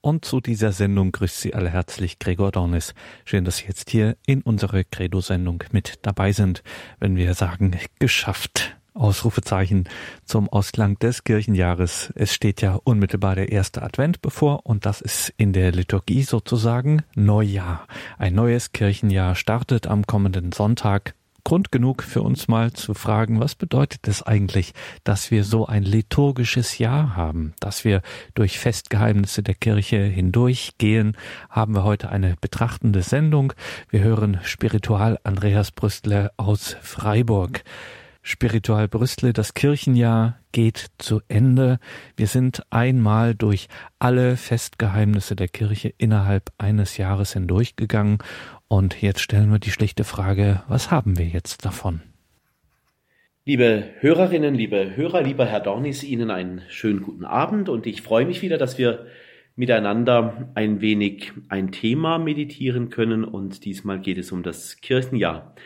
und 0.00 0.24
zu 0.24 0.40
dieser 0.40 0.72
Sendung 0.72 1.12
grüßt 1.12 1.40
Sie 1.40 1.54
alle 1.54 1.70
herzlich 1.70 2.18
Gregor 2.18 2.52
Dornis. 2.52 2.94
Schön, 3.24 3.44
dass 3.44 3.58
Sie 3.58 3.66
jetzt 3.66 3.90
hier 3.90 4.16
in 4.26 4.42
unserer 4.42 4.84
Credo-Sendung 4.84 5.64
mit 5.72 5.98
dabei 6.02 6.32
sind, 6.32 6.62
wenn 6.98 7.16
wir 7.16 7.34
sagen, 7.34 7.76
geschafft. 7.98 8.76
Ausrufezeichen 8.92 9.88
zum 10.24 10.48
Ausklang 10.48 10.98
des 10.98 11.24
Kirchenjahres. 11.24 12.12
Es 12.16 12.34
steht 12.34 12.60
ja 12.60 12.74
unmittelbar 12.82 13.36
der 13.36 13.50
erste 13.50 13.82
Advent 13.82 14.20
bevor 14.20 14.66
und 14.66 14.84
das 14.84 15.00
ist 15.00 15.32
in 15.36 15.52
der 15.52 15.72
Liturgie 15.72 16.22
sozusagen 16.22 17.02
Neujahr. 17.14 17.86
Ein 18.18 18.34
neues 18.34 18.72
Kirchenjahr 18.72 19.36
startet 19.36 19.86
am 19.86 20.06
kommenden 20.06 20.52
Sonntag 20.52 21.14
Grund 21.44 21.72
genug 21.72 22.02
für 22.02 22.22
uns 22.22 22.48
mal 22.48 22.72
zu 22.72 22.94
fragen, 22.94 23.40
was 23.40 23.54
bedeutet 23.54 24.08
es 24.08 24.22
eigentlich, 24.22 24.72
dass 25.04 25.30
wir 25.30 25.44
so 25.44 25.66
ein 25.66 25.82
liturgisches 25.82 26.78
Jahr 26.78 27.16
haben, 27.16 27.54
dass 27.60 27.84
wir 27.84 28.02
durch 28.34 28.58
Festgeheimnisse 28.58 29.42
der 29.42 29.54
Kirche 29.54 29.98
hindurchgehen, 29.98 31.16
haben 31.48 31.74
wir 31.74 31.84
heute 31.84 32.10
eine 32.10 32.36
betrachtende 32.40 33.02
Sendung. 33.02 33.52
Wir 33.88 34.00
hören 34.00 34.40
Spiritual 34.42 35.18
Andreas 35.24 35.70
Brüstler 35.70 36.32
aus 36.36 36.76
Freiburg. 36.82 37.62
Spiritual 38.22 38.86
Brüstle, 38.86 39.32
das 39.32 39.54
Kirchenjahr 39.54 40.38
geht 40.52 40.90
zu 40.98 41.22
Ende. 41.28 41.78
Wir 42.16 42.26
sind 42.26 42.62
einmal 42.70 43.34
durch 43.34 43.68
alle 43.98 44.36
Festgeheimnisse 44.36 45.36
der 45.36 45.48
Kirche 45.48 45.94
innerhalb 45.96 46.52
eines 46.58 46.98
Jahres 46.98 47.32
hindurchgegangen 47.32 48.18
und 48.70 49.02
jetzt 49.02 49.20
stellen 49.20 49.50
wir 49.50 49.58
die 49.58 49.72
schlichte 49.72 50.04
Frage, 50.04 50.62
was 50.68 50.92
haben 50.92 51.18
wir 51.18 51.26
jetzt 51.26 51.64
davon? 51.64 52.02
Liebe 53.44 53.90
Hörerinnen, 53.98 54.54
liebe 54.54 54.94
Hörer, 54.94 55.22
lieber 55.22 55.44
Herr 55.44 55.58
Dornis, 55.58 56.04
Ihnen 56.04 56.30
einen 56.30 56.62
schönen 56.68 57.02
guten 57.02 57.24
Abend 57.24 57.68
und 57.68 57.84
ich 57.86 58.00
freue 58.00 58.26
mich 58.26 58.42
wieder, 58.42 58.58
dass 58.58 58.78
wir 58.78 59.06
miteinander 59.56 60.52
ein 60.54 60.80
wenig 60.80 61.32
ein 61.48 61.72
Thema 61.72 62.18
meditieren 62.18 62.90
können 62.90 63.24
und 63.24 63.64
diesmal 63.64 63.98
geht 63.98 64.18
es 64.18 64.30
um 64.30 64.44
das 64.44 64.80
Kirchenjahr. 64.80 65.56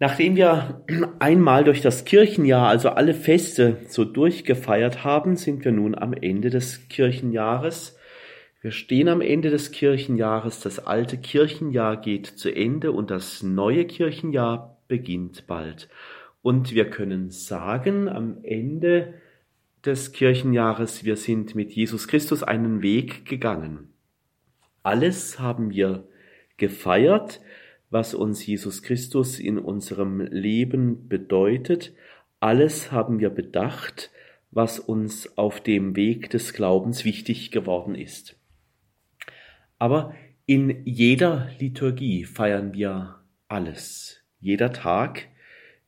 Nachdem 0.00 0.34
wir 0.34 0.84
einmal 1.20 1.62
durch 1.62 1.80
das 1.80 2.04
Kirchenjahr, 2.04 2.66
also 2.66 2.88
alle 2.90 3.14
Feste 3.14 3.76
so 3.86 4.04
durchgefeiert 4.04 5.04
haben, 5.04 5.36
sind 5.36 5.64
wir 5.64 5.70
nun 5.70 5.94
am 5.94 6.12
Ende 6.12 6.50
des 6.50 6.88
Kirchenjahres 6.88 7.97
wir 8.60 8.72
stehen 8.72 9.08
am 9.08 9.20
Ende 9.20 9.50
des 9.50 9.70
Kirchenjahres, 9.70 10.60
das 10.60 10.80
alte 10.80 11.16
Kirchenjahr 11.16 11.96
geht 11.96 12.26
zu 12.26 12.52
Ende 12.52 12.90
und 12.90 13.10
das 13.10 13.44
neue 13.44 13.84
Kirchenjahr 13.84 14.78
beginnt 14.88 15.46
bald. 15.46 15.88
Und 16.42 16.74
wir 16.74 16.90
können 16.90 17.30
sagen, 17.30 18.08
am 18.08 18.42
Ende 18.42 19.14
des 19.84 20.10
Kirchenjahres, 20.10 21.04
wir 21.04 21.16
sind 21.16 21.54
mit 21.54 21.70
Jesus 21.72 22.08
Christus 22.08 22.42
einen 22.42 22.82
Weg 22.82 23.26
gegangen. 23.26 23.92
Alles 24.82 25.38
haben 25.38 25.70
wir 25.70 26.08
gefeiert, 26.56 27.40
was 27.90 28.12
uns 28.12 28.44
Jesus 28.44 28.82
Christus 28.82 29.38
in 29.38 29.58
unserem 29.58 30.20
Leben 30.20 31.08
bedeutet. 31.08 31.94
Alles 32.40 32.90
haben 32.90 33.20
wir 33.20 33.30
bedacht, 33.30 34.10
was 34.50 34.80
uns 34.80 35.38
auf 35.38 35.60
dem 35.60 35.94
Weg 35.94 36.30
des 36.30 36.52
Glaubens 36.54 37.04
wichtig 37.04 37.50
geworden 37.50 37.94
ist. 37.94 38.37
Aber 39.78 40.14
in 40.46 40.84
jeder 40.84 41.50
Liturgie 41.58 42.24
feiern 42.24 42.74
wir 42.74 43.16
alles. 43.48 44.22
Jeder 44.40 44.72
Tag 44.72 45.28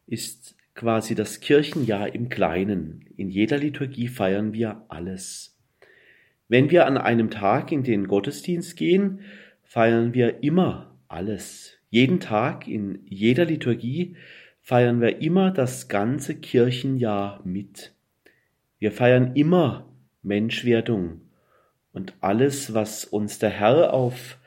ist 0.07 0.57
quasi 0.75 1.15
das 1.15 1.41
Kirchenjahr 1.41 2.15
im 2.15 2.29
Kleinen. 2.29 3.05
In 3.17 3.29
jeder 3.29 3.59
Liturgie 3.59 4.09
feiern 4.09 4.53
wir 4.53 4.85
alles. 4.89 5.59
Wenn 6.49 6.71
wir 6.71 6.87
an 6.87 6.99
einem 6.99 7.31
Tag 7.31 7.71
in 7.71 7.85
den 7.85 8.09
Gottesdienst 8.09 8.77
gehen, 8.77 9.21
feiern 9.63 10.15
wir 10.15 10.43
immer 10.43 10.97
alles. 11.09 11.79
Jeden 11.91 12.21
Tag 12.21 12.67
in 12.67 13.01
jeder 13.07 13.45
Liturgie 13.45 14.17
feiern 14.61 15.01
wir 15.01 15.21
immer 15.21 15.51
das 15.51 15.89
ganze 15.89 16.35
Kirchenjahr 16.35 17.41
mit. 17.45 17.93
Wir 18.79 18.93
feiern 18.93 19.35
immer 19.35 19.93
Menschwerdung, 20.23 21.21
und 21.93 22.15
alles, 22.21 22.75
was 22.75 23.05
uns 23.05 23.39
der 23.39 23.51
Herr 23.51 23.93
auf 23.93 24.39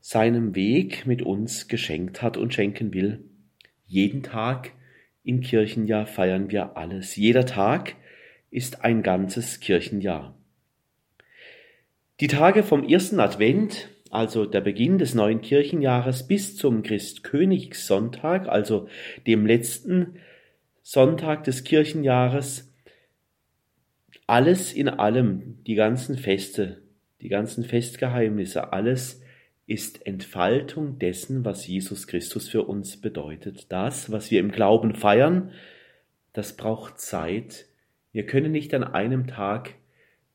seinem 0.00 0.54
Weg 0.54 1.06
mit 1.06 1.22
uns 1.22 1.68
geschenkt 1.68 2.22
hat 2.22 2.36
und 2.36 2.54
schenken 2.54 2.92
will. 2.94 3.24
Jeden 3.86 4.22
Tag 4.22 4.72
im 5.22 5.40
Kirchenjahr 5.40 6.06
feiern 6.06 6.50
wir 6.50 6.76
alles. 6.76 7.16
Jeder 7.16 7.44
Tag 7.44 7.96
ist 8.50 8.84
ein 8.84 9.02
ganzes 9.02 9.60
Kirchenjahr. 9.60 10.34
Die 12.20 12.26
Tage 12.26 12.62
vom 12.62 12.86
ersten 12.86 13.20
Advent, 13.20 13.88
also 14.10 14.44
der 14.44 14.60
Beginn 14.60 14.98
des 14.98 15.14
neuen 15.14 15.40
Kirchenjahres, 15.40 16.26
bis 16.26 16.56
zum 16.56 16.82
Christkönigssonntag, 16.82 18.48
also 18.48 18.88
dem 19.26 19.46
letzten 19.46 20.16
Sonntag 20.82 21.44
des 21.44 21.64
Kirchenjahres, 21.64 22.72
alles 24.26 24.72
in 24.72 24.88
allem, 24.88 25.62
die 25.66 25.74
ganzen 25.74 26.16
Feste, 26.16 26.82
die 27.20 27.28
ganzen 27.28 27.64
Festgeheimnisse, 27.64 28.72
alles 28.72 29.22
ist 29.66 30.04
Entfaltung 30.06 30.98
dessen, 30.98 31.44
was 31.44 31.66
Jesus 31.66 32.06
Christus 32.06 32.48
für 32.48 32.64
uns 32.64 32.96
bedeutet. 32.96 33.66
Das, 33.70 34.10
was 34.10 34.30
wir 34.30 34.40
im 34.40 34.50
Glauben 34.50 34.94
feiern, 34.94 35.52
das 36.32 36.56
braucht 36.56 36.98
Zeit. 37.00 37.66
Wir 38.12 38.26
können 38.26 38.50
nicht 38.50 38.74
an 38.74 38.82
einem 38.82 39.28
Tag 39.28 39.74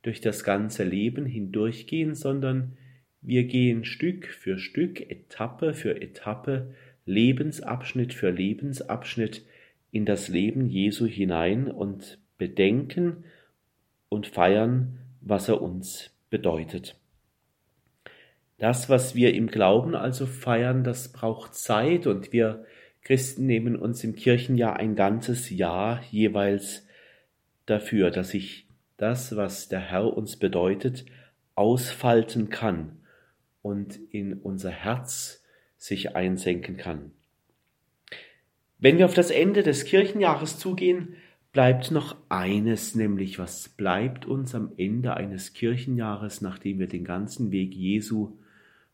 durch 0.04 0.22
das 0.22 0.44
ganze 0.44 0.84
Leben 0.84 1.26
hindurchgehen, 1.26 2.16
sondern 2.16 2.78
wir 3.22 3.44
gehen 3.46 3.84
Stück 3.84 4.28
für 4.28 4.58
Stück, 4.58 5.02
Etappe 5.02 5.74
für 5.74 6.02
Etappe, 6.02 6.74
Lebensabschnitt 7.06 8.14
für 8.14 8.30
Lebensabschnitt 8.30 9.44
in 9.92 10.06
das 10.06 10.28
Leben 10.28 10.68
Jesu 10.68 11.08
hinein 11.08 11.70
und 11.70 12.20
bedenken 12.38 13.26
und 14.10 14.28
feiern, 14.28 15.00
was 15.22 15.50
er 15.50 15.62
uns 15.62 16.15
bedeutet. 16.36 16.98
Das, 18.58 18.90
was 18.90 19.16
wir 19.16 19.34
im 19.34 19.48
Glauben 19.48 19.96
also 19.96 20.26
feiern, 20.26 20.84
das 20.84 21.14
braucht 21.14 21.56
Zeit 21.56 22.08
und 22.08 22.34
wir 22.34 22.66
Christen 23.04 23.46
nehmen 23.46 23.78
uns 23.78 24.04
im 24.04 24.16
Kirchenjahr 24.16 24.76
ein 24.76 24.96
ganzes 24.98 25.50
Jahr 25.50 26.04
jeweils 26.12 26.86
dafür, 27.66 28.12
dass 28.12 28.32
sich 28.32 28.68
das, 28.98 29.38
was 29.38 29.70
der 29.70 29.80
Herr 29.80 30.18
uns 30.18 30.36
bedeutet, 30.36 31.06
ausfalten 31.54 32.50
kann 32.50 32.98
und 33.62 33.98
in 34.12 34.34
unser 34.34 34.72
Herz 34.72 35.42
sich 35.78 36.18
einsenken 36.18 36.76
kann. 36.76 37.12
Wenn 38.78 38.98
wir 38.98 39.06
auf 39.06 39.14
das 39.14 39.32
Ende 39.32 39.64
des 39.64 39.86
Kirchenjahres 39.86 40.60
zugehen, 40.60 41.16
bleibt 41.56 41.90
noch 41.90 42.18
eines, 42.28 42.96
nämlich 42.96 43.40
was 43.40 43.70
bleibt 43.70 44.26
uns 44.26 44.54
am 44.54 44.74
Ende 44.76 45.16
eines 45.16 45.54
Kirchenjahres, 45.54 46.42
nachdem 46.42 46.80
wir 46.80 46.88
den 46.88 47.06
ganzen 47.06 47.50
Weg 47.50 47.74
Jesu 47.74 48.38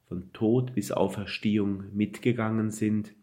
von 0.08 0.32
Tod 0.32 0.76
bis 0.76 0.92
Auferstehung 0.92 1.86
mitgegangen 1.92 2.70
sind, 2.70 3.14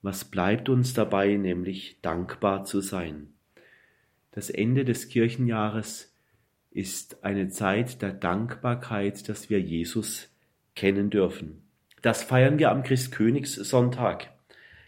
was 0.00 0.24
bleibt 0.24 0.68
uns 0.68 0.94
dabei, 0.94 1.34
nämlich 1.34 1.98
dankbar 2.02 2.66
zu 2.66 2.80
sein. 2.80 3.32
Das 4.30 4.48
Ende 4.48 4.84
des 4.84 5.08
Kirchenjahres 5.08 6.14
ist 6.70 7.24
eine 7.24 7.48
Zeit 7.48 8.00
der 8.00 8.12
Dankbarkeit, 8.12 9.28
dass 9.28 9.50
wir 9.50 9.60
Jesus 9.60 10.28
kennen 10.76 11.10
dürfen. 11.10 11.62
Das 12.00 12.22
feiern 12.22 12.60
wir 12.60 12.70
am 12.70 12.84
Christkönigssonntag, 12.84 14.30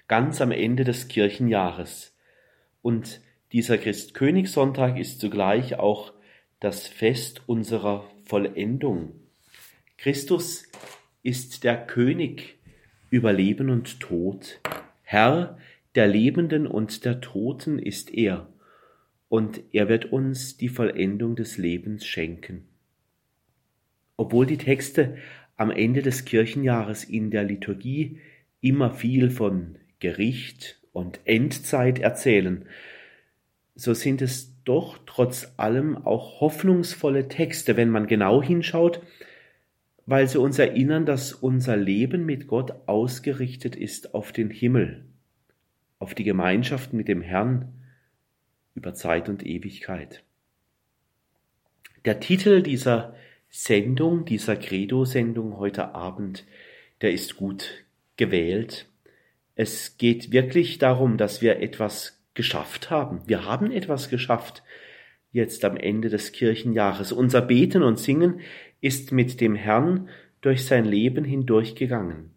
ganz 0.07 0.41
am 0.41 0.53
Ende 0.53 0.85
des 0.85 1.09
Kirchenjahres. 1.09 2.15
Und 2.83 3.21
dieser 3.53 3.79
Christkönigssonntag 3.79 4.99
ist 4.99 5.21
zugleich 5.21 5.79
auch 5.79 6.13
das 6.61 6.87
Fest 6.87 7.43
unserer 7.47 8.11
Vollendung. 8.25 9.13
Christus 9.99 10.69
ist 11.23 11.65
der 11.65 11.87
König 11.87 12.59
über 13.11 13.33
Leben 13.33 13.71
und 13.71 14.01
Tod. 14.01 14.61
Herr 15.03 15.59
der 15.95 16.07
Lebenden 16.07 16.67
und 16.67 17.05
der 17.05 17.21
Toten 17.23 17.79
ist 17.79 18.13
er, 18.13 18.49
und 19.29 19.63
er 19.73 19.89
wird 19.89 20.13
uns 20.13 20.57
die 20.57 20.69
Vollendung 20.69 21.37
des 21.37 21.57
Lebens 21.57 22.07
schenken. 22.07 22.69
Obwohl 24.17 24.47
die 24.47 24.59
Texte 24.59 25.17
am 25.57 25.71
Ende 25.71 26.03
des 26.03 26.25
Kirchenjahres 26.25 27.05
in 27.05 27.31
der 27.31 27.45
Liturgie 27.45 28.21
immer 28.61 28.91
viel 28.91 29.31
von 29.31 29.79
Gericht 29.99 30.81
und 30.93 31.21
Endzeit 31.25 31.99
erzählen, 31.99 32.67
so 33.77 33.95
sind 33.95 34.23
es 34.23 34.53
doch 34.65 34.99
trotz 35.07 35.53
allem 35.59 35.97
auch 35.97 36.41
hoffnungsvolle 36.41 37.29
Texte, 37.29 37.77
wenn 37.77 37.91
man 37.91 38.07
genau 38.07 38.43
hinschaut, 38.43 39.01
weil 40.07 40.29
sie 40.29 40.41
uns 40.41 40.59
erinnern, 40.59 41.07
dass 41.07 41.33
unser 41.33 41.77
Leben 41.77 42.25
mit 42.25 42.49
Gott 42.49 42.73
ausgerichtet 42.87 43.77
ist 43.77 44.15
auf 44.15 44.33
den 44.33 44.51
Himmel, 44.51 45.05
auf 45.99 46.15
die 46.15 46.25
Gemeinschaft 46.25 46.93
mit 46.93 47.07
dem 47.07 47.21
Herrn 47.21 47.73
über 48.75 48.95
Zeit 48.95 49.29
und 49.29 49.45
Ewigkeit. 49.45 50.25
Der 52.05 52.19
Titel 52.19 52.63
dieser 52.63 53.15
Sendung, 53.51 54.25
dieser 54.25 54.57
Credo-Sendung 54.57 55.59
heute 55.59 55.95
Abend, 55.95 56.47
der 57.03 57.13
ist 57.13 57.37
gut 57.37 57.85
gewählt. 58.17 58.87
Es 59.55 59.97
geht 59.99 60.31
wirklich 60.31 60.79
darum, 60.79 61.17
dass 61.19 61.43
wir 61.43 61.61
etwas 61.61 62.16
geschafft 62.37 62.91
haben. 62.91 63.23
Wir 63.27 63.45
haben 63.45 63.73
etwas 63.73 64.09
geschafft 64.09 64.63
jetzt 65.33 65.65
am 65.65 65.77
Ende 65.77 66.09
des 66.09 66.33
Kirchenjahres. 66.33 67.13
Unser 67.13 67.43
Beten 67.43 67.83
und 67.83 67.99
Singen 67.99 68.41
ist 68.81 69.13
mit 69.13 69.41
dem 69.41 69.55
Herrn 69.55 70.09
durch 70.41 70.65
sein 70.65 70.85
Leben 70.85 71.25
hindurchgegangen, 71.25 72.31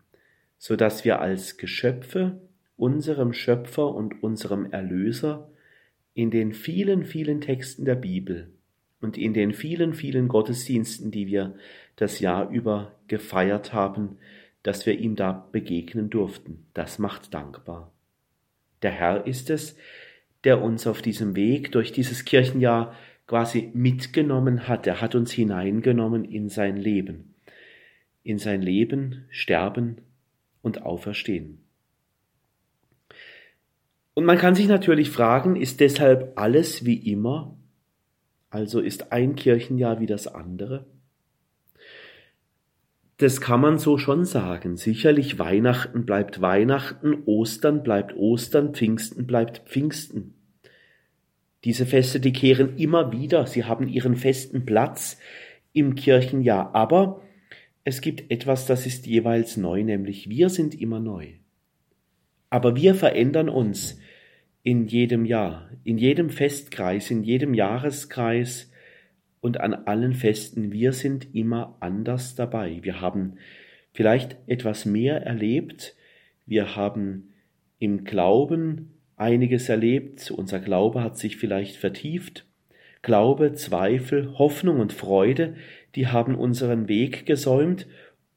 so 0.58 0.76
dass 0.76 1.06
wir 1.06 1.22
als 1.22 1.58
Geschöpfe 1.58 2.42
unserem 2.76 3.34
Schöpfer 3.34 3.94
und 3.94 4.24
unserem 4.24 4.72
Erlöser 4.72 5.52
in 6.14 6.32
den 6.32 6.54
vielen, 6.54 7.06
vielen 7.06 7.42
Texten 7.42 7.86
der 7.86 7.96
Bibel 7.96 8.52
und 9.02 9.18
in 9.18 9.34
den 9.34 9.54
vielen, 9.54 9.94
vielen 9.94 10.28
Gottesdiensten, 10.28 11.12
die 11.12 11.28
wir 11.28 11.56
das 11.96 12.20
Jahr 12.20 12.50
über 12.50 12.96
gefeiert 13.08 13.74
haben, 13.74 14.18
dass 14.64 14.86
wir 14.86 14.98
ihm 14.98 15.16
da 15.16 15.48
begegnen 15.52 16.10
durften. 16.10 16.66
Das 16.74 17.00
macht 17.00 17.34
dankbar. 17.34 17.94
Der 18.82 18.92
Herr 18.92 19.28
ist 19.28 19.50
es, 19.50 19.76
der 20.44 20.62
uns 20.62 20.88
auf 20.88 21.02
diesem 21.02 21.36
Weg 21.36 21.72
durch 21.72 21.92
dieses 21.92 22.26
Kirchenjahr 22.26 22.96
quasi 23.28 23.70
mitgenommen 23.74 24.68
hat. 24.68 24.88
Er 24.88 25.02
hat 25.02 25.16
uns 25.16 25.32
hineingenommen 25.32 26.26
in 26.26 26.50
sein 26.50 26.78
Leben. 26.78 27.36
In 28.24 28.38
sein 28.38 28.62
Leben, 28.62 29.26
Sterben 29.30 29.98
und 30.62 30.82
Auferstehen. 30.84 31.60
Und 34.14 34.26
man 34.26 34.38
kann 34.38 34.56
sich 34.56 34.68
natürlich 34.68 35.10
fragen, 35.10 35.56
ist 35.56 35.80
deshalb 35.80 36.38
alles 36.38 36.86
wie 36.86 37.12
immer? 37.12 37.56
Also 38.50 38.80
ist 38.80 39.12
ein 39.12 39.36
Kirchenjahr 39.36 40.00
wie 40.00 40.08
das 40.08 40.28
andere? 40.28 40.86
Das 43.20 43.42
kann 43.42 43.60
man 43.60 43.78
so 43.78 43.98
schon 43.98 44.24
sagen. 44.24 44.78
Sicherlich 44.78 45.40
Weihnachten 45.40 46.06
bleibt 46.06 46.40
Weihnachten, 46.40 47.24
Ostern 47.26 47.84
bleibt 47.84 48.16
Ostern, 48.16 48.74
Pfingsten 48.74 49.28
bleibt 49.28 49.68
Pfingsten. 49.68 50.36
Diese 51.66 51.86
Feste, 51.86 52.22
die 52.22 52.32
kehren 52.32 52.78
immer 52.78 53.12
wieder, 53.12 53.46
sie 53.46 53.66
haben 53.66 53.90
ihren 53.90 54.16
festen 54.16 54.66
Platz 54.66 55.18
im 55.74 55.96
Kirchenjahr. 55.96 56.74
Aber 56.74 57.22
es 57.84 58.00
gibt 58.00 58.32
etwas, 58.32 58.66
das 58.66 58.86
ist 58.86 59.06
jeweils 59.06 59.58
neu, 59.58 59.84
nämlich 59.84 60.30
wir 60.30 60.48
sind 60.48 60.80
immer 60.80 61.02
neu. 61.02 61.34
Aber 62.50 62.78
wir 62.78 62.96
verändern 62.96 63.50
uns 63.50 64.00
in 64.64 64.88
jedem 64.88 65.26
Jahr, 65.26 65.70
in 65.84 65.98
jedem 65.98 66.30
Festkreis, 66.30 67.12
in 67.12 67.24
jedem 67.24 67.54
Jahreskreis, 67.54 68.69
und 69.42 69.60
an 69.60 69.74
allen 69.74 70.14
Festen, 70.14 70.72
wir 70.72 70.94
sind 70.94 71.34
immer 71.34 71.78
anders 71.80 72.36
dabei. 72.36 72.80
Wir 72.82 73.02
haben 73.02 73.38
vielleicht 73.94 74.38
etwas 74.48 74.86
mehr 74.86 75.22
erlebt, 75.22 75.96
wir 76.46 76.76
haben 76.76 77.34
im 77.80 78.04
Glauben 78.04 78.94
einiges 79.16 79.70
erlebt, 79.70 80.32
unser 80.32 80.60
Glaube 80.60 81.04
hat 81.04 81.18
sich 81.18 81.38
vielleicht 81.38 81.76
vertieft, 81.76 82.46
Glaube, 83.02 83.54
Zweifel, 83.54 84.38
Hoffnung 84.38 84.82
und 84.82 84.92
Freude, 84.92 85.56
die 85.96 86.08
haben 86.08 86.36
unseren 86.36 86.90
Weg 86.90 87.26
gesäumt 87.26 87.88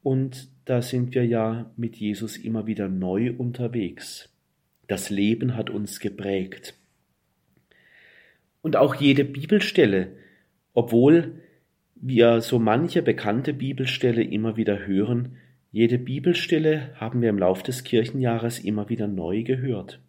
und 0.03 0.49
da 0.65 0.81
sind 0.81 1.13
wir 1.13 1.25
ja 1.25 1.71
mit 1.75 1.97
Jesus 1.97 2.37
immer 2.37 2.65
wieder 2.65 2.87
neu 2.87 3.33
unterwegs. 3.37 4.29
Das 4.87 5.09
Leben 5.09 5.57
hat 5.57 5.69
uns 5.69 5.99
geprägt. 5.99 6.75
Und 8.61 8.77
auch 8.77 8.95
jede 8.95 9.25
Bibelstelle, 9.25 10.15
obwohl 10.73 11.39
wir 11.95 12.41
so 12.41 12.59
manche 12.59 13.01
bekannte 13.01 13.53
Bibelstelle 13.53 14.23
immer 14.23 14.57
wieder 14.57 14.85
hören, 14.85 15.37
jede 15.71 15.97
Bibelstelle 15.97 16.91
haben 16.95 17.21
wir 17.21 17.29
im 17.29 17.39
Lauf 17.39 17.63
des 17.63 17.83
Kirchenjahres 17.83 18.59
immer 18.59 18.89
wieder 18.89 19.07
neu 19.07 19.43
gehört. 19.43 19.99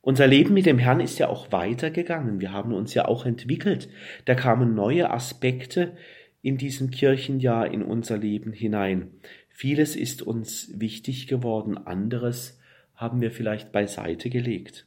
Unser 0.00 0.26
Leben 0.26 0.52
mit 0.52 0.66
dem 0.66 0.78
Herrn 0.78 1.00
ist 1.00 1.18
ja 1.18 1.28
auch 1.28 1.52
weitergegangen. 1.52 2.40
Wir 2.40 2.52
haben 2.52 2.74
uns 2.74 2.92
ja 2.92 3.06
auch 3.06 3.24
entwickelt. 3.24 3.88
Da 4.26 4.34
kamen 4.34 4.74
neue 4.74 5.10
Aspekte 5.10 5.96
in 6.42 6.58
diesem 6.58 6.90
Kirchenjahr 6.90 7.72
in 7.72 7.82
unser 7.82 8.18
Leben 8.18 8.52
hinein. 8.52 9.12
Vieles 9.48 9.96
ist 9.96 10.20
uns 10.20 10.72
wichtig 10.78 11.26
geworden, 11.26 11.78
anderes 11.78 12.60
haben 12.94 13.20
wir 13.20 13.30
vielleicht 13.30 13.72
beiseite 13.72 14.28
gelegt. 14.28 14.86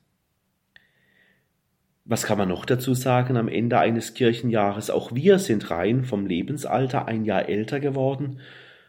Was 2.09 2.23
kann 2.23 2.37
man 2.37 2.47
noch 2.47 2.63
dazu 2.63 2.93
sagen 2.93 3.35
am 3.35 3.49
Ende 3.49 3.79
eines 3.79 4.13
Kirchenjahres? 4.13 4.89
Auch 4.89 5.13
wir 5.13 5.39
sind 5.39 5.69
rein 5.69 6.05
vom 6.05 6.25
Lebensalter 6.25 7.05
ein 7.05 7.25
Jahr 7.25 7.49
älter 7.49 7.81
geworden 7.81 8.39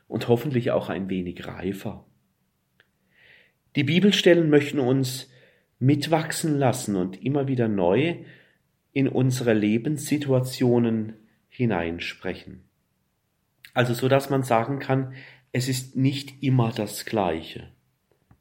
und 0.06 0.28
hoffentlich 0.28 0.70
auch 0.70 0.88
ein 0.88 1.10
wenig 1.10 1.44
reifer. 1.44 2.06
Die 3.74 3.82
Bibelstellen 3.82 4.50
möchten 4.50 4.78
uns 4.78 5.28
mitwachsen 5.80 6.56
lassen 6.58 6.94
und 6.94 7.20
immer 7.20 7.48
wieder 7.48 7.66
neu 7.66 8.18
in 8.92 9.08
unsere 9.08 9.52
Lebenssituationen 9.52 11.14
hineinsprechen. 11.48 12.62
Also 13.74 13.94
so 13.94 14.06
dass 14.06 14.30
man 14.30 14.44
sagen 14.44 14.78
kann, 14.78 15.14
es 15.50 15.68
ist 15.68 15.96
nicht 15.96 16.40
immer 16.40 16.70
das 16.70 17.04
Gleiche. 17.04 17.68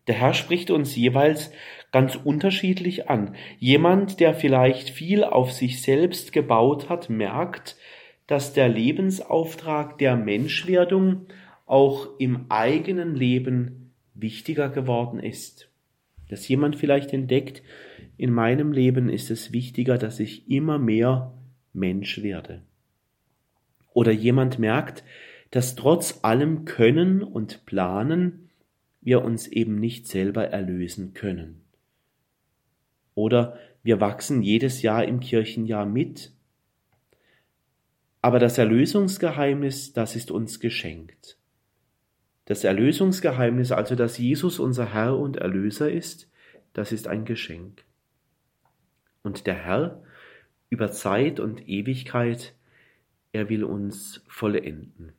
Der 0.06 0.16
Herr 0.16 0.36
spricht 0.36 0.70
uns 0.70 0.96
jeweils 0.96 1.52
ganz 1.92 2.16
unterschiedlich 2.16 3.10
an. 3.10 3.36
Jemand, 3.60 4.20
der 4.20 4.34
vielleicht 4.34 4.90
viel 4.90 5.24
auf 5.24 5.52
sich 5.52 5.82
selbst 5.82 6.34
gebaut 6.34 6.90
hat, 6.90 7.10
merkt, 7.10 7.78
dass 8.28 8.54
der 8.54 8.68
Lebensauftrag 8.68 9.98
der 9.98 10.18
Menschwerdung 10.18 11.28
auch 11.66 12.10
im 12.20 12.46
eigenen 12.50 13.16
Leben 13.16 13.94
wichtiger 14.14 14.70
geworden 14.70 15.20
ist. 15.20 15.70
Dass 16.30 16.48
jemand 16.48 16.76
vielleicht 16.76 17.14
entdeckt, 17.14 17.64
in 18.18 18.32
meinem 18.32 18.72
Leben 18.72 19.10
ist 19.10 19.32
es 19.32 19.54
wichtiger, 19.54 19.98
dass 19.98 20.20
ich 20.20 20.50
immer 20.50 20.78
mehr 20.80 21.34
Mensch 21.74 22.22
werde. 22.22 22.64
Oder 23.94 24.12
jemand 24.12 24.60
merkt, 24.60 25.04
dass 25.52 25.76
trotz 25.76 26.20
allem 26.24 26.66
Können 26.66 27.24
und 27.24 27.66
Planen 27.66 28.50
wir 29.02 29.24
uns 29.24 29.48
eben 29.48 29.80
nicht 29.80 30.08
selber 30.08 30.50
erlösen 30.50 31.14
können. 31.14 31.62
Oder 33.18 33.58
wir 33.82 34.00
wachsen 34.00 34.44
jedes 34.44 34.84
Jahr 34.84 35.04
im 35.04 35.20
Kirchenjahr 35.20 35.88
mit. 35.88 36.34
Aber 38.22 38.38
das 38.38 38.60
Erlösungsgeheimnis, 38.60 39.92
das 39.92 40.16
ist 40.16 40.30
uns 40.30 40.60
geschenkt. 40.60 41.40
Das 42.46 42.64
Erlösungsgeheimnis, 42.64 43.72
also 43.72 43.96
dass 43.96 44.20
Jesus 44.20 44.60
unser 44.60 44.94
Herr 44.94 45.18
und 45.18 45.38
Erlöser 45.38 45.92
ist, 45.92 46.30
das 46.74 46.92
ist 46.92 47.08
ein 47.08 47.26
Geschenk. 47.26 47.86
Und 49.24 49.48
der 49.48 49.56
Herr 49.56 50.04
über 50.70 50.92
Zeit 50.92 51.40
und 51.40 51.68
Ewigkeit, 51.68 52.54
er 53.32 53.50
will 53.50 53.64
uns 53.64 54.24
vollenden. 54.28 55.14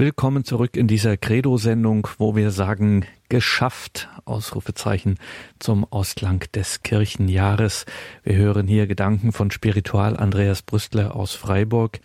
Willkommen 0.00 0.44
zurück 0.44 0.76
in 0.76 0.86
dieser 0.86 1.16
Credo-Sendung, 1.16 2.06
wo 2.18 2.36
wir 2.36 2.52
sagen, 2.52 3.04
geschafft, 3.28 4.08
Ausrufezeichen, 4.26 5.18
zum 5.58 5.84
Ausklang 5.84 6.44
des 6.54 6.84
Kirchenjahres. 6.84 7.84
Wir 8.22 8.36
hören 8.36 8.68
hier 8.68 8.86
Gedanken 8.86 9.32
von 9.32 9.50
Spiritual 9.50 10.16
Andreas 10.16 10.62
Brüstler 10.62 11.16
aus 11.16 11.34
Freiburg. 11.34 11.98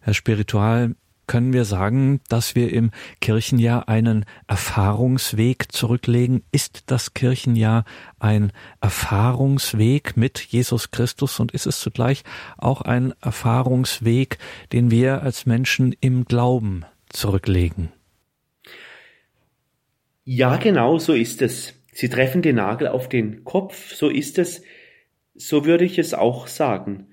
Herr 0.00 0.14
Spiritual, 0.14 0.94
können 1.26 1.52
wir 1.52 1.64
sagen, 1.64 2.20
dass 2.28 2.54
wir 2.54 2.72
im 2.72 2.92
Kirchenjahr 3.20 3.88
einen 3.88 4.26
Erfahrungsweg 4.46 5.72
zurücklegen? 5.72 6.44
Ist 6.52 6.84
das 6.86 7.14
Kirchenjahr 7.14 7.84
ein 8.20 8.52
Erfahrungsweg 8.80 10.16
mit 10.16 10.38
Jesus 10.38 10.92
Christus 10.92 11.40
und 11.40 11.50
ist 11.50 11.66
es 11.66 11.80
zugleich 11.80 12.22
auch 12.58 12.82
ein 12.82 13.12
Erfahrungsweg, 13.20 14.38
den 14.72 14.92
wir 14.92 15.22
als 15.22 15.46
Menschen 15.46 15.96
im 16.00 16.26
Glauben 16.26 16.84
zurücklegen. 17.14 17.92
Ja, 20.24 20.56
genau 20.56 20.98
so 20.98 21.12
ist 21.12 21.42
es. 21.42 21.74
Sie 21.92 22.08
treffen 22.08 22.42
den 22.42 22.56
Nagel 22.56 22.88
auf 22.88 23.08
den 23.08 23.44
Kopf, 23.44 23.94
so 23.94 24.08
ist 24.08 24.38
es. 24.38 24.62
So 25.34 25.64
würde 25.64 25.84
ich 25.84 25.98
es 25.98 26.14
auch 26.14 26.46
sagen. 26.46 27.08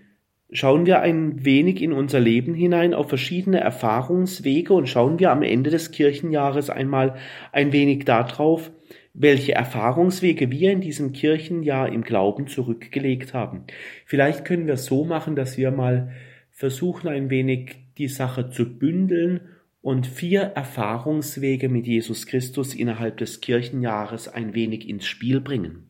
Schauen 0.53 0.85
wir 0.85 1.01
ein 1.01 1.45
wenig 1.45 1.81
in 1.81 1.93
unser 1.93 2.19
Leben 2.19 2.53
hinein 2.53 2.93
auf 2.93 3.09
verschiedene 3.09 3.59
Erfahrungswege 3.59 4.73
und 4.73 4.89
schauen 4.89 5.19
wir 5.19 5.31
am 5.31 5.43
Ende 5.43 5.69
des 5.69 5.91
Kirchenjahres 5.91 6.69
einmal 6.69 7.15
ein 7.51 7.71
wenig 7.71 8.05
darauf, 8.05 8.71
welche 9.13 9.53
Erfahrungswege 9.53 10.51
wir 10.51 10.71
in 10.71 10.81
diesem 10.81 11.13
Kirchenjahr 11.13 11.91
im 11.91 12.03
Glauben 12.03 12.47
zurückgelegt 12.47 13.33
haben. 13.33 13.65
Vielleicht 14.05 14.45
können 14.45 14.67
wir 14.67 14.77
so 14.77 15.05
machen, 15.05 15.35
dass 15.35 15.57
wir 15.57 15.71
mal 15.71 16.11
versuchen, 16.49 17.07
ein 17.07 17.29
wenig 17.29 17.75
die 17.97 18.07
Sache 18.07 18.49
zu 18.49 18.77
bündeln 18.77 19.41
und 19.81 20.05
vier 20.05 20.41
Erfahrungswege 20.41 21.69
mit 21.69 21.87
Jesus 21.87 22.27
Christus 22.27 22.75
innerhalb 22.75 23.17
des 23.17 23.41
Kirchenjahres 23.41 24.27
ein 24.27 24.53
wenig 24.53 24.87
ins 24.87 25.05
Spiel 25.05 25.41
bringen. 25.41 25.87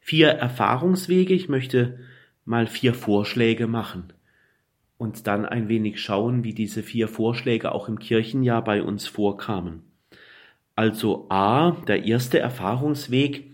Vier 0.00 0.28
Erfahrungswege, 0.28 1.34
ich 1.34 1.48
möchte 1.48 1.98
mal 2.44 2.66
vier 2.66 2.94
Vorschläge 2.94 3.66
machen 3.66 4.12
und 4.98 5.26
dann 5.26 5.46
ein 5.46 5.68
wenig 5.68 6.00
schauen, 6.00 6.44
wie 6.44 6.54
diese 6.54 6.82
vier 6.82 7.08
Vorschläge 7.08 7.72
auch 7.72 7.88
im 7.88 7.98
Kirchenjahr 7.98 8.62
bei 8.62 8.82
uns 8.82 9.06
vorkamen. 9.06 9.82
Also 10.76 11.26
A, 11.28 11.72
der 11.86 12.04
erste 12.04 12.38
Erfahrungsweg, 12.38 13.50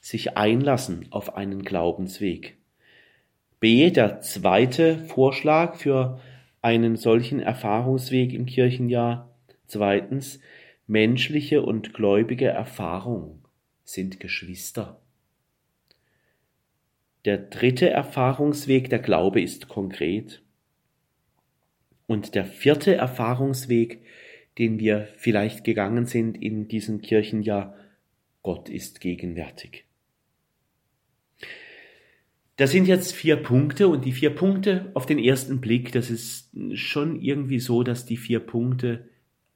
sich 0.00 0.36
einlassen 0.36 1.06
auf 1.10 1.36
einen 1.36 1.62
Glaubensweg. 1.64 2.58
B, 3.60 3.90
der 3.90 4.20
zweite 4.20 4.98
Vorschlag 4.98 5.76
für 5.76 6.20
einen 6.64 6.96
solchen 6.96 7.40
Erfahrungsweg 7.40 8.32
im 8.32 8.46
Kirchenjahr. 8.46 9.30
Zweitens, 9.66 10.40
menschliche 10.86 11.60
und 11.60 11.92
gläubige 11.92 12.46
Erfahrung 12.46 13.44
sind 13.84 14.18
Geschwister. 14.18 15.02
Der 17.26 17.36
dritte 17.36 17.90
Erfahrungsweg, 17.90 18.88
der 18.88 18.98
Glaube 18.98 19.42
ist 19.42 19.68
konkret. 19.68 20.42
Und 22.06 22.34
der 22.34 22.46
vierte 22.46 22.94
Erfahrungsweg, 22.94 24.02
den 24.56 24.78
wir 24.78 25.08
vielleicht 25.18 25.64
gegangen 25.64 26.06
sind 26.06 26.42
in 26.42 26.66
diesem 26.66 27.02
Kirchenjahr, 27.02 27.76
Gott 28.42 28.70
ist 28.70 29.02
gegenwärtig. 29.02 29.84
Das 32.56 32.70
sind 32.70 32.86
jetzt 32.86 33.12
vier 33.12 33.36
Punkte 33.36 33.88
und 33.88 34.04
die 34.04 34.12
vier 34.12 34.30
Punkte 34.30 34.90
auf 34.94 35.06
den 35.06 35.18
ersten 35.18 35.60
Blick, 35.60 35.90
das 35.90 36.08
ist 36.08 36.50
schon 36.74 37.20
irgendwie 37.20 37.58
so, 37.58 37.82
dass 37.82 38.06
die 38.06 38.16
vier 38.16 38.38
Punkte 38.38 39.08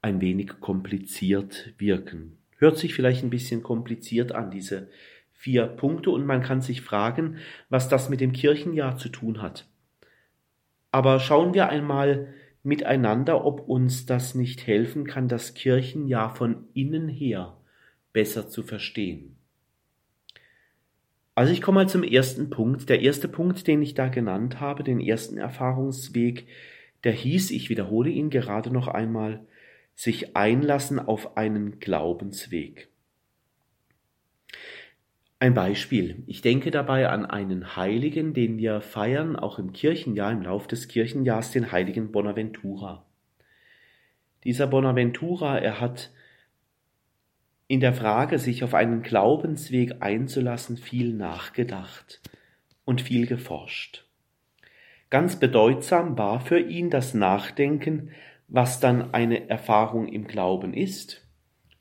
ein 0.02 0.20
wenig 0.20 0.60
kompliziert 0.60 1.74
wirken. 1.78 2.38
Hört 2.56 2.76
sich 2.76 2.94
vielleicht 2.94 3.22
ein 3.22 3.30
bisschen 3.30 3.62
kompliziert 3.62 4.32
an, 4.32 4.50
diese 4.50 4.88
vier 5.32 5.66
Punkte, 5.66 6.10
und 6.10 6.26
man 6.26 6.42
kann 6.42 6.60
sich 6.60 6.80
fragen, 6.80 7.36
was 7.68 7.88
das 7.88 8.08
mit 8.08 8.20
dem 8.20 8.32
Kirchenjahr 8.32 8.96
zu 8.96 9.08
tun 9.08 9.40
hat. 9.40 9.68
Aber 10.90 11.20
schauen 11.20 11.54
wir 11.54 11.68
einmal 11.68 12.34
miteinander, 12.64 13.44
ob 13.44 13.68
uns 13.68 14.06
das 14.06 14.34
nicht 14.34 14.66
helfen 14.66 15.06
kann, 15.06 15.28
das 15.28 15.54
Kirchenjahr 15.54 16.34
von 16.34 16.64
innen 16.74 17.08
her 17.08 17.56
besser 18.12 18.48
zu 18.48 18.64
verstehen. 18.64 19.37
Also 21.38 21.52
ich 21.52 21.62
komme 21.62 21.76
mal 21.76 21.88
zum 21.88 22.02
ersten 22.02 22.50
Punkt. 22.50 22.88
Der 22.88 23.00
erste 23.00 23.28
Punkt, 23.28 23.68
den 23.68 23.80
ich 23.80 23.94
da 23.94 24.08
genannt 24.08 24.58
habe, 24.58 24.82
den 24.82 24.98
ersten 24.98 25.38
Erfahrungsweg, 25.38 26.48
der 27.04 27.12
hieß, 27.12 27.52
ich 27.52 27.70
wiederhole 27.70 28.10
ihn 28.10 28.28
gerade 28.28 28.72
noch 28.72 28.88
einmal, 28.88 29.46
sich 29.94 30.36
einlassen 30.36 30.98
auf 30.98 31.36
einen 31.36 31.78
Glaubensweg. 31.78 32.88
Ein 35.38 35.54
Beispiel. 35.54 36.24
Ich 36.26 36.42
denke 36.42 36.72
dabei 36.72 37.08
an 37.08 37.24
einen 37.24 37.76
Heiligen, 37.76 38.34
den 38.34 38.58
wir 38.58 38.80
feiern, 38.80 39.36
auch 39.36 39.60
im 39.60 39.72
Kirchenjahr, 39.72 40.32
im 40.32 40.42
Lauf 40.42 40.66
des 40.66 40.88
Kirchenjahrs, 40.88 41.52
den 41.52 41.70
heiligen 41.70 42.10
Bonaventura. 42.10 43.06
Dieser 44.42 44.66
Bonaventura, 44.66 45.56
er 45.56 45.80
hat 45.80 46.10
in 47.68 47.80
der 47.80 47.92
Frage, 47.92 48.38
sich 48.38 48.64
auf 48.64 48.74
einen 48.74 49.02
Glaubensweg 49.02 49.96
einzulassen, 50.00 50.78
viel 50.78 51.12
nachgedacht 51.12 52.22
und 52.84 53.02
viel 53.02 53.26
geforscht. 53.26 54.06
Ganz 55.10 55.36
bedeutsam 55.36 56.16
war 56.18 56.40
für 56.40 56.58
ihn 56.58 56.90
das 56.90 57.14
Nachdenken, 57.14 58.10
was 58.48 58.80
dann 58.80 59.12
eine 59.12 59.48
Erfahrung 59.50 60.08
im 60.08 60.26
Glauben 60.26 60.72
ist. 60.72 61.26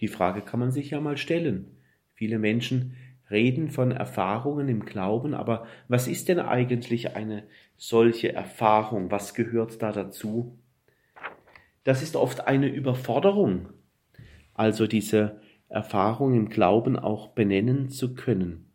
Die 0.02 0.10
Frage 0.10 0.42
kann 0.42 0.60
man 0.60 0.72
sich 0.72 0.92
ja 0.92 1.00
mal 1.00 1.18
stellen. 1.18 1.78
Viele 2.14 2.38
Menschen 2.38 2.96
reden 3.32 3.70
von 3.70 3.92
Erfahrungen 3.92 4.68
im 4.68 4.86
Glauben, 4.86 5.34
aber 5.34 5.66
was 5.88 6.08
ist 6.08 6.28
denn 6.28 6.40
eigentlich 6.40 7.16
eine 7.16 7.44
solche 7.78 8.34
Erfahrung? 8.34 9.12
Was 9.12 9.34
gehört 9.34 9.82
da 9.82 9.92
dazu? 9.92 10.60
Das 11.84 12.04
ist 12.04 12.18
oft 12.18 12.48
eine 12.48 12.68
Überforderung. 12.68 13.70
Also 14.54 14.88
diese 14.88 15.40
Erfahrung 15.70 16.34
im 16.34 16.50
Glauben 16.50 16.98
auch 16.98 17.30
benennen 17.30 17.90
zu 17.90 18.16
können. 18.16 18.66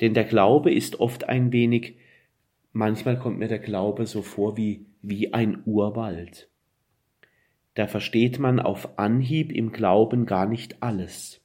Denn 0.00 0.14
der 0.14 0.24
Glaube 0.24 0.72
ist 0.72 1.00
oft 1.00 1.28
ein 1.28 1.52
wenig, 1.52 1.96
manchmal 2.72 3.18
kommt 3.18 3.38
mir 3.38 3.48
der 3.48 3.58
Glaube 3.58 4.06
so 4.06 4.22
vor 4.22 4.56
wie, 4.56 4.86
wie 5.02 5.32
ein 5.34 5.62
Urwald. 5.64 6.48
Da 7.74 7.86
versteht 7.86 8.38
man 8.38 8.60
auf 8.60 8.98
Anhieb 8.98 9.52
im 9.52 9.72
Glauben 9.72 10.26
gar 10.26 10.46
nicht 10.46 10.82
alles. 10.82 11.40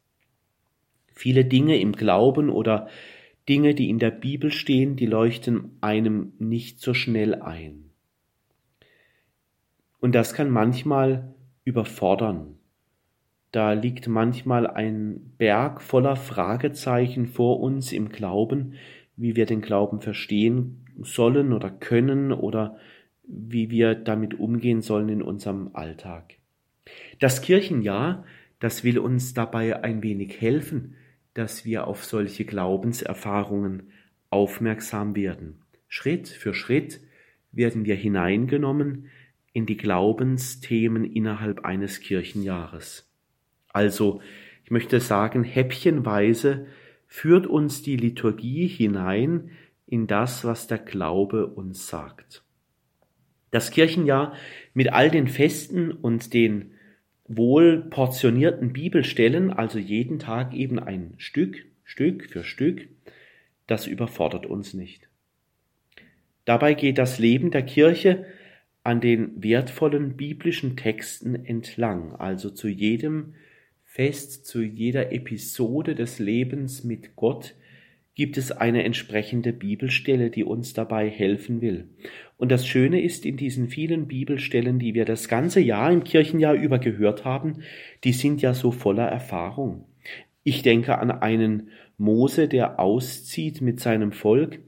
Viele 1.14 1.46
Dinge 1.46 1.80
im 1.80 1.94
Glauben 1.94 2.50
oder 2.50 2.90
Dinge, 3.48 3.76
die 3.76 3.90
in 3.90 4.00
der 4.00 4.12
Bibel 4.12 4.52
stehen, 4.52 4.96
die 4.98 5.06
leuchten 5.06 5.78
einem 5.82 6.34
nicht 6.38 6.82
so 6.82 6.94
schnell 6.94 7.36
ein. 7.36 7.92
Und 10.00 10.16
das 10.16 10.34
kann 10.34 10.50
manchmal 10.50 11.34
überfordern. 11.64 12.57
Da 13.52 13.74
liegt 13.74 14.08
manchmal 14.08 14.68
ein 14.68 15.34
Berg 15.38 15.82
voller 15.82 16.16
Fragezeichen 16.16 17.28
vor 17.28 17.60
uns 17.60 17.92
im 17.92 18.10
Glauben, 18.10 18.74
wie 19.16 19.36
wir 19.36 19.46
den 19.46 19.62
Glauben 19.62 20.02
verstehen 20.02 20.86
sollen 21.02 21.54
oder 21.54 21.70
können 21.70 22.32
oder 22.32 22.78
wie 23.24 23.70
wir 23.70 23.96
damit 23.96 24.40
umgehen 24.40 24.82
sollen 24.82 25.10
in 25.10 25.22
unserem 25.22 25.72
Alltag. 25.74 26.36
Das 27.20 27.42
Kirchenjahr, 27.42 28.26
das 28.60 28.84
will 28.84 29.00
uns 29.00 29.34
dabei 29.34 29.84
ein 29.84 30.04
wenig 30.04 30.40
helfen, 30.42 30.96
dass 31.34 31.66
wir 31.66 31.88
auf 31.88 32.04
solche 32.04 32.46
Glaubenserfahrungen 32.46 33.92
aufmerksam 34.30 35.16
werden. 35.16 35.62
Schritt 35.88 36.28
für 36.28 36.54
Schritt 36.54 37.02
werden 37.52 37.86
wir 37.86 37.96
hineingenommen 37.96 39.08
in 39.54 39.66
die 39.66 39.78
Glaubensthemen 39.78 41.04
innerhalb 41.06 41.66
eines 41.66 42.00
Kirchenjahres. 42.00 43.07
Also, 43.78 44.22
ich 44.66 44.72
möchte 44.72 45.00
sagen, 45.00 45.44
häppchenweise 45.44 46.66
führt 47.06 47.46
uns 47.46 47.84
die 47.84 47.96
Liturgie 47.96 48.66
hinein 48.66 49.52
in 49.86 50.08
das, 50.08 50.44
was 50.44 50.66
der 50.66 50.80
Glaube 50.80 51.46
uns 51.46 51.88
sagt. 51.88 52.44
Das 53.52 53.70
Kirchenjahr 53.70 54.34
mit 54.74 54.92
all 54.92 55.12
den 55.12 55.28
Festen 55.28 55.92
und 55.92 56.34
den 56.34 56.72
wohl 57.28 57.84
portionierten 57.92 58.74
Bibelstellen, 58.74 59.54
also 59.54 59.78
jeden 59.78 60.18
Tag 60.18 60.56
eben 60.56 60.80
ein 60.80 61.14
Stück, 61.18 61.64
Stück 61.84 62.32
für 62.32 62.44
Stück, 62.44 62.88
das 63.68 63.86
überfordert 63.86 64.48
uns 64.48 64.74
nicht. 64.74 65.08
Dabei 66.46 66.74
geht 66.74 66.98
das 66.98 67.20
Leben 67.20 67.52
der 67.52 67.62
Kirche 67.62 68.26
an 68.84 69.02
den 69.02 69.44
wertvollen 69.44 70.18
biblischen 70.18 70.78
Texten 70.78 71.36
entlang, 71.46 72.16
also 72.16 72.50
zu 72.50 72.70
jedem 72.70 73.36
Fest 73.98 74.46
zu 74.46 74.62
jeder 74.62 75.12
Episode 75.12 75.96
des 75.96 76.20
Lebens 76.20 76.84
mit 76.84 77.16
Gott 77.16 77.56
gibt 78.14 78.38
es 78.38 78.52
eine 78.52 78.84
entsprechende 78.84 79.52
Bibelstelle, 79.52 80.30
die 80.30 80.44
uns 80.44 80.76
dabei 80.76 81.10
helfen 81.10 81.62
will. 81.62 81.90
Und 82.38 82.52
das 82.52 82.68
Schöne 82.68 83.02
ist, 83.02 83.26
in 83.26 83.38
diesen 83.38 83.70
vielen 83.70 84.08
Bibelstellen, 84.08 84.78
die 84.78 84.94
wir 84.94 85.06
das 85.06 85.28
ganze 85.28 85.62
Jahr 85.62 85.92
im 85.92 86.04
Kirchenjahr 86.04 86.54
über 86.54 86.78
gehört 86.78 87.26
haben, 87.26 87.64
die 88.04 88.14
sind 88.14 88.44
ja 88.44 88.54
so 88.54 88.70
voller 88.72 89.08
Erfahrung. 89.08 89.86
Ich 90.44 90.62
denke 90.62 91.00
an 91.00 91.10
einen 91.10 91.70
Mose, 91.98 92.48
der 92.48 92.80
auszieht 92.80 93.62
mit 93.62 93.80
seinem 93.80 94.12
Volk. 94.12 94.60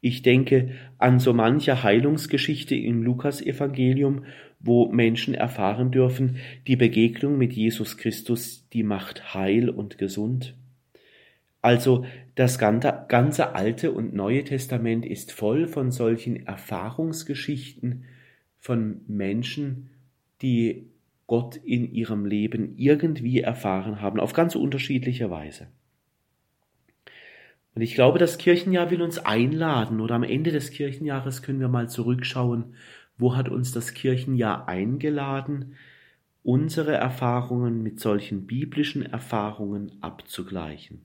Ich 0.00 0.22
denke 0.22 0.70
an 0.98 1.18
so 1.18 1.32
manche 1.32 1.82
Heilungsgeschichte 1.82 2.76
im 2.76 3.02
Lukasevangelium, 3.02 4.22
wo 4.60 4.86
Menschen 4.86 5.34
erfahren 5.34 5.90
dürfen, 5.90 6.36
die 6.66 6.76
Begegnung 6.76 7.38
mit 7.38 7.52
Jesus 7.52 7.96
Christus, 7.96 8.68
die 8.72 8.82
macht 8.82 9.34
heil 9.34 9.70
und 9.70 9.98
gesund. 9.98 10.54
Also 11.60 12.04
das 12.34 12.58
ganze, 12.58 13.54
Alte 13.54 13.92
und 13.92 14.14
Neue 14.14 14.44
Testament 14.44 15.04
ist 15.04 15.32
voll 15.32 15.66
von 15.66 15.90
solchen 15.90 16.46
Erfahrungsgeschichten 16.46 18.04
von 18.58 19.00
Menschen, 19.06 19.90
die 20.40 20.86
Gott 21.26 21.56
in 21.56 21.92
ihrem 21.92 22.24
Leben 22.24 22.74
irgendwie 22.76 23.40
erfahren 23.40 24.00
haben, 24.00 24.18
auf 24.20 24.32
ganz 24.32 24.54
unterschiedliche 24.54 25.30
Weise. 25.30 25.68
Und 27.74 27.82
ich 27.82 27.94
glaube, 27.94 28.18
das 28.18 28.38
Kirchenjahr 28.38 28.90
will 28.90 29.02
uns 29.02 29.18
einladen 29.18 30.00
oder 30.00 30.14
am 30.14 30.22
Ende 30.24 30.50
des 30.50 30.70
Kirchenjahres 30.70 31.42
können 31.42 31.60
wir 31.60 31.68
mal 31.68 31.88
zurückschauen 31.88 32.74
wo 33.18 33.36
hat 33.36 33.48
uns 33.48 33.72
das 33.72 33.94
Kirchenjahr 33.94 34.68
eingeladen, 34.68 35.74
unsere 36.42 36.94
Erfahrungen 36.94 37.82
mit 37.82 38.00
solchen 38.00 38.46
biblischen 38.46 39.04
Erfahrungen 39.04 39.92
abzugleichen? 40.00 41.02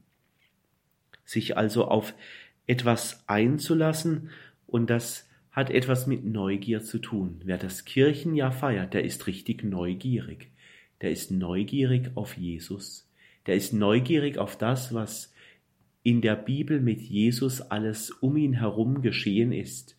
Sich 1.25 1.57
also 1.57 1.85
auf 1.85 2.13
etwas 2.67 3.23
einzulassen 3.27 4.29
und 4.67 4.89
das 4.89 5.27
hat 5.51 5.69
etwas 5.69 6.07
mit 6.07 6.23
Neugier 6.23 6.81
zu 6.81 6.99
tun. 6.99 7.41
Wer 7.43 7.57
das 7.57 7.85
Kirchenjahr 7.85 8.51
feiert, 8.51 8.93
der 8.93 9.03
ist 9.03 9.27
richtig 9.27 9.63
neugierig. 9.63 10.49
Der 11.01 11.11
ist 11.11 11.31
neugierig 11.31 12.11
auf 12.15 12.37
Jesus. 12.37 13.09
Der 13.45 13.55
ist 13.55 13.73
neugierig 13.73 14.37
auf 14.37 14.57
das, 14.57 14.93
was 14.93 15.33
in 16.01 16.21
der 16.21 16.35
Bibel 16.35 16.79
mit 16.79 17.01
Jesus 17.01 17.61
alles 17.61 18.09
um 18.09 18.37
ihn 18.37 18.53
herum 18.53 19.01
geschehen 19.01 19.51
ist. 19.51 19.97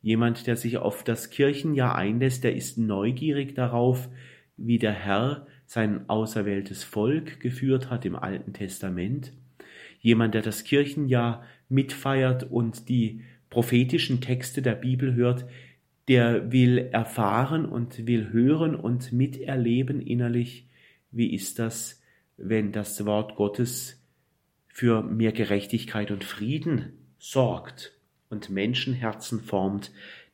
Jemand, 0.00 0.46
der 0.46 0.56
sich 0.56 0.78
auf 0.78 1.02
das 1.02 1.30
Kirchenjahr 1.30 1.94
einlässt, 1.94 2.44
der 2.44 2.54
ist 2.54 2.78
neugierig 2.78 3.54
darauf, 3.54 4.08
wie 4.56 4.78
der 4.78 4.92
Herr 4.92 5.46
sein 5.66 6.08
auserwähltes 6.08 6.84
Volk 6.84 7.40
geführt 7.40 7.90
hat 7.90 8.04
im 8.04 8.16
Alten 8.16 8.52
Testament. 8.52 9.32
Jemand, 10.00 10.34
der 10.34 10.42
das 10.42 10.64
Kirchenjahr 10.64 11.44
mitfeiert 11.68 12.50
und 12.50 12.88
die 12.88 13.22
prophetischen 13.50 14.20
Texte 14.20 14.62
der 14.62 14.74
Bibel 14.74 15.14
hört, 15.14 15.46
der 16.06 16.52
will 16.52 16.78
erfahren 16.78 17.66
und 17.66 18.06
will 18.06 18.32
hören 18.32 18.74
und 18.74 19.12
miterleben 19.12 20.00
innerlich, 20.00 20.68
wie 21.10 21.34
ist 21.34 21.58
das, 21.58 22.00
wenn 22.36 22.72
das 22.72 23.04
Wort 23.04 23.34
Gottes 23.34 24.02
für 24.68 25.02
mehr 25.02 25.32
Gerechtigkeit 25.32 26.10
und 26.10 26.24
Frieden 26.24 26.92
sorgt 27.18 27.97
und 28.30 28.50
Menschenherzen 28.50 29.40
formt, 29.40 29.92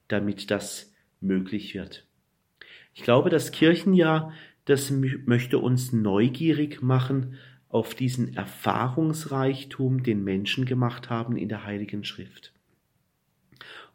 damit 0.08 0.50
das 0.50 0.92
möglich 1.20 1.74
wird. 1.74 2.06
Ich 2.94 3.02
glaube, 3.02 3.30
das 3.30 3.52
Kirchenjahr, 3.52 4.32
das 4.64 4.90
möchte 4.90 5.58
uns 5.58 5.92
neugierig 5.92 6.82
machen 6.82 7.36
auf 7.68 7.94
diesen 7.94 8.36
Erfahrungsreichtum, 8.36 10.02
den 10.04 10.22
Menschen 10.22 10.64
gemacht 10.64 11.10
haben 11.10 11.36
in 11.36 11.48
der 11.48 11.64
Heiligen 11.64 12.04
Schrift. 12.04 12.52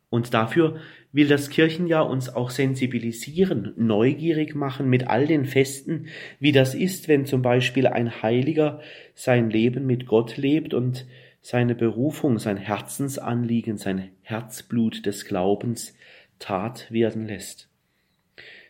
Und 0.10 0.34
dafür 0.34 0.80
will 1.12 1.28
das 1.28 1.50
Kirchenjahr 1.50 2.10
uns 2.10 2.30
auch 2.30 2.50
sensibilisieren, 2.50 3.74
neugierig 3.78 4.56
machen 4.56 4.90
mit 4.90 5.08
all 5.08 5.28
den 5.28 5.46
Festen, 5.46 6.08
wie 6.40 6.52
das 6.52 6.74
ist, 6.74 7.08
wenn 7.08 7.26
zum 7.26 7.42
Beispiel 7.42 7.88
ein 7.88 8.22
Heiliger 8.22 8.82
sein 9.14 9.50
Leben 9.50 9.86
mit 9.86 10.08
Gott 10.08 10.36
lebt 10.38 10.74
und 10.74 11.06
seine 11.42 11.76
Berufung, 11.76 12.40
sein 12.40 12.58
Herzensanliegen, 12.58 13.78
sein 13.78 14.12
Herzblut 14.22 15.06
des 15.06 15.26
Glaubens 15.26 15.96
Tat 16.38 16.92
werden 16.92 17.26
lässt. 17.26 17.70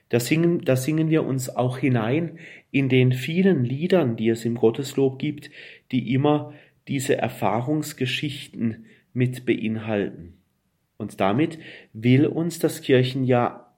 Da 0.10 0.20
singen, 0.20 0.62
da 0.62 0.76
singen 0.76 1.10
wir 1.10 1.24
uns 1.24 1.56
auch 1.56 1.78
hinein 1.78 2.40
in 2.72 2.90
den 2.90 3.14
vielen 3.14 3.64
Liedern, 3.64 4.16
die 4.16 4.30
es 4.30 4.44
im 4.44 4.56
Gotteslob 4.56 5.20
gibt, 5.20 5.52
die 5.92 6.14
immer 6.14 6.54
diese 6.88 7.18
Erfahrungsgeschichten 7.18 8.86
mit 9.14 9.46
beinhalten. 9.46 10.40
Und 10.98 11.20
damit 11.20 11.60
will 11.94 12.26
uns 12.26 12.60
das 12.60 12.82
Kirchenjahr 12.82 13.78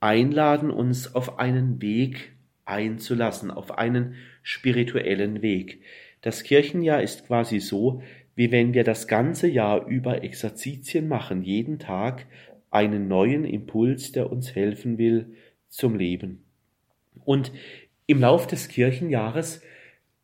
einladen, 0.00 0.70
uns 0.70 1.14
auf 1.14 1.38
einen 1.38 1.80
Weg 1.80 2.32
einzulassen, 2.64 3.50
auf 3.50 3.78
einen 3.78 4.14
spirituellen 4.42 5.42
Weg. 5.42 5.82
Das 6.24 6.42
Kirchenjahr 6.42 7.02
ist 7.02 7.26
quasi 7.26 7.60
so, 7.60 8.00
wie 8.34 8.50
wenn 8.50 8.72
wir 8.72 8.82
das 8.82 9.08
ganze 9.08 9.46
Jahr 9.46 9.86
über 9.86 10.24
Exerzitien 10.24 11.06
machen, 11.06 11.42
jeden 11.42 11.78
Tag 11.78 12.24
einen 12.70 13.08
neuen 13.08 13.44
Impuls, 13.44 14.10
der 14.10 14.32
uns 14.32 14.54
helfen 14.54 14.96
will 14.96 15.34
zum 15.68 15.96
Leben. 15.96 16.42
Und 17.26 17.52
im 18.06 18.20
Lauf 18.20 18.46
des 18.46 18.68
Kirchenjahres, 18.68 19.60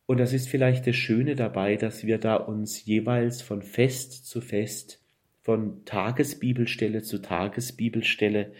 und 0.07 0.19
das 0.19 0.33
ist 0.33 0.49
vielleicht 0.49 0.87
das 0.87 0.95
Schöne 0.95 1.35
dabei, 1.35 1.75
dass 1.75 2.03
wir 2.03 2.17
da 2.17 2.35
uns 2.35 2.83
jeweils 2.83 3.43
von 3.43 3.61
Fest 3.61 4.25
zu 4.25 4.41
Fest 4.41 5.03
von 5.43 5.85
Tagesbibelstelle 5.85 7.03
zu 7.03 7.21
Tagesbibelstelle 7.21 8.53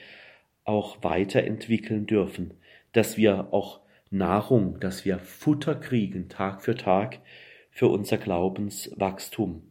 auch 0.63 1.03
weiterentwickeln 1.03 2.05
dürfen, 2.05 2.53
dass 2.91 3.17
wir 3.17 3.51
auch 3.51 3.80
Nahrung, 4.11 4.79
dass 4.79 5.05
wir 5.05 5.19
Futter 5.19 5.73
kriegen 5.75 6.29
Tag 6.29 6.61
für 6.61 6.75
Tag 6.75 7.19
für 7.71 7.87
unser 7.87 8.17
Glaubenswachstum. 8.17 9.63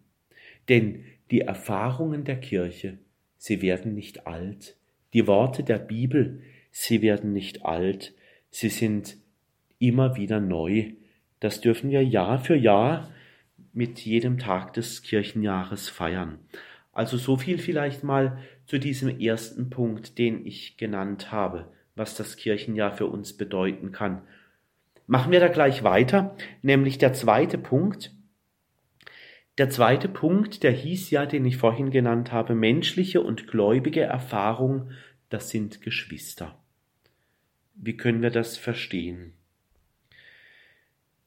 Denn 0.68 1.04
die 1.30 1.42
Erfahrungen 1.42 2.24
der 2.24 2.40
Kirche, 2.40 2.98
sie 3.36 3.62
werden 3.62 3.94
nicht 3.94 4.26
alt. 4.26 4.76
Die 5.12 5.26
Worte 5.26 5.62
der 5.62 5.78
Bibel, 5.78 6.42
sie 6.70 7.02
werden 7.02 7.32
nicht 7.32 7.64
alt. 7.64 8.14
Sie 8.50 8.70
sind 8.70 9.18
immer 9.78 10.16
wieder 10.16 10.40
neu. 10.40 10.92
Das 11.38 11.60
dürfen 11.60 11.90
wir 11.90 12.02
Jahr 12.02 12.38
für 12.38 12.56
Jahr 12.56 13.10
mit 13.72 14.00
jedem 14.00 14.38
Tag 14.38 14.72
des 14.72 15.02
Kirchenjahres 15.02 15.88
feiern. 15.88 16.38
Also 16.92 17.16
so 17.16 17.36
viel 17.36 17.58
vielleicht 17.58 18.04
mal 18.04 18.38
zu 18.66 18.78
diesem 18.78 19.20
ersten 19.20 19.70
Punkt, 19.70 20.18
den 20.18 20.44
ich 20.44 20.76
genannt 20.76 21.30
habe, 21.30 21.70
was 21.94 22.14
das 22.14 22.36
Kirchenjahr 22.36 22.92
für 22.92 23.06
uns 23.06 23.36
bedeuten 23.36 23.92
kann. 23.92 24.22
Machen 25.06 25.32
wir 25.32 25.40
da 25.40 25.48
gleich 25.48 25.82
weiter, 25.82 26.36
nämlich 26.62 26.98
der 26.98 27.12
zweite 27.12 27.58
Punkt. 27.58 28.12
Der 29.58 29.68
zweite 29.68 30.08
Punkt, 30.08 30.62
der 30.62 30.72
hieß 30.72 31.10
ja, 31.10 31.26
den 31.26 31.44
ich 31.44 31.56
vorhin 31.56 31.90
genannt 31.90 32.32
habe, 32.32 32.54
menschliche 32.54 33.20
und 33.20 33.46
gläubige 33.48 34.02
Erfahrung, 34.02 34.90
das 35.28 35.50
sind 35.50 35.82
Geschwister. 35.82 36.58
Wie 37.74 37.96
können 37.96 38.22
wir 38.22 38.30
das 38.30 38.56
verstehen? 38.56 39.32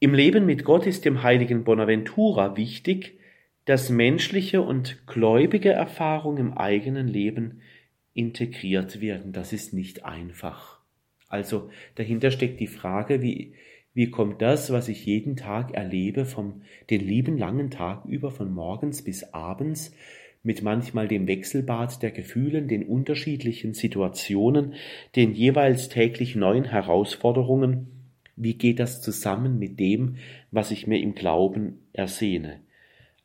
Im 0.00 0.14
Leben 0.14 0.46
mit 0.46 0.64
Gott 0.64 0.86
ist 0.86 1.04
dem 1.04 1.22
heiligen 1.22 1.64
Bonaventura 1.64 2.56
wichtig, 2.56 3.18
dass 3.64 3.88
menschliche 3.88 4.60
und 4.60 5.06
gläubige 5.06 5.72
Erfahrung 5.72 6.36
im 6.36 6.52
eigenen 6.52 7.08
Leben 7.08 7.62
integriert 8.14 9.00
werden. 9.00 9.32
Das 9.32 9.52
ist 9.52 9.74
nicht 9.74 10.04
einfach. 10.04 10.80
Also 11.28 11.70
dahinter 11.96 12.30
steckt 12.30 12.60
die 12.60 12.68
Frage, 12.68 13.20
wie, 13.20 13.54
wie 13.92 14.10
kommt 14.10 14.40
das, 14.40 14.70
was 14.70 14.88
ich 14.88 15.04
jeden 15.04 15.36
Tag 15.36 15.74
erlebe, 15.74 16.24
vom 16.24 16.62
den 16.90 17.00
lieben 17.00 17.36
langen 17.36 17.70
Tag 17.70 18.04
über, 18.06 18.30
von 18.30 18.52
morgens 18.52 19.02
bis 19.02 19.34
abends, 19.34 19.92
mit 20.44 20.62
manchmal 20.62 21.08
dem 21.08 21.26
Wechselbad 21.26 22.02
der 22.02 22.10
Gefühlen, 22.10 22.68
den 22.68 22.84
unterschiedlichen 22.84 23.72
Situationen, 23.72 24.74
den 25.16 25.32
jeweils 25.32 25.88
täglich 25.88 26.36
neuen 26.36 26.64
Herausforderungen, 26.64 27.88
wie 28.36 28.54
geht 28.54 28.78
das 28.78 29.00
zusammen 29.00 29.58
mit 29.58 29.80
dem, 29.80 30.16
was 30.50 30.70
ich 30.70 30.86
mir 30.86 31.00
im 31.00 31.14
Glauben 31.14 31.78
ersehne? 31.92 32.60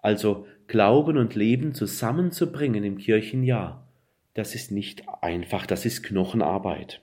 Also 0.02 0.46
Glauben 0.68 1.18
und 1.18 1.36
Leben 1.36 1.74
zusammenzubringen 1.74 2.84
im 2.84 2.98
Kirchenjahr, 2.98 3.89
das 4.34 4.56
ist 4.56 4.72
nicht 4.72 5.04
einfach, 5.22 5.66
das 5.66 5.86
ist 5.86 6.04
Knochenarbeit. 6.04 7.02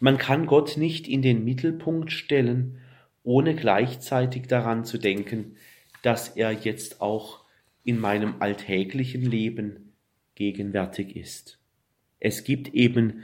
Man 0.00 0.18
kann 0.18 0.46
Gott 0.46 0.76
nicht 0.76 1.08
in 1.08 1.22
den 1.22 1.44
Mittelpunkt 1.44 2.12
stellen, 2.12 2.78
ohne 3.22 3.54
gleichzeitig 3.54 4.46
daran 4.48 4.84
zu 4.84 4.98
denken, 4.98 5.56
dass 6.02 6.28
er 6.28 6.52
jetzt 6.52 7.00
auch 7.00 7.44
in 7.84 7.98
meinem 7.98 8.36
alltäglichen 8.40 9.22
Leben 9.22 9.92
gegenwärtig 10.34 11.16
ist. 11.16 11.58
Es 12.18 12.44
gibt 12.44 12.74
eben 12.74 13.22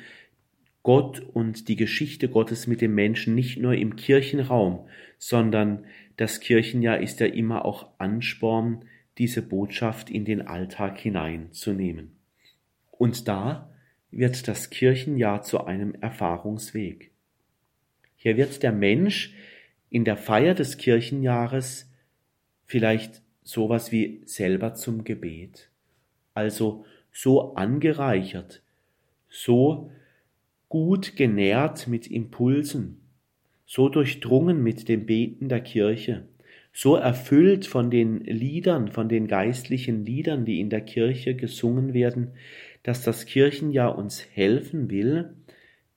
Gott 0.82 1.20
und 1.20 1.68
die 1.68 1.76
Geschichte 1.76 2.28
Gottes 2.28 2.66
mit 2.66 2.80
dem 2.80 2.94
Menschen 2.94 3.34
nicht 3.34 3.58
nur 3.58 3.74
im 3.74 3.96
Kirchenraum, 3.96 4.88
sondern 5.18 5.84
das 6.16 6.40
Kirchenjahr 6.40 7.00
ist 7.00 7.20
ja 7.20 7.26
immer 7.26 7.64
auch 7.64 7.88
Ansporn, 7.98 8.84
diese 9.18 9.42
Botschaft 9.42 10.10
in 10.10 10.24
den 10.24 10.46
Alltag 10.46 10.98
hineinzunehmen. 10.98 12.17
Und 12.98 13.28
da 13.28 13.70
wird 14.10 14.48
das 14.48 14.70
Kirchenjahr 14.70 15.42
zu 15.42 15.64
einem 15.64 15.94
Erfahrungsweg. 15.94 17.12
Hier 18.16 18.36
wird 18.36 18.62
der 18.62 18.72
Mensch 18.72 19.34
in 19.90 20.04
der 20.04 20.16
Feier 20.16 20.54
des 20.54 20.76
Kirchenjahres 20.76 21.90
vielleicht 22.66 23.22
sowas 23.42 23.92
wie 23.92 24.20
selber 24.24 24.74
zum 24.74 25.04
Gebet, 25.04 25.70
also 26.34 26.84
so 27.12 27.54
angereichert, 27.54 28.62
so 29.28 29.90
gut 30.68 31.16
genährt 31.16 31.88
mit 31.88 32.06
Impulsen, 32.06 33.00
so 33.64 33.88
durchdrungen 33.88 34.62
mit 34.62 34.88
dem 34.88 35.06
Beten 35.06 35.48
der 35.48 35.60
Kirche, 35.60 36.28
so 36.72 36.96
erfüllt 36.96 37.66
von 37.66 37.90
den 37.90 38.20
Liedern, 38.20 38.88
von 38.88 39.08
den 39.08 39.26
geistlichen 39.26 40.04
Liedern, 40.04 40.44
die 40.44 40.60
in 40.60 40.70
der 40.70 40.82
Kirche 40.82 41.34
gesungen 41.34 41.94
werden, 41.94 42.32
dass 42.88 43.02
das 43.02 43.26
Kirchenjahr 43.26 43.98
uns 43.98 44.24
helfen 44.32 44.88
will, 44.88 45.36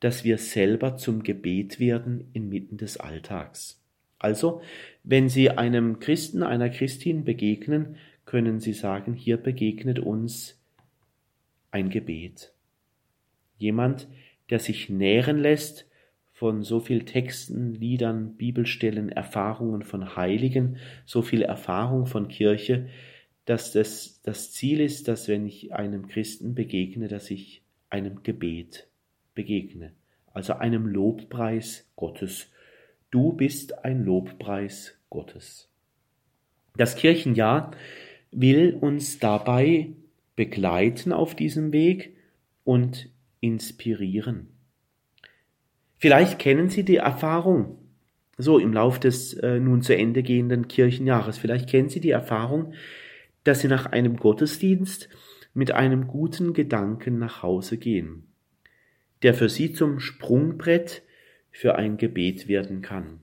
dass 0.01 0.25
wir 0.25 0.38
selber 0.38 0.97
zum 0.97 1.23
Gebet 1.23 1.80
werden 1.80 2.30
inmitten 2.34 2.75
des 2.75 2.97
Alltags. 2.97 3.82
Also, 4.19 4.62
wenn 5.01 5.30
Sie 5.30 5.51
einem 5.51 5.99
Christen, 5.99 6.43
einer 6.43 6.69
Christin 6.69 7.23
begegnen, 7.23 7.95
können 8.25 8.60
Sie 8.60 8.73
sagen, 8.73 9.13
hier 9.13 9.38
begegnet 9.38 9.99
uns 9.99 10.62
ein 11.71 11.89
Gebet. 11.89 12.51
Jemand, 13.58 14.10
der 14.49 14.60
sich 14.60 14.89
nähren 14.89 15.38
lässt 15.38 15.88
von 16.34 16.62
so 16.62 16.82
viel 16.82 17.06
Texten, 17.06 17.73
Liedern, 17.73 18.36
Bibelstellen, 18.36 19.08
Erfahrungen 19.08 19.84
von 19.84 20.17
Heiligen, 20.17 20.75
so 21.06 21.21
viel 21.21 21.41
Erfahrung 21.41 22.06
von 22.06 22.27
Kirche, 22.27 22.89
dass 23.52 23.74
das, 23.74 24.22
das 24.24 24.54
Ziel 24.54 24.80
ist, 24.80 25.10
dass 25.10 25.28
wenn 25.28 25.46
ich 25.46 25.74
einem 25.74 26.08
Christen 26.08 26.56
begegne, 26.56 27.10
dass 27.10 27.30
ich 27.30 27.64
einem 27.90 28.24
Gebet 28.24 28.88
begegne, 29.36 29.92
also 30.34 30.54
einem 30.54 30.88
Lobpreis 30.88 31.86
Gottes. 31.98 32.50
Du 33.10 33.34
bist 33.34 33.84
ein 33.84 34.06
Lobpreis 34.06 34.98
Gottes. 35.10 35.68
Das 36.78 36.96
Kirchenjahr 36.96 37.72
will 38.32 38.74
uns 38.80 39.20
dabei 39.20 39.90
begleiten 40.38 41.12
auf 41.12 41.36
diesem 41.36 41.74
Weg 41.74 42.16
und 42.64 43.10
inspirieren. 43.42 44.48
Vielleicht 45.98 46.40
kennen 46.40 46.70
Sie 46.70 46.86
die 46.86 46.96
Erfahrung, 46.96 47.80
so 48.38 48.60
im 48.60 48.72
Lauf 48.72 48.98
des 48.98 49.34
äh, 49.34 49.60
nun 49.60 49.82
zu 49.82 49.94
Ende 49.94 50.24
gehenden 50.24 50.70
Kirchenjahres, 50.70 51.38
vielleicht 51.38 51.70
kennen 51.70 51.90
Sie 51.90 52.00
die 52.00 52.12
Erfahrung, 52.12 52.74
dass 53.43 53.62
Sie 53.62 53.67
nach 53.67 53.88
einem 53.88 54.17
Gottesdienst 54.17 55.10
mit 55.54 55.71
einem 55.71 56.08
guten 56.08 56.54
Gedanken 56.54 57.17
nach 57.19 57.43
Hause 57.43 57.77
gehen, 57.77 58.23
der 59.23 59.34
für 59.34 59.49
Sie 59.49 59.73
zum 59.73 59.99
Sprungbrett 59.99 61.04
für 61.51 61.75
ein 61.75 61.97
Gebet 61.97 62.47
werden 62.47 62.82
kann. 62.82 63.19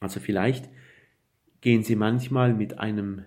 Also 0.00 0.20
vielleicht 0.20 0.68
gehen 1.60 1.82
Sie 1.82 1.96
manchmal 1.96 2.54
mit 2.54 2.78
einem 2.78 3.24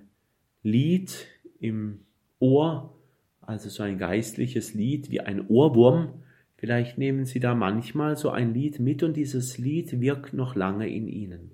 Lied 0.64 1.28
im 1.60 2.02
Ohr, 2.40 2.98
also 3.42 3.70
so 3.70 3.84
ein 3.84 3.98
geistliches 3.98 4.74
Lied 4.74 5.10
wie 5.10 5.22
ein 5.22 5.48
Ohrwurm, 5.48 6.24
vielleicht 6.58 6.98
nehmen 6.98 7.26
Sie 7.26 7.40
da 7.40 7.56
manchmal 7.56 8.18
so 8.18 8.30
ein 8.30 8.54
Lied 8.54 8.80
mit 8.80 9.04
und 9.04 9.16
dieses 9.16 9.58
Lied 9.58 10.00
wirkt 10.00 10.34
noch 10.34 10.56
lange 10.56 10.90
in 10.90 11.08
Ihnen. 11.08 11.52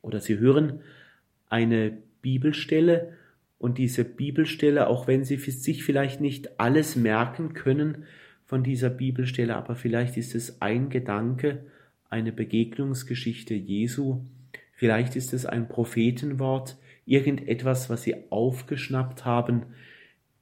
Oder 0.00 0.20
Sie 0.20 0.38
hören 0.38 0.80
eine 1.48 1.96
Bibelstelle 2.22 3.16
und 3.62 3.78
diese 3.78 4.04
Bibelstelle, 4.04 4.88
auch 4.88 5.06
wenn 5.06 5.24
Sie 5.24 5.36
sich 5.36 5.84
vielleicht 5.84 6.20
nicht 6.20 6.58
alles 6.58 6.96
merken 6.96 7.52
können 7.52 8.06
von 8.44 8.64
dieser 8.64 8.90
Bibelstelle, 8.90 9.54
aber 9.54 9.76
vielleicht 9.76 10.16
ist 10.16 10.34
es 10.34 10.60
ein 10.60 10.88
Gedanke, 10.88 11.64
eine 12.10 12.32
Begegnungsgeschichte 12.32 13.54
Jesu, 13.54 14.24
vielleicht 14.74 15.14
ist 15.14 15.32
es 15.32 15.46
ein 15.46 15.68
Prophetenwort, 15.68 16.76
irgendetwas, 17.06 17.88
was 17.88 18.02
Sie 18.02 18.16
aufgeschnappt 18.30 19.24
haben 19.24 19.66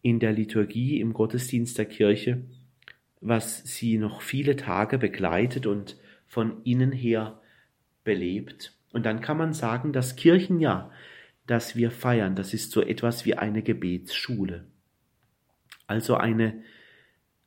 in 0.00 0.18
der 0.18 0.32
Liturgie, 0.32 0.98
im 0.98 1.12
Gottesdienst 1.12 1.76
der 1.76 1.84
Kirche, 1.84 2.40
was 3.20 3.62
Sie 3.66 3.98
noch 3.98 4.22
viele 4.22 4.56
Tage 4.56 4.96
begleitet 4.96 5.66
und 5.66 5.98
von 6.26 6.62
innen 6.64 6.90
her 6.90 7.38
belebt. 8.02 8.72
Und 8.94 9.04
dann 9.04 9.20
kann 9.20 9.36
man 9.36 9.52
sagen, 9.52 9.92
das 9.92 10.16
Kirchenjahr 10.16 10.90
das 11.50 11.74
wir 11.74 11.90
feiern. 11.90 12.36
Das 12.36 12.54
ist 12.54 12.70
so 12.70 12.80
etwas 12.80 13.26
wie 13.26 13.34
eine 13.34 13.62
Gebetsschule. 13.62 14.66
Also 15.88 16.14
eine, 16.14 16.62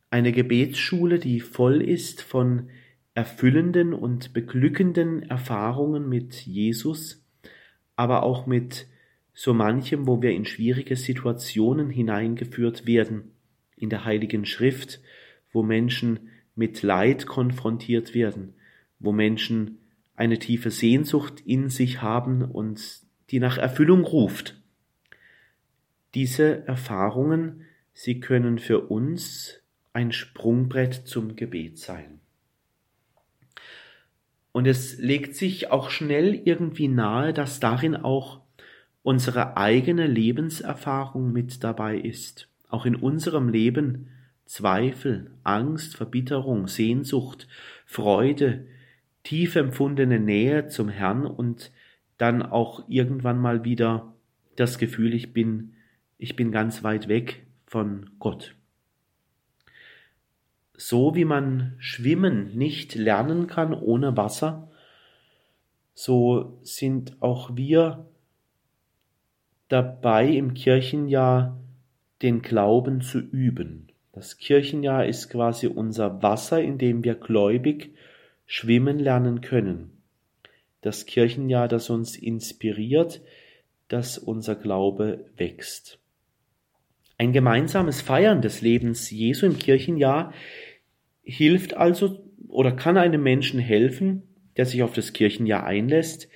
eine 0.10 0.34
Gebetsschule, 0.34 1.20
die 1.20 1.40
voll 1.40 1.82
ist 1.82 2.22
von 2.22 2.70
erfüllenden 3.14 3.94
und 3.94 4.34
beglückenden 4.34 5.24
Erfahrungen 5.24 6.10
mit 6.10 6.34
Jesus, 6.34 7.26
aber 7.96 8.24
auch 8.24 8.46
mit 8.46 8.88
so 9.34 9.54
manchem, 9.54 10.06
wo 10.06 10.22
wir 10.22 10.32
in 10.32 10.44
schwierige 10.44 10.98
Situationen 10.98 11.90
hineingeführt 11.90 12.86
werden, 12.86 13.32
in 13.78 13.90
der 13.90 14.04
Heiligen 14.04 14.46
Schrift, 14.46 15.00
wo 15.54 15.64
Menschen 15.64 16.30
mit 16.56 16.84
Leid 16.84 17.26
konfrontiert 17.26 18.14
werden, 18.14 18.56
wo 19.00 19.14
Menschen 19.14 19.78
eine 20.16 20.40
tiefe 20.40 20.72
Sehnsucht 20.72 21.42
in 21.46 21.70
sich 21.70 22.02
haben 22.02 22.44
und 22.44 23.03
die 23.34 23.40
nach 23.40 23.58
Erfüllung 23.58 24.04
ruft. 24.04 24.62
Diese 26.14 26.68
Erfahrungen, 26.68 27.66
sie 27.92 28.20
können 28.20 28.60
für 28.60 28.80
uns 28.90 29.60
ein 29.92 30.12
Sprungbrett 30.12 31.08
zum 31.08 31.36
Gebet 31.36 31.80
sein. 31.80 32.20
Und 34.52 34.68
es 34.68 35.00
legt 35.00 35.36
sich 35.36 35.72
auch 35.72 35.90
schnell 35.90 36.44
irgendwie 36.46 36.88
nahe, 36.88 37.34
dass 37.34 37.60
darin 37.60 37.96
auch 37.96 38.42
unsere 39.02 39.58
eigene 39.58 40.06
Lebenserfahrung 40.06 41.32
mit 41.32 41.64
dabei 41.64 41.98
ist. 41.98 42.50
Auch 42.70 42.86
in 42.86 42.96
unserem 42.96 43.50
Leben 43.50 44.10
Zweifel, 44.46 45.32
Angst, 45.44 45.98
Verbitterung, 45.98 46.68
Sehnsucht, 46.68 47.48
Freude, 47.88 48.68
tief 49.24 49.56
empfundene 49.56 50.20
Nähe 50.20 50.68
zum 50.68 50.88
Herrn 50.88 51.26
und 51.26 51.72
dann 52.24 52.42
auch 52.42 52.86
irgendwann 52.88 53.38
mal 53.38 53.66
wieder 53.66 54.14
das 54.56 54.78
Gefühl, 54.78 55.14
ich 55.14 55.34
bin, 55.34 55.74
ich 56.18 56.38
bin 56.38 56.54
ganz 56.54 56.82
weit 56.82 57.10
weg 57.10 57.46
von 57.66 58.12
Gott. 58.18 58.56
So 60.78 61.16
wie 61.16 61.26
man 61.26 61.76
Schwimmen 61.80 62.58
nicht 62.58 62.96
lernen 62.96 63.48
kann 63.48 63.74
ohne 63.74 64.16
Wasser, 64.16 64.72
so 65.94 66.60
sind 66.64 67.22
auch 67.22 67.58
wir 67.58 68.08
dabei 69.68 70.30
im 70.30 70.54
Kirchenjahr 70.54 71.60
den 72.22 72.42
Glauben 72.42 73.02
zu 73.02 73.20
üben. 73.20 73.90
Das 74.14 74.38
Kirchenjahr 74.38 75.06
ist 75.08 75.30
quasi 75.30 75.68
unser 75.68 76.24
Wasser, 76.24 76.62
in 76.62 76.78
dem 76.78 77.04
wir 77.04 77.16
gläubig 77.16 77.94
schwimmen 78.46 78.98
lernen 78.98 79.42
können 79.42 80.03
das 80.84 81.06
Kirchenjahr, 81.06 81.68
das 81.68 81.90
uns 81.90 82.16
inspiriert, 82.16 83.22
dass 83.88 84.18
unser 84.18 84.56
Glaube 84.56 85.26
wächst. 85.36 86.00
Ein 87.18 87.32
gemeinsames 87.32 88.02
Feiern 88.02 88.42
des 88.42 88.62
Lebens 88.62 89.10
Jesu 89.10 89.46
im 89.46 89.58
Kirchenjahr 89.58 90.34
hilft 91.24 91.76
also 91.76 92.24
oder 92.48 92.72
kann 92.72 92.98
einem 92.98 93.24
Menschen 93.24 93.60
helfen, 93.60 94.24
der 94.58 94.66
sich 94.66 94.84
auf 94.84 94.94
das 94.94 95.14
Kirchenjahr 95.14 95.64
einlässt, 95.64 96.28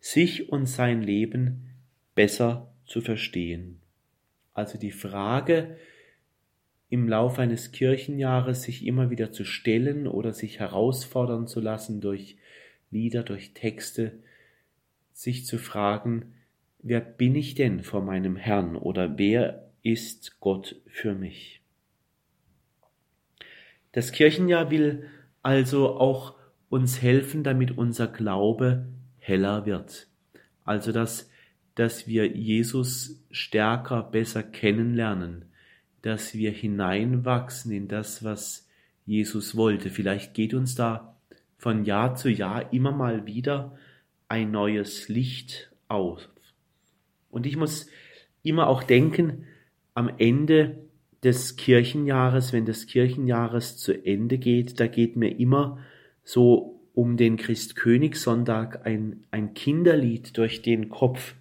sich 0.00 0.50
und 0.50 0.66
sein 0.66 1.02
Leben 1.02 1.70
besser 2.14 2.72
zu 2.84 3.00
verstehen. 3.00 3.80
Also 4.52 4.78
die 4.78 4.92
Frage 4.92 5.76
im 6.90 7.08
Lauf 7.08 7.38
eines 7.38 7.72
Kirchenjahres 7.72 8.62
sich 8.62 8.86
immer 8.86 9.10
wieder 9.10 9.30
zu 9.32 9.44
stellen 9.44 10.06
oder 10.06 10.32
sich 10.32 10.58
herausfordern 10.58 11.46
zu 11.46 11.60
lassen 11.60 12.00
durch 12.00 12.36
Lieder, 12.90 13.22
durch 13.22 13.52
Texte, 13.54 14.12
sich 15.12 15.46
zu 15.46 15.58
fragen, 15.58 16.34
wer 16.80 17.00
bin 17.00 17.34
ich 17.34 17.54
denn 17.54 17.82
vor 17.82 18.02
meinem 18.02 18.36
Herrn 18.36 18.76
oder 18.76 19.18
wer 19.18 19.70
ist 19.82 20.40
Gott 20.40 20.76
für 20.86 21.14
mich? 21.14 21.60
Das 23.92 24.12
Kirchenjahr 24.12 24.70
will 24.70 25.08
also 25.42 25.96
auch 25.96 26.34
uns 26.68 27.02
helfen, 27.02 27.42
damit 27.42 27.76
unser 27.76 28.06
Glaube 28.06 28.86
heller 29.18 29.66
wird. 29.66 30.08
Also 30.64 30.92
dass, 30.92 31.30
dass 31.74 32.06
wir 32.06 32.26
Jesus 32.28 33.24
stärker, 33.30 34.02
besser 34.02 34.42
kennenlernen, 34.42 35.46
dass 36.02 36.34
wir 36.34 36.52
hineinwachsen 36.52 37.72
in 37.72 37.88
das, 37.88 38.22
was 38.22 38.68
Jesus 39.04 39.56
wollte. 39.56 39.90
Vielleicht 39.90 40.34
geht 40.34 40.54
uns 40.54 40.74
da 40.74 41.17
von 41.58 41.84
Jahr 41.84 42.14
zu 42.14 42.30
Jahr 42.30 42.72
immer 42.72 42.92
mal 42.92 43.26
wieder 43.26 43.76
ein 44.28 44.50
neues 44.50 45.08
Licht 45.08 45.70
auf. 45.88 46.28
Und 47.30 47.46
ich 47.46 47.56
muss 47.56 47.90
immer 48.42 48.68
auch 48.68 48.82
denken, 48.82 49.44
am 49.94 50.10
Ende 50.18 50.78
des 51.24 51.56
Kirchenjahres, 51.56 52.52
wenn 52.52 52.64
das 52.64 52.86
Kirchenjahres 52.86 53.76
zu 53.76 53.92
Ende 53.92 54.38
geht, 54.38 54.78
da 54.78 54.86
geht 54.86 55.16
mir 55.16 55.38
immer 55.38 55.78
so 56.22 56.80
um 56.94 57.16
den 57.16 57.36
Christkönigssonntag 57.36 58.86
ein, 58.86 59.24
ein 59.30 59.54
Kinderlied 59.54 60.36
durch 60.38 60.62
den 60.62 60.88
Kopf, 60.88 61.34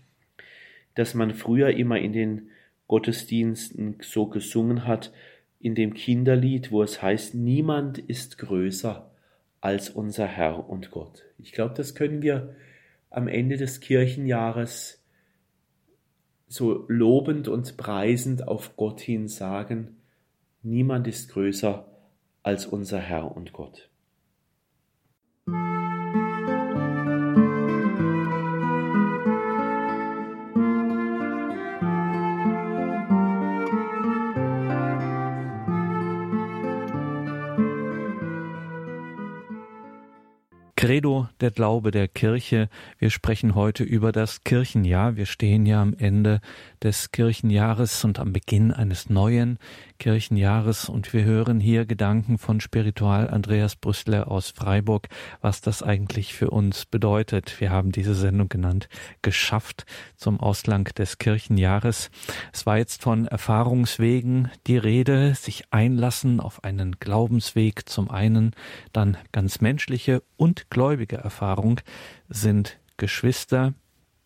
das 0.95 1.13
man 1.13 1.36
früher 1.36 1.69
immer 1.69 1.99
in 1.99 2.13
den 2.13 2.49
Gottesdiensten 2.88 3.97
so 4.01 4.25
gesungen 4.27 4.88
hat, 4.88 5.12
in 5.60 5.75
dem 5.75 5.93
Kinderlied, 5.93 6.71
wo 6.71 6.82
es 6.82 7.01
heißt, 7.01 7.36
niemand 7.36 7.99
ist 7.99 8.38
größer 8.39 9.07
als 9.67 9.89
unser 9.89 10.27
Herr 10.27 10.69
und 10.69 10.91
Gott. 10.91 11.25
Ich 11.39 11.51
glaube, 11.51 11.73
das 11.75 11.93
können 11.93 12.21
wir 12.21 12.56
am 13.10 13.27
Ende 13.27 13.58
des 13.58 13.82
Kirchenjahres 13.82 15.03
so 16.47 16.86
lobend 16.88 17.49
und 17.49 17.75
preisend 17.75 18.47
auf 18.47 18.77
Gott 18.77 19.01
hin 19.01 19.27
sagen, 19.27 19.97
niemand 20.63 21.06
ist 21.06 21.32
größer 21.32 21.86
als 22.43 22.65
unser 22.65 22.99
Herr 22.99 23.36
und 23.36 23.51
Gott. 23.51 23.89
Credo, 40.88 41.28
der 41.41 41.52
Glaube 41.52 41.91
der 41.91 42.08
Kirche. 42.08 42.69
Wir 42.97 43.10
sprechen 43.10 43.56
heute 43.56 43.84
über 43.84 44.13
das 44.13 44.45
Kirchenjahr. 44.45 45.17
Wir 45.17 45.26
stehen 45.26 45.65
ja 45.65 45.82
am 45.82 45.93
Ende 45.93 46.39
des 46.83 47.11
Kirchenjahres 47.11 48.03
und 48.03 48.19
am 48.19 48.33
Beginn 48.33 48.71
eines 48.71 49.09
neuen 49.09 49.57
Kirchenjahres 49.99 50.89
und 50.89 51.11
wir 51.13 51.23
hören 51.23 51.59
hier 51.59 51.85
Gedanken 51.85 52.37
von 52.37 52.59
Spiritual 52.59 53.29
Andreas 53.29 53.75
Brüssler 53.75 54.29
aus 54.29 54.51
Freiburg, 54.51 55.07
was 55.41 55.61
das 55.61 55.81
eigentlich 55.81 56.33
für 56.33 56.49
uns 56.49 56.85
bedeutet. 56.85 57.59
Wir 57.59 57.71
haben 57.71 57.91
diese 57.91 58.15
Sendung 58.15 58.49
genannt 58.49 58.89
Geschafft 59.21 59.85
zum 60.15 60.39
Auslang 60.39 60.85
des 60.95 61.17
Kirchenjahres. 61.17 62.11
Es 62.53 62.65
war 62.65 62.77
jetzt 62.77 63.01
von 63.01 63.25
Erfahrungswegen 63.25 64.51
die 64.67 64.77
Rede, 64.77 65.35
sich 65.35 65.63
einlassen 65.71 66.39
auf 66.39 66.63
einen 66.63 66.99
Glaubensweg 66.99 67.89
zum 67.89 68.09
einen, 68.11 68.51
dann 68.93 69.17
ganz 69.31 69.61
menschliche 69.61 70.21
und 70.35 70.69
gläubige 70.69 71.17
Erfahrung 71.17 71.81
sind 72.29 72.79
Geschwister. 72.97 73.73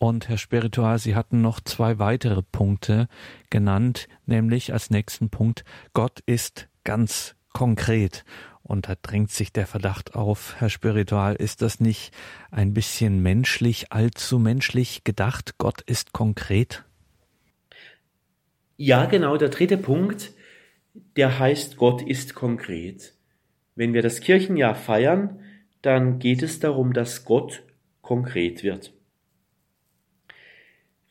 Und 0.01 0.29
Herr 0.29 0.39
Spiritual, 0.39 0.97
Sie 0.97 1.13
hatten 1.13 1.41
noch 1.41 1.59
zwei 1.59 1.99
weitere 1.99 2.41
Punkte 2.41 3.07
genannt, 3.51 4.07
nämlich 4.25 4.73
als 4.73 4.89
nächsten 4.89 5.29
Punkt, 5.29 5.63
Gott 5.93 6.21
ist 6.25 6.69
ganz 6.83 7.35
konkret. 7.53 8.25
Und 8.63 8.89
da 8.89 8.95
drängt 8.99 9.29
sich 9.29 9.53
der 9.53 9.67
Verdacht 9.67 10.15
auf, 10.15 10.55
Herr 10.57 10.71
Spiritual, 10.71 11.35
ist 11.35 11.61
das 11.61 11.79
nicht 11.79 12.15
ein 12.49 12.73
bisschen 12.73 13.21
menschlich, 13.21 13.91
allzu 13.91 14.39
menschlich 14.39 15.03
gedacht? 15.03 15.59
Gott 15.59 15.81
ist 15.81 16.13
konkret? 16.13 16.83
Ja, 18.77 19.05
genau, 19.05 19.37
der 19.37 19.49
dritte 19.49 19.77
Punkt, 19.77 20.31
der 21.15 21.37
heißt, 21.37 21.77
Gott 21.77 22.01
ist 22.01 22.33
konkret. 22.33 23.13
Wenn 23.75 23.93
wir 23.93 24.01
das 24.01 24.19
Kirchenjahr 24.19 24.73
feiern, 24.73 25.41
dann 25.83 26.17
geht 26.17 26.41
es 26.41 26.59
darum, 26.59 26.93
dass 26.93 27.23
Gott 27.23 27.61
konkret 28.01 28.63
wird. 28.63 28.93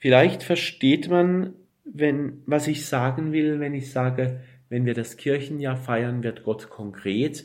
Vielleicht 0.01 0.43
versteht 0.43 1.11
man, 1.11 1.53
wenn, 1.85 2.43
was 2.47 2.67
ich 2.67 2.87
sagen 2.87 3.33
will, 3.33 3.61
wenn 3.61 3.75
ich 3.75 3.93
sage, 3.93 4.43
wenn 4.71 4.87
wir 4.87 4.95
das 4.95 5.19
Kirchenjahr 5.19 5.77
feiern, 5.77 6.23
wird 6.23 6.43
Gott 6.43 6.71
konkret. 6.71 7.45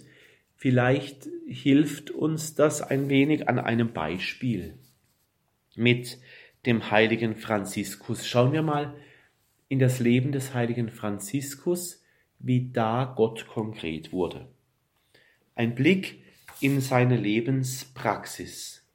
Vielleicht 0.55 1.27
hilft 1.45 2.11
uns 2.11 2.55
das 2.55 2.81
ein 2.81 3.09
wenig 3.09 3.49
an 3.49 3.59
einem 3.59 3.91
Beispiel 3.91 4.75
mit 5.75 6.17
dem 6.65 6.89
heiligen 6.91 7.35
Franziskus. 7.35 8.25
Schauen 8.25 8.53
wir 8.53 8.61
mal 8.61 8.95
in 9.67 9.79
das 9.79 9.99
Leben 9.99 10.31
des 10.31 10.53
heiligen 10.53 10.89
Franziskus, 10.89 12.01
wie 12.39 12.71
da 12.71 13.13
Gott 13.17 13.47
konkret 13.47 14.13
wurde. 14.13 14.47
Ein 15.55 15.75
Blick 15.75 16.21
in 16.61 16.79
seine 16.79 17.17
Lebenspraxis. 17.17 18.87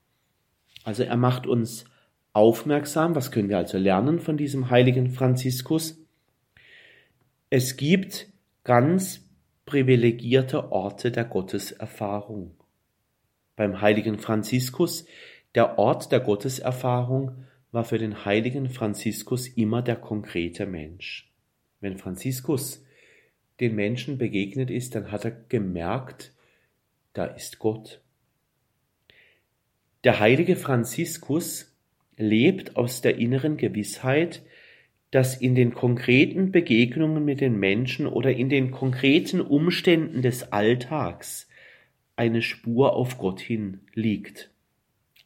Also 0.82 1.02
er 1.02 1.16
macht 1.18 1.46
uns 1.46 1.84
aufmerksam, 2.32 3.14
was 3.14 3.30
können 3.30 3.48
wir 3.48 3.58
also 3.58 3.78
lernen 3.78 4.20
von 4.20 4.36
diesem 4.36 4.70
heiligen 4.70 5.10
Franziskus? 5.10 5.98
Es 7.50 7.76
gibt 7.76 8.28
ganz 8.64 9.28
privilegierte 9.66 10.72
Orte 10.72 11.10
der 11.10 11.24
Gotteserfahrung. 11.24 12.54
Beim 13.56 13.80
heiligen 13.80 14.18
Franziskus, 14.18 15.04
der 15.54 15.78
Ort 15.78 16.12
der 16.12 16.20
Gotteserfahrung 16.20 17.44
war 17.72 17.84
für 17.84 17.98
den 17.98 18.24
heiligen 18.24 18.68
Franziskus 18.68 19.48
immer 19.48 19.82
der 19.82 19.96
konkrete 19.96 20.66
Mensch. 20.66 21.30
Wenn 21.80 21.98
Franziskus 21.98 22.84
den 23.60 23.74
Menschen 23.74 24.18
begegnet 24.18 24.70
ist, 24.70 24.94
dann 24.94 25.12
hat 25.12 25.24
er 25.24 25.32
gemerkt, 25.32 26.32
da 27.12 27.24
ist 27.24 27.58
Gott. 27.58 28.00
Der 30.04 30.18
heilige 30.18 30.56
Franziskus 30.56 31.69
lebt 32.20 32.76
aus 32.76 33.00
der 33.00 33.16
inneren 33.16 33.56
Gewissheit, 33.56 34.42
dass 35.10 35.36
in 35.36 35.54
den 35.54 35.74
konkreten 35.74 36.52
Begegnungen 36.52 37.24
mit 37.24 37.40
den 37.40 37.58
Menschen 37.58 38.06
oder 38.06 38.32
in 38.32 38.48
den 38.48 38.70
konkreten 38.70 39.40
Umständen 39.40 40.22
des 40.22 40.52
Alltags 40.52 41.48
eine 42.14 42.42
Spur 42.42 42.94
auf 42.94 43.18
Gott 43.18 43.40
hin 43.40 43.80
liegt. 43.94 44.50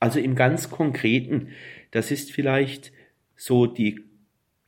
Also 0.00 0.20
im 0.20 0.34
ganz 0.34 0.70
Konkreten, 0.70 1.48
das 1.90 2.10
ist 2.10 2.32
vielleicht 2.32 2.92
so 3.36 3.66
die, 3.66 4.00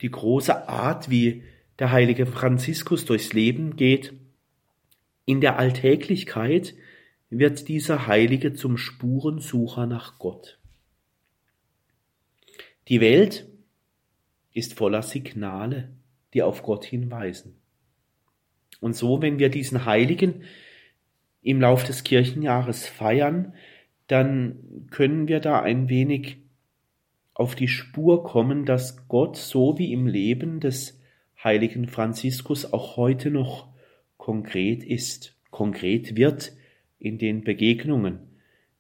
die 0.00 0.10
große 0.10 0.68
Art, 0.68 1.10
wie 1.10 1.44
der 1.78 1.92
heilige 1.92 2.26
Franziskus 2.26 3.04
durchs 3.04 3.32
Leben 3.32 3.76
geht. 3.76 4.12
In 5.24 5.40
der 5.40 5.58
Alltäglichkeit 5.58 6.74
wird 7.30 7.68
dieser 7.68 8.06
Heilige 8.06 8.54
zum 8.54 8.76
Spurensucher 8.76 9.86
nach 9.86 10.18
Gott. 10.18 10.55
Die 12.88 13.00
Welt 13.00 13.48
ist 14.52 14.74
voller 14.74 15.02
Signale, 15.02 15.90
die 16.34 16.42
auf 16.42 16.62
Gott 16.62 16.84
hinweisen. 16.84 17.56
Und 18.80 18.94
so, 18.94 19.22
wenn 19.22 19.38
wir 19.38 19.48
diesen 19.48 19.84
Heiligen 19.84 20.42
im 21.42 21.60
Lauf 21.60 21.84
des 21.84 22.04
Kirchenjahres 22.04 22.86
feiern, 22.86 23.54
dann 24.06 24.86
können 24.90 25.28
wir 25.28 25.40
da 25.40 25.60
ein 25.60 25.88
wenig 25.88 26.38
auf 27.34 27.54
die 27.54 27.68
Spur 27.68 28.22
kommen, 28.22 28.64
dass 28.64 29.08
Gott 29.08 29.36
so 29.36 29.78
wie 29.78 29.92
im 29.92 30.06
Leben 30.06 30.60
des 30.60 31.00
heiligen 31.42 31.88
Franziskus 31.88 32.72
auch 32.72 32.96
heute 32.96 33.30
noch 33.30 33.68
konkret 34.16 34.84
ist, 34.84 35.36
konkret 35.50 36.16
wird 36.16 36.52
in 36.98 37.18
den 37.18 37.44
Begegnungen, 37.44 38.20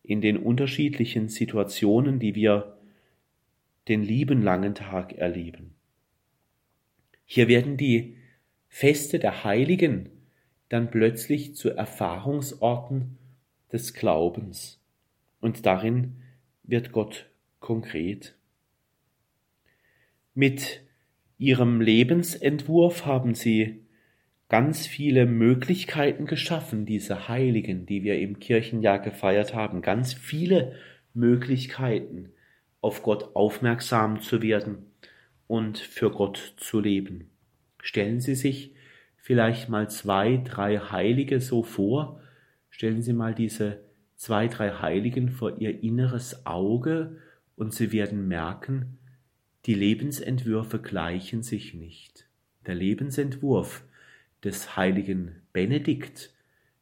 in 0.02 0.20
den 0.20 0.36
unterschiedlichen 0.36 1.28
Situationen, 1.28 2.18
die 2.18 2.34
wir 2.34 2.75
den 3.88 4.02
lieben 4.02 4.42
langen 4.42 4.74
Tag 4.74 5.12
erleben. 5.12 5.74
Hier 7.24 7.48
werden 7.48 7.76
die 7.76 8.16
Feste 8.68 9.18
der 9.18 9.44
Heiligen 9.44 10.10
dann 10.68 10.90
plötzlich 10.90 11.54
zu 11.54 11.70
Erfahrungsorten 11.70 13.18
des 13.72 13.94
Glaubens 13.94 14.80
und 15.40 15.66
darin 15.66 16.22
wird 16.62 16.92
Gott 16.92 17.30
konkret. 17.60 18.34
Mit 20.34 20.82
ihrem 21.38 21.80
Lebensentwurf 21.80 23.06
haben 23.06 23.34
sie 23.34 23.86
ganz 24.48 24.86
viele 24.86 25.26
Möglichkeiten 25.26 26.26
geschaffen, 26.26 26.86
diese 26.86 27.28
Heiligen, 27.28 27.86
die 27.86 28.02
wir 28.02 28.18
im 28.18 28.38
Kirchenjahr 28.38 28.98
gefeiert 28.98 29.54
haben, 29.54 29.82
ganz 29.82 30.14
viele 30.14 30.74
Möglichkeiten, 31.14 32.32
auf 32.86 33.02
Gott 33.02 33.34
aufmerksam 33.34 34.20
zu 34.20 34.42
werden 34.42 34.86
und 35.48 35.76
für 35.76 36.12
Gott 36.12 36.54
zu 36.56 36.78
leben. 36.78 37.30
Stellen 37.82 38.20
Sie 38.20 38.36
sich 38.36 38.76
vielleicht 39.16 39.68
mal 39.68 39.90
zwei, 39.90 40.36
drei 40.36 40.78
Heilige 40.78 41.40
so 41.40 41.64
vor, 41.64 42.20
stellen 42.70 43.02
Sie 43.02 43.12
mal 43.12 43.34
diese 43.34 43.80
zwei, 44.14 44.46
drei 44.46 44.70
Heiligen 44.70 45.30
vor 45.30 45.58
Ihr 45.58 45.82
inneres 45.82 46.46
Auge 46.46 47.16
und 47.56 47.74
Sie 47.74 47.90
werden 47.90 48.28
merken, 48.28 48.98
die 49.64 49.74
Lebensentwürfe 49.74 50.78
gleichen 50.78 51.42
sich 51.42 51.74
nicht. 51.74 52.28
Der 52.66 52.76
Lebensentwurf 52.76 53.82
des 54.44 54.76
heiligen 54.76 55.42
Benedikt 55.52 56.32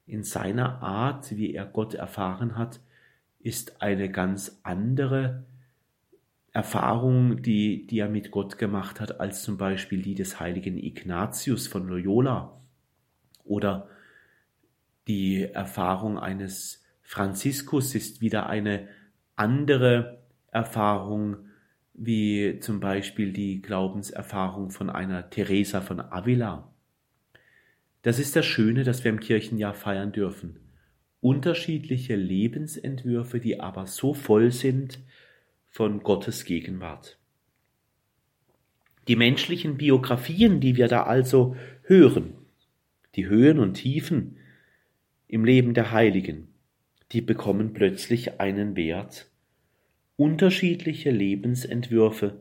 in 0.07 0.23
seiner 0.23 0.83
Art, 0.83 1.35
wie 1.35 1.55
er 1.55 1.64
Gott 1.64 1.95
erfahren 1.95 2.59
hat, 2.59 2.81
ist 3.40 3.81
eine 3.81 4.11
ganz 4.11 4.61
andere 4.64 5.45
Erfahrung, 6.55 7.43
die, 7.43 7.85
die 7.88 7.99
er 7.99 8.09
mit 8.09 8.31
Gott 8.31 8.59
gemacht 8.59 9.01
hat, 9.01 9.21
als 9.21 9.43
zum 9.43 9.59
Beispiel 9.59 10.03
die 10.03 10.14
des 10.14 10.38
heiligen 10.38 10.79
Ignatius 10.79 11.67
von 11.67 11.88
Loyola 11.88 12.61
oder 13.43 13.88
die 15.09 15.43
Erfahrung 15.43 16.17
eines 16.17 16.85
Franziskus 17.03 17.97
ist 17.97 18.21
wieder 18.21 18.47
eine 18.47 18.88
andere 19.35 20.23
Erfahrung, 20.53 21.38
wie 21.93 22.61
zum 22.61 22.79
Beispiel 22.79 23.33
die 23.33 23.61
Glaubenserfahrung 23.61 24.71
von 24.71 24.90
einer 24.90 25.31
Teresa 25.31 25.81
von 25.81 26.01
Avila. 26.01 26.73
Das 28.03 28.21
ist 28.21 28.37
das 28.37 28.47
Schöne, 28.47 28.85
dass 28.85 29.03
wir 29.03 29.11
im 29.11 29.19
Kirchenjahr 29.19 29.75
feiern 29.75 30.12
dürfen. 30.12 30.61
Unterschiedliche 31.21 32.14
Lebensentwürfe, 32.14 33.40
die 33.40 33.59
aber 33.59 33.87
so 33.87 34.14
voll 34.14 34.53
sind 34.53 35.01
von 35.75 36.05
Gottes 36.05 36.45
Gegenwart. 36.45 37.19
Die 39.09 39.17
menschlichen 39.17 39.77
Biografien, 39.77 40.61
die 40.61 40.77
wir 40.77 40.87
da 40.87 41.03
also 41.03 41.57
hören, 41.83 42.35
die 43.17 43.27
Höhen 43.27 43.59
und 43.59 43.75
Tiefen 43.75 44.37
im 45.27 45.45
Leben 45.45 45.75
der 45.75 45.91
Heiligen, 45.91 46.47
die 47.11 47.21
bekommen 47.21 47.73
plötzlich 47.73 48.39
einen 48.39 48.77
Wert. 48.77 49.29
Unterschiedliche 50.15 51.11
Lebensentwürfe, 51.11 52.41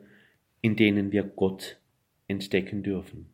in 0.61 0.75
denen 0.75 1.11
wir 1.11 1.23
Gott 1.23 1.79
entdecken 2.27 2.83
dürfen. 2.83 3.29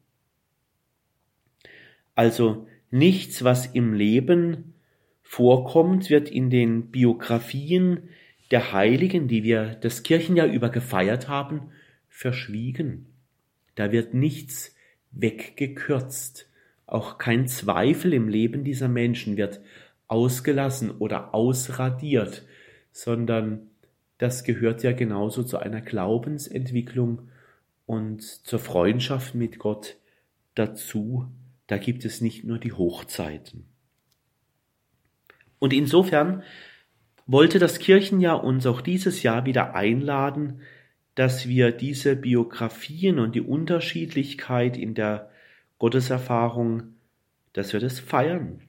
Also 2.16 2.68
nichts, 2.90 3.44
was 3.44 3.66
im 3.66 3.94
Leben 3.94 4.76
vorkommt, 5.24 6.10
wird 6.10 6.32
in 6.32 6.50
den 6.50 6.90
Biografien 6.90 8.08
der 8.52 8.74
Heiligen, 8.74 9.28
die 9.28 9.44
wir 9.44 9.76
das 9.76 10.04
Kirchenjahr 10.04 10.48
über 10.48 10.70
gefeiert 10.70 11.28
haben, 11.28 11.72
verschwiegen. 12.08 13.14
Da 13.76 13.92
wird 13.92 14.14
nichts 14.14 14.76
weggekürzt. 15.12 16.50
Auch 16.86 17.18
kein 17.18 17.48
Zweifel 17.48 18.14
im 18.14 18.28
Leben 18.28 18.64
dieser 18.64 18.88
Menschen 18.88 19.38
wird 19.38 19.62
ausgelassen 20.08 20.90
oder 20.90 21.36
ausradiert, 21.36 22.46
sondern 22.92 23.70
das 24.18 24.44
gehört 24.44 24.84
ja 24.84 24.92
genauso 24.92 25.44
zu 25.44 25.60
einer 25.60 25.82
Glaubensentwicklung 25.82 27.30
und 27.86 28.22
zur 28.22 28.60
Freundschaft 28.60 29.36
mit 29.36 29.60
Gott 29.60 29.98
dazu. 30.56 31.28
Da 31.68 31.78
gibt 31.78 32.04
es 32.06 32.20
nicht 32.20 32.44
nur 32.44 32.58
die 32.58 32.74
Hochzeiten. 32.74 33.66
Und 35.60 35.74
insofern 35.74 36.44
wollte 37.32 37.60
das 37.60 37.78
Kirchenjahr 37.78 38.44
uns 38.44 38.66
auch 38.66 38.82
dieses 38.82 39.22
Jahr 39.22 39.46
wieder 39.46 39.76
einladen, 39.76 40.62
dass 41.14 41.48
wir 41.48 41.72
diese 41.72 42.16
Biografien 42.16 43.20
und 43.20 43.36
die 43.36 43.42
Unterschiedlichkeit 43.42 44.76
in 44.76 44.96
der 44.96 45.30
Gotteserfahrung, 45.78 46.96
dass 47.54 47.72
wir 47.72 47.80
das 47.80 48.00
feiern. 48.00 48.62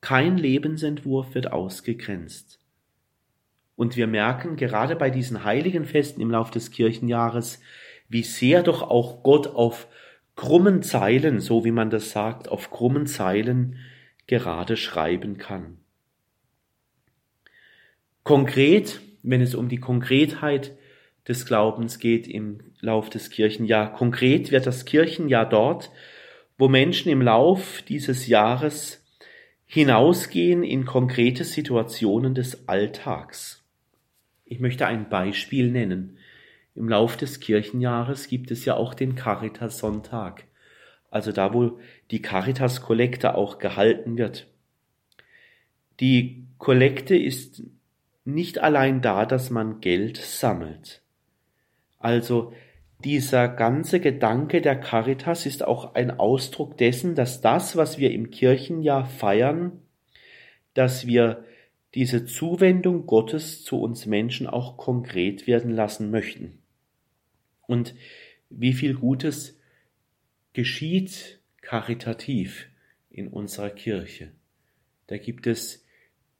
Kein 0.00 0.38
Lebensentwurf 0.38 1.34
wird 1.34 1.52
ausgegrenzt. 1.52 2.58
Und 3.76 3.96
wir 3.96 4.06
merken 4.06 4.56
gerade 4.56 4.96
bei 4.96 5.10
diesen 5.10 5.44
heiligen 5.44 5.84
Festen 5.84 6.22
im 6.22 6.30
Lauf 6.30 6.50
des 6.50 6.70
Kirchenjahres, 6.70 7.60
wie 8.08 8.22
sehr 8.22 8.62
doch 8.62 8.80
auch 8.80 9.22
Gott 9.22 9.46
auf 9.46 9.88
krummen 10.36 10.82
Zeilen, 10.82 11.40
so 11.40 11.66
wie 11.66 11.70
man 11.70 11.90
das 11.90 12.12
sagt, 12.12 12.48
auf 12.48 12.70
krummen 12.70 13.06
Zeilen 13.06 13.76
gerade 14.26 14.78
schreiben 14.78 15.36
kann. 15.36 15.79
Konkret, 18.22 19.00
wenn 19.22 19.40
es 19.40 19.54
um 19.54 19.68
die 19.68 19.78
Konkretheit 19.78 20.76
des 21.26 21.46
Glaubens 21.46 21.98
geht 21.98 22.26
im 22.26 22.60
Lauf 22.80 23.10
des 23.10 23.30
Kirchenjahr, 23.30 23.92
konkret 23.92 24.50
wird 24.50 24.66
das 24.66 24.84
Kirchenjahr 24.84 25.48
dort, 25.48 25.90
wo 26.58 26.68
Menschen 26.68 27.10
im 27.10 27.22
Lauf 27.22 27.82
dieses 27.82 28.26
Jahres 28.26 29.04
hinausgehen 29.66 30.62
in 30.62 30.84
konkrete 30.84 31.44
Situationen 31.44 32.34
des 32.34 32.68
Alltags. 32.68 33.64
Ich 34.44 34.58
möchte 34.58 34.86
ein 34.86 35.08
Beispiel 35.08 35.70
nennen. 35.70 36.18
Im 36.74 36.88
Lauf 36.88 37.16
des 37.16 37.40
Kirchenjahres 37.40 38.26
gibt 38.26 38.50
es 38.50 38.64
ja 38.64 38.74
auch 38.74 38.94
den 38.94 39.14
Caritas-Sonntag, 39.14 40.44
also 41.10 41.30
da, 41.30 41.54
wo 41.54 41.78
die 42.10 42.20
Caritas-Kollekte 42.20 43.34
auch 43.34 43.58
gehalten 43.58 44.18
wird. 44.18 44.48
Die 46.00 46.46
Kollekte 46.58 47.16
ist 47.16 47.62
nicht 48.34 48.58
allein 48.58 49.00
da, 49.02 49.26
dass 49.26 49.50
man 49.50 49.80
Geld 49.80 50.16
sammelt. 50.16 51.02
Also 51.98 52.52
dieser 53.04 53.48
ganze 53.48 54.00
Gedanke 54.00 54.60
der 54.60 54.76
Caritas 54.76 55.46
ist 55.46 55.66
auch 55.66 55.94
ein 55.94 56.10
Ausdruck 56.18 56.76
dessen, 56.76 57.14
dass 57.14 57.40
das, 57.40 57.76
was 57.76 57.98
wir 57.98 58.10
im 58.10 58.30
Kirchenjahr 58.30 59.06
feiern, 59.06 59.80
dass 60.74 61.06
wir 61.06 61.44
diese 61.94 62.24
Zuwendung 62.24 63.06
Gottes 63.06 63.64
zu 63.64 63.80
uns 63.80 64.06
Menschen 64.06 64.46
auch 64.46 64.76
konkret 64.76 65.46
werden 65.46 65.70
lassen 65.72 66.10
möchten. 66.10 66.58
Und 67.66 67.94
wie 68.48 68.72
viel 68.72 68.94
Gutes 68.94 69.58
geschieht 70.52 71.40
karitativ 71.62 72.66
in 73.10 73.28
unserer 73.28 73.70
Kirche. 73.70 74.32
Da 75.06 75.18
gibt 75.18 75.46
es 75.46 75.84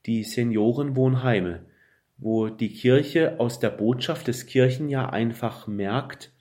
die 0.06 0.24
Seniorenwohnheime, 0.24 1.66
wo 2.20 2.50
die 2.50 2.72
Kirche 2.72 3.40
aus 3.40 3.60
der 3.60 3.70
Botschaft 3.70 4.28
des 4.28 4.46
Kirchenjahr 4.46 5.12
einfach 5.12 5.66
merkt, 5.66 6.32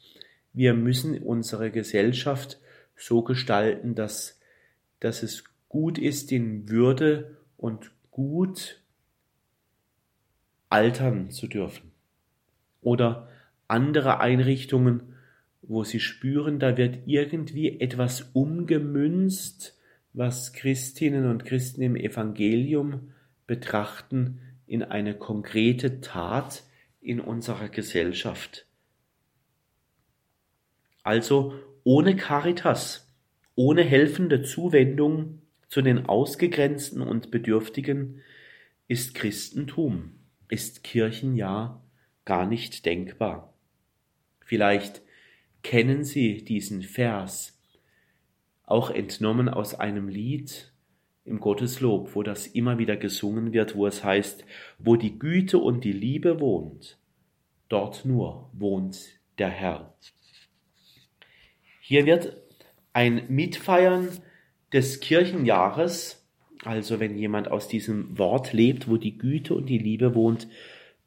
wir 0.52 0.74
müssen 0.74 1.18
unsere 1.20 1.72
Gesellschaft 1.72 2.60
so 2.98 3.22
gestalten, 3.24 3.96
dass, 3.96 4.40
dass 5.00 5.24
es 5.24 5.46
gut 5.70 5.98
ist, 5.98 6.34
in 6.34 6.70
Würde 6.70 7.38
und 7.56 7.92
gut 8.12 8.82
altern 10.70 11.32
zu 11.32 11.48
dürfen. 11.48 11.92
Oder 12.82 13.30
andere 13.70 14.20
Einrichtungen, 14.20 15.16
wo 15.62 15.86
sie 15.86 16.02
spüren, 16.02 16.60
da 16.60 16.76
wird 16.76 17.00
irgendwie 17.06 17.80
etwas 17.80 18.32
umgemünzt, 18.34 19.78
was 20.12 20.52
Christinnen 20.52 21.30
und 21.30 21.46
Christen 21.46 21.82
im 21.82 21.96
Evangelium 21.96 23.12
betrachten 23.48 24.42
in 24.70 24.84
eine 24.84 25.16
konkrete 25.16 26.00
Tat 26.00 26.64
in 27.02 27.20
unserer 27.20 27.70
Gesellschaft. 27.70 28.68
Also 31.02 31.56
ohne 31.84 32.16
Caritas, 32.16 33.12
ohne 33.56 33.84
helfende 33.84 34.44
Zuwendung 34.44 35.42
zu 35.68 35.82
den 35.82 36.06
Ausgegrenzten 36.06 37.02
und 37.02 37.32
Bedürftigen 37.32 38.22
ist 38.88 39.16
Christentum, 39.16 40.20
ist 40.50 40.84
Kirchenjahr 40.84 41.84
gar 42.26 42.46
nicht 42.46 42.86
denkbar. 42.86 43.56
Vielleicht 44.46 45.02
kennen 45.64 46.04
Sie 46.04 46.44
diesen 46.44 46.84
Vers, 46.84 47.60
auch 48.66 48.92
entnommen 48.92 49.50
aus 49.50 49.74
einem 49.74 50.10
Lied 50.10 50.72
im 51.30 51.40
Gotteslob, 51.40 52.16
wo 52.16 52.24
das 52.24 52.48
immer 52.48 52.78
wieder 52.78 52.98
gesungen 52.98 53.54
wird, 53.54 53.76
wo 53.76 53.88
es 53.88 54.04
heißt, 54.04 54.46
wo 54.80 54.96
die 54.96 55.18
Güte 55.18 55.58
und 55.58 55.84
die 55.84 55.94
Liebe 55.94 56.40
wohnt, 56.40 56.98
dort 57.70 58.06
nur 58.06 58.50
wohnt 58.54 59.00
der 59.38 59.50
Herr. 59.50 59.94
Hier 61.82 62.06
wird 62.06 62.36
ein 62.94 63.24
Mitfeiern 63.30 64.10
des 64.74 65.00
Kirchenjahres, 65.00 66.28
also 66.64 67.00
wenn 67.00 67.18
jemand 67.18 67.50
aus 67.50 67.68
diesem 67.68 68.18
Wort 68.18 68.54
lebt, 68.54 68.90
wo 68.90 68.98
die 68.98 69.18
Güte 69.18 69.54
und 69.54 69.68
die 69.68 69.78
Liebe 69.78 70.16
wohnt, 70.16 70.48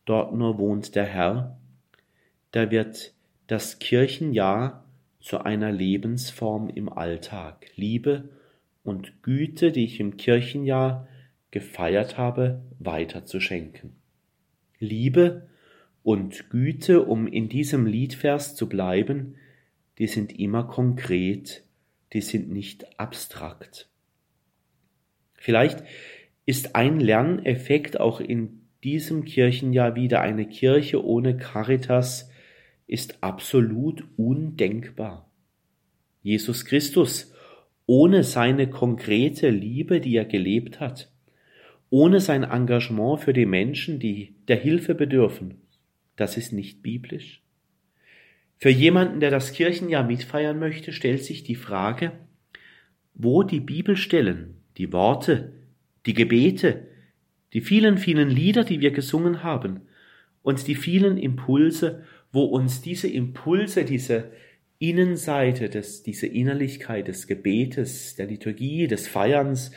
dort 0.05 0.35
nur 0.35 0.59
wohnt 0.59 0.95
der 0.95 1.05
Herr, 1.05 1.59
da 2.53 2.71
wird 2.71 3.15
das 3.47 3.79
Kirchenjahr 3.79 4.85
zu 5.21 5.39
einer 5.39 5.71
Lebensform 5.71 6.69
im 6.69 6.89
Alltag. 6.89 7.67
Liebe 7.77 8.29
und 8.83 9.23
Güte, 9.23 9.73
die 9.73 9.85
ich 9.85 10.01
im 10.01 10.17
Kirchenjahr 10.17 11.09
gefeiert 11.51 12.19
habe, 12.19 12.63
weiterzuschenken. 12.79 13.97
Liebe 14.79 15.49
und 16.03 16.51
Güte, 16.51 17.03
um 17.05 17.27
in 17.27 17.49
diesem 17.49 17.87
Liedvers 17.87 18.57
zu 18.57 18.69
bleiben, 18.69 19.37
die 19.99 20.07
sind 20.07 20.39
immer 20.39 20.65
konkret, 20.65 21.65
die 22.13 22.23
sind 22.23 22.51
nicht 22.51 22.99
abstrakt. 22.99 23.89
Vielleicht 25.35 25.85
ist 26.47 26.75
ein 26.75 26.99
Lerneffekt 26.99 28.01
auch 28.01 28.21
in 28.21 28.63
diesem 28.83 29.25
Kirchenjahr 29.25 29.95
wieder 29.95 30.21
eine 30.21 30.47
Kirche 30.47 31.05
ohne 31.05 31.37
Caritas 31.37 32.31
ist 32.87 33.23
absolut 33.23 34.05
undenkbar. 34.17 35.31
Jesus 36.23 36.65
Christus 36.65 37.33
ohne 37.87 38.25
seine 38.25 38.69
konkrete 38.71 39.51
Liebe, 39.51 40.01
die 40.01 40.17
er 40.17 40.25
gelebt 40.25 40.81
hat, 40.81 41.11
ohne 41.91 42.21
sein 42.21 42.45
Engagement 42.45 43.21
für 43.21 43.33
die 43.33 43.47
Menschen, 43.47 43.99
die 43.99 44.35
der 44.49 44.57
Hilfe 44.57 44.95
bedürfen, 44.95 45.55
das 46.17 46.37
ist 46.37 46.53
nicht 46.53 46.83
biblisch. 46.83 47.43
Für 48.59 48.71
jemanden, 48.71 49.21
der 49.21 49.31
das 49.31 49.53
Kirchenjahr 49.53 50.05
mitfeiern 50.05 50.59
möchte, 50.59 50.93
stellt 50.93 51.25
sich 51.25 51.43
die 51.43 51.57
Frage, 51.57 52.13
wo 53.15 53.43
die 53.43 53.61
Bibelstellen, 53.61 54.55
die 54.77 54.93
Worte, 54.93 55.53
die 56.07 56.15
Gebete, 56.15 56.87
die 57.53 57.61
vielen, 57.61 57.99
vielen 57.99 58.31
Lieder, 58.31 58.65
die 58.65 58.81
wir 58.81 58.93
gesungen 58.93 59.43
haben 59.43 59.81
und 60.43 60.67
die 60.67 60.75
vielen 60.75 61.19
Impulse, 61.19 62.05
wo 62.33 62.45
uns 62.45 62.81
diese 62.81 63.09
Impulse, 63.09 63.85
diese 63.85 64.31
Innenseite, 64.83 65.69
des, 65.69 66.03
diese 66.03 66.27
Innerlichkeit 66.27 67.07
des 67.07 67.29
Gebetes, 67.29 68.17
der 68.17 68.27
Liturgie, 68.27 68.89
des 68.89 69.07
Feierns, 69.07 69.71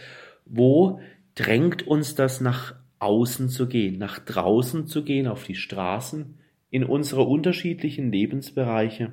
wo 0.45 0.99
drängt 1.35 1.85
uns 1.85 2.15
das 2.15 2.41
nach 2.41 2.73
außen 2.97 3.49
zu 3.49 3.67
gehen, 3.67 3.99
nach 3.99 4.17
draußen 4.17 4.87
zu 4.87 5.03
gehen, 5.03 5.27
auf 5.27 5.43
die 5.43 5.53
Straßen, 5.53 6.39
in 6.71 6.83
unsere 6.83 7.21
unterschiedlichen 7.21 8.11
Lebensbereiche, 8.11 9.11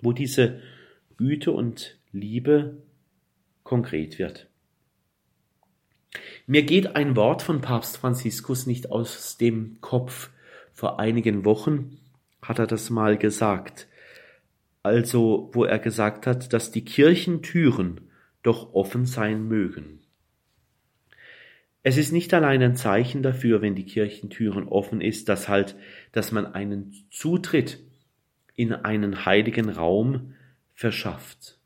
wo 0.00 0.12
diese 0.12 0.60
Güte 1.18 1.52
und 1.52 1.98
Liebe 2.12 2.78
konkret 3.64 4.18
wird. 4.18 4.48
Mir 6.46 6.62
geht 6.62 6.96
ein 6.96 7.16
Wort 7.16 7.42
von 7.42 7.60
Papst 7.60 7.98
Franziskus 7.98 8.66
nicht 8.66 8.90
aus 8.90 9.36
dem 9.36 9.76
Kopf. 9.82 10.30
Vor 10.72 10.98
einigen 10.98 11.44
Wochen 11.44 11.98
hat 12.40 12.58
er 12.58 12.66
das 12.66 12.88
mal 12.88 13.18
gesagt 13.18 13.88
also 14.82 15.50
wo 15.52 15.64
er 15.64 15.78
gesagt 15.78 16.26
hat, 16.26 16.52
dass 16.52 16.70
die 16.70 16.84
Kirchentüren 16.84 18.00
doch 18.42 18.74
offen 18.74 19.06
sein 19.06 19.46
mögen. 19.46 20.00
Es 21.84 21.96
ist 21.96 22.12
nicht 22.12 22.32
allein 22.32 22.62
ein 22.62 22.76
Zeichen 22.76 23.22
dafür, 23.22 23.60
wenn 23.60 23.74
die 23.74 23.84
Kirchentüren 23.84 24.68
offen 24.68 25.00
ist, 25.00 25.28
dass 25.28 25.48
halt, 25.48 25.76
dass 26.12 26.30
man 26.30 26.46
einen 26.46 26.94
Zutritt 27.10 27.80
in 28.54 28.72
einen 28.72 29.24
heiligen 29.24 29.68
Raum 29.68 30.34
verschafft. 30.74 31.58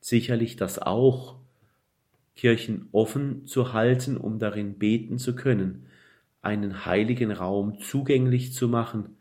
Sicherlich 0.00 0.56
das 0.56 0.78
auch, 0.78 1.36
Kirchen 2.36 2.88
offen 2.92 3.46
zu 3.46 3.72
halten, 3.72 4.16
um 4.16 4.38
darin 4.38 4.78
beten 4.78 5.18
zu 5.18 5.34
können, 5.34 5.86
einen 6.42 6.86
heiligen 6.86 7.32
Raum 7.32 7.80
zugänglich 7.80 8.54
zu 8.54 8.68
machen, 8.68 9.16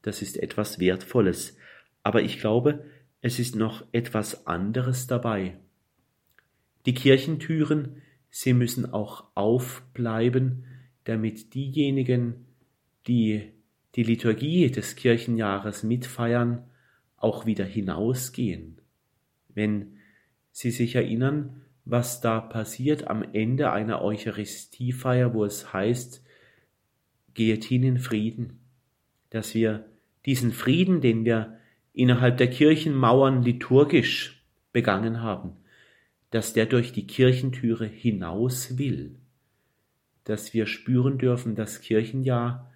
das 0.00 0.22
ist 0.22 0.36
etwas 0.36 0.78
Wertvolles. 0.78 1.56
Aber 2.02 2.22
ich 2.22 2.40
glaube, 2.40 2.84
es 3.20 3.38
ist 3.38 3.56
noch 3.56 3.84
etwas 3.92 4.46
anderes 4.46 5.06
dabei. 5.06 5.56
Die 6.86 6.94
Kirchentüren, 6.94 8.02
sie 8.30 8.52
müssen 8.52 8.92
auch 8.92 9.24
aufbleiben, 9.34 10.64
damit 11.04 11.54
diejenigen, 11.54 12.46
die 13.06 13.52
die 13.94 14.02
Liturgie 14.02 14.70
des 14.70 14.96
Kirchenjahres 14.96 15.82
mitfeiern, 15.82 16.64
auch 17.16 17.46
wieder 17.46 17.64
hinausgehen. 17.64 18.80
Wenn 19.48 19.98
Sie 20.50 20.70
sich 20.70 20.94
erinnern, 20.94 21.62
was 21.84 22.20
da 22.20 22.40
passiert 22.40 23.08
am 23.08 23.22
Ende 23.32 23.72
einer 23.72 24.02
Eucharistiefeier, 24.02 25.34
wo 25.34 25.44
es 25.44 25.72
heißt, 25.72 26.22
geht 27.34 27.64
hin 27.64 27.82
in 27.82 27.98
Frieden, 27.98 28.60
dass 29.30 29.54
wir 29.54 29.86
diesen 30.26 30.52
Frieden, 30.52 31.00
den 31.00 31.24
wir 31.24 31.58
innerhalb 31.92 32.36
der 32.36 32.48
Kirchenmauern 32.48 33.42
liturgisch 33.42 34.44
begangen 34.72 35.20
haben, 35.20 35.56
dass 36.30 36.52
der 36.52 36.66
durch 36.66 36.92
die 36.92 37.06
Kirchentüre 37.06 37.86
hinaus 37.86 38.78
will, 38.78 39.16
dass 40.24 40.54
wir 40.54 40.66
spüren 40.66 41.18
dürfen, 41.18 41.54
das 41.54 41.80
Kirchenjahr 41.80 42.72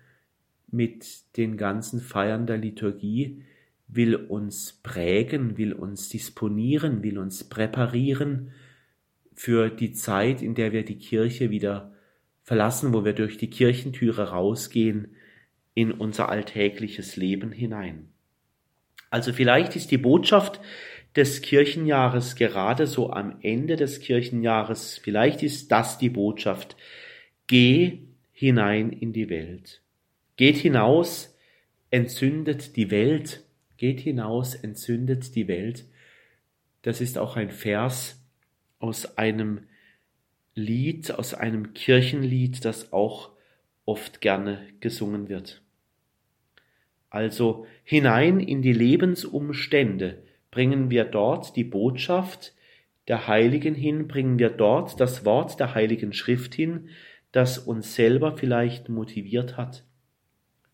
mit 0.69 1.37
den 1.37 1.57
ganzen 1.57 2.01
Feiern 2.01 2.47
der 2.47 2.59
Liturgie 2.59 3.43
will 3.89 4.17
uns 4.17 4.81
prägen, 4.83 5.57
will 5.57 5.73
uns 5.73 6.09
disponieren, 6.09 7.03
will 7.03 7.19
uns 7.19 7.45
präparieren 7.45 8.51
für 9.33 9.71
die 9.71 9.93
Zeit, 9.93 10.43
in 10.43 10.55
der 10.55 10.73
wir 10.73 10.85
die 10.85 10.99
Kirche 10.99 11.51
wieder 11.51 11.93
verlassen, 12.43 12.93
wo 12.93 13.05
wir 13.05 13.13
durch 13.13 13.39
die 13.39 13.51
Kirchentüre 13.51 14.31
rausgehen 14.31 15.15
in 15.75 15.93
unser 15.93 16.29
alltägliches 16.31 17.17
Leben 17.17 17.53
hinein. 17.53 18.09
Also 19.11 19.33
vielleicht 19.33 19.77
ist 19.77 19.91
die 19.91 19.99
Botschaft 19.99 20.61
des 21.15 21.41
Kirchenjahres 21.41 22.37
gerade 22.37 22.87
so 22.87 23.11
am 23.11 23.39
Ende 23.41 23.77
des 23.77 24.01
Kirchenjahres, 24.01 24.99
vielleicht 24.99 25.43
ist 25.43 25.73
das 25.73 25.99
die 25.99 26.11
Botschaft, 26.11 26.77
geh 27.47 28.01
hinein 28.33 28.91
in 28.91 29.13
die 29.13 29.31
Welt. 29.31 29.81
Geht 30.37 30.57
hinaus, 30.57 31.35
entzündet 31.91 32.77
die 32.77 32.91
Welt, 32.91 33.45
geht 33.79 34.01
hinaus, 34.01 34.55
entzündet 34.55 35.35
die 35.35 35.49
Welt. 35.49 35.87
Das 36.83 37.01
ist 37.01 37.17
auch 37.17 37.37
ein 37.37 37.51
Vers 37.51 38.23
aus 38.79 39.17
einem 39.17 39.61
Lied, 40.55 41.11
aus 41.13 41.33
einem 41.33 41.73
Kirchenlied, 41.73 42.65
das 42.65 42.93
auch 42.93 43.31
oft 43.87 44.21
gerne 44.21 44.67
gesungen 44.81 45.29
wird. 45.29 45.63
Also 47.17 47.65
hinein 47.83 48.41
in 48.41 48.61
die 48.61 48.75
Lebensumstände 48.75 50.23
bringen 50.51 50.91
wir 50.91 51.07
dort 51.07 51.57
die 51.57 51.65
Botschaft 51.65 52.55
der 53.09 53.27
Heiligen 53.27 53.75
hin, 53.75 54.07
bringen 54.07 54.39
wir 54.39 54.51
dort 54.51 55.01
das 55.01 55.25
Wort 55.25 55.59
der 55.59 55.75
Heiligen 55.75 56.13
Schrift 56.13 56.55
hin, 56.55 56.91
das 57.33 57.57
uns 57.57 57.95
selber 57.95 58.37
vielleicht 58.37 58.91
motiviert 58.91 59.57
hat. 59.57 59.87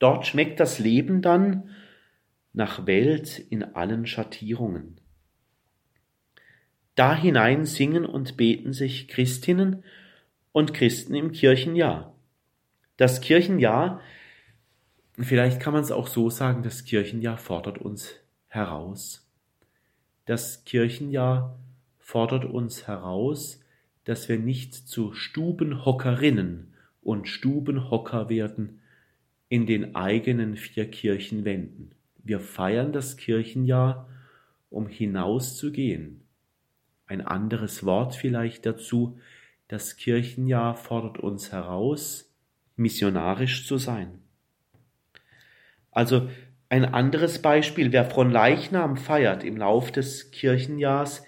Dort 0.01 0.27
schmeckt 0.27 0.59
das 0.59 0.81
Leben 0.81 1.23
dann 1.23 1.71
nach 2.53 2.89
Welt 2.89 3.39
in 3.39 3.63
allen 3.63 4.05
Schattierungen. 4.05 5.01
Da 6.97 7.15
hinein 7.15 7.67
singen 7.67 8.05
und 8.05 8.37
beten 8.37 8.73
sich 8.73 9.07
Christinnen 9.07 9.85
und 10.51 10.75
Christen 10.75 11.15
im 11.15 11.31
Kirchenjahr. 11.31 12.17
Das 12.97 13.21
Kirchenjahr, 13.21 14.01
vielleicht 15.19 15.61
kann 15.61 15.73
man 15.73 15.83
es 15.83 15.93
auch 15.93 16.07
so 16.07 16.31
sagen, 16.31 16.63
das 16.63 16.85
Kirchenjahr 16.85 17.39
fordert 17.39 17.79
uns 17.79 18.15
heraus. 18.49 19.29
Das 20.27 20.65
Kirchenjahr 20.65 21.59
fordert 21.99 22.45
uns 22.45 22.87
heraus, 22.87 23.61
dass 24.05 24.29
wir 24.29 24.39
nicht 24.39 24.75
zu 24.75 25.13
Stubenhockerinnen 25.13 26.75
und 27.03 27.29
Stubenhocker 27.29 28.29
werden, 28.29 28.81
in 29.49 29.67
den 29.67 29.95
eigenen 29.95 30.57
vier 30.57 30.91
Kirchenwänden. 30.91 31.95
Wir 32.25 32.41
feiern 32.41 32.93
das 32.93 33.17
Kirchenjahr, 33.17 34.09
um 34.71 34.87
hinauszugehen. 34.87 36.23
Ein 37.07 37.21
anderes 37.21 37.85
Wort 37.85 38.15
vielleicht 38.15 38.65
dazu, 38.65 39.19
das 39.69 39.97
Kirchenjahr 39.97 40.75
fordert 40.77 41.19
uns 41.19 41.53
heraus, 41.53 42.33
missionarisch 42.77 43.67
zu 43.67 43.77
sein. 43.77 44.21
Also 45.93 46.29
ein 46.69 46.87
anderes 46.87 47.41
Beispiel, 47.41 47.93
wer 47.93 48.07
von 48.07 48.31
Leichnam 48.31 48.97
feiert 48.97 49.45
im 49.45 49.59
Lauf 49.59 49.93
des 49.93 50.31
Kirchenjahrs, 50.31 51.23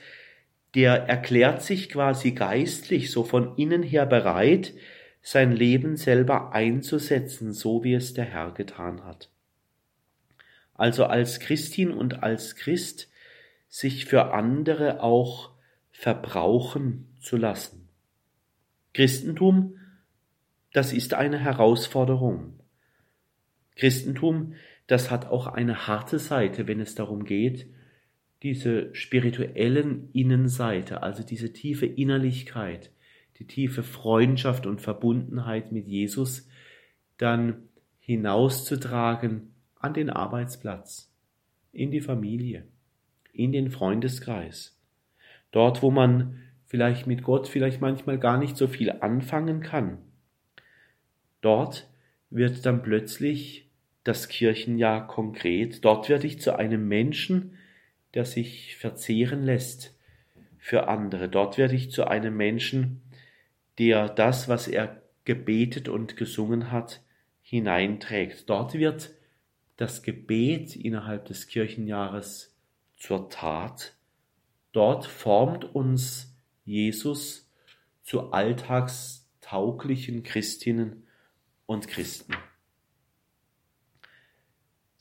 der 0.74 1.04
erklärt 1.04 1.62
sich 1.62 1.88
quasi 1.88 2.32
geistlich 2.32 3.10
so 3.12 3.22
von 3.22 3.56
innen 3.56 3.82
her 3.82 4.06
bereit, 4.06 4.74
sein 5.22 5.52
Leben 5.52 5.96
selber 5.96 6.52
einzusetzen, 6.52 7.52
so 7.52 7.84
wie 7.84 7.94
es 7.94 8.14
der 8.14 8.24
Herr 8.24 8.50
getan 8.50 9.04
hat. 9.04 9.30
Also 10.74 11.04
als 11.04 11.40
Christin 11.40 11.92
und 11.92 12.22
als 12.22 12.56
Christ 12.56 13.08
sich 13.68 14.06
für 14.06 14.32
andere 14.32 15.02
auch 15.02 15.52
verbrauchen 15.92 17.16
zu 17.20 17.36
lassen. 17.36 17.88
Christentum, 18.92 19.78
das 20.72 20.92
ist 20.92 21.14
eine 21.14 21.38
Herausforderung. 21.38 22.60
Christentum, 23.76 24.54
das 24.86 25.10
hat 25.10 25.26
auch 25.26 25.46
eine 25.46 25.86
harte 25.86 26.18
Seite, 26.18 26.66
wenn 26.66 26.80
es 26.80 26.94
darum 26.94 27.24
geht, 27.24 27.66
diese 28.42 28.94
spirituellen 28.94 30.10
Innenseite, 30.12 31.02
also 31.02 31.22
diese 31.22 31.52
tiefe 31.52 31.86
Innerlichkeit, 31.86 32.90
die 33.38 33.46
tiefe 33.46 33.82
Freundschaft 33.82 34.66
und 34.66 34.80
Verbundenheit 34.80 35.72
mit 35.72 35.88
Jesus 35.88 36.48
dann 37.16 37.68
hinauszutragen 38.00 39.54
an 39.76 39.94
den 39.94 40.10
Arbeitsplatz, 40.10 41.10
in 41.72 41.90
die 41.90 42.02
Familie, 42.02 42.66
in 43.32 43.52
den 43.52 43.70
Freundeskreis, 43.70 44.78
dort, 45.50 45.82
wo 45.82 45.90
man 45.90 46.38
vielleicht 46.66 47.06
mit 47.06 47.22
Gott 47.22 47.48
vielleicht 47.48 47.80
manchmal 47.80 48.18
gar 48.18 48.36
nicht 48.36 48.56
so 48.56 48.66
viel 48.66 48.90
anfangen 48.90 49.60
kann. 49.60 49.98
Dort 51.40 51.88
wird 52.30 52.66
dann 52.66 52.82
plötzlich 52.82 53.63
das 54.04 54.28
Kirchenjahr 54.28 55.06
konkret, 55.06 55.84
dort 55.84 56.08
werde 56.08 56.26
ich 56.26 56.40
zu 56.40 56.56
einem 56.56 56.86
Menschen, 56.86 57.58
der 58.12 58.24
sich 58.24 58.76
verzehren 58.76 59.42
lässt 59.42 59.98
für 60.58 60.88
andere, 60.88 61.28
dort 61.28 61.58
werde 61.58 61.74
ich 61.74 61.90
zu 61.90 62.06
einem 62.06 62.36
Menschen, 62.36 63.02
der 63.78 64.08
das, 64.08 64.48
was 64.48 64.68
er 64.68 65.02
gebetet 65.24 65.88
und 65.88 66.16
gesungen 66.16 66.70
hat, 66.70 67.02
hineinträgt. 67.42 68.48
Dort 68.48 68.74
wird 68.74 69.10
das 69.76 70.02
Gebet 70.02 70.76
innerhalb 70.76 71.26
des 71.26 71.48
Kirchenjahres 71.48 72.54
zur 72.96 73.28
Tat. 73.28 73.94
Dort 74.72 75.06
formt 75.06 75.64
uns 75.74 76.34
Jesus 76.64 77.50
zu 78.02 78.32
alltagstauglichen 78.32 80.22
Christinnen 80.22 81.06
und 81.66 81.88
Christen. 81.88 82.34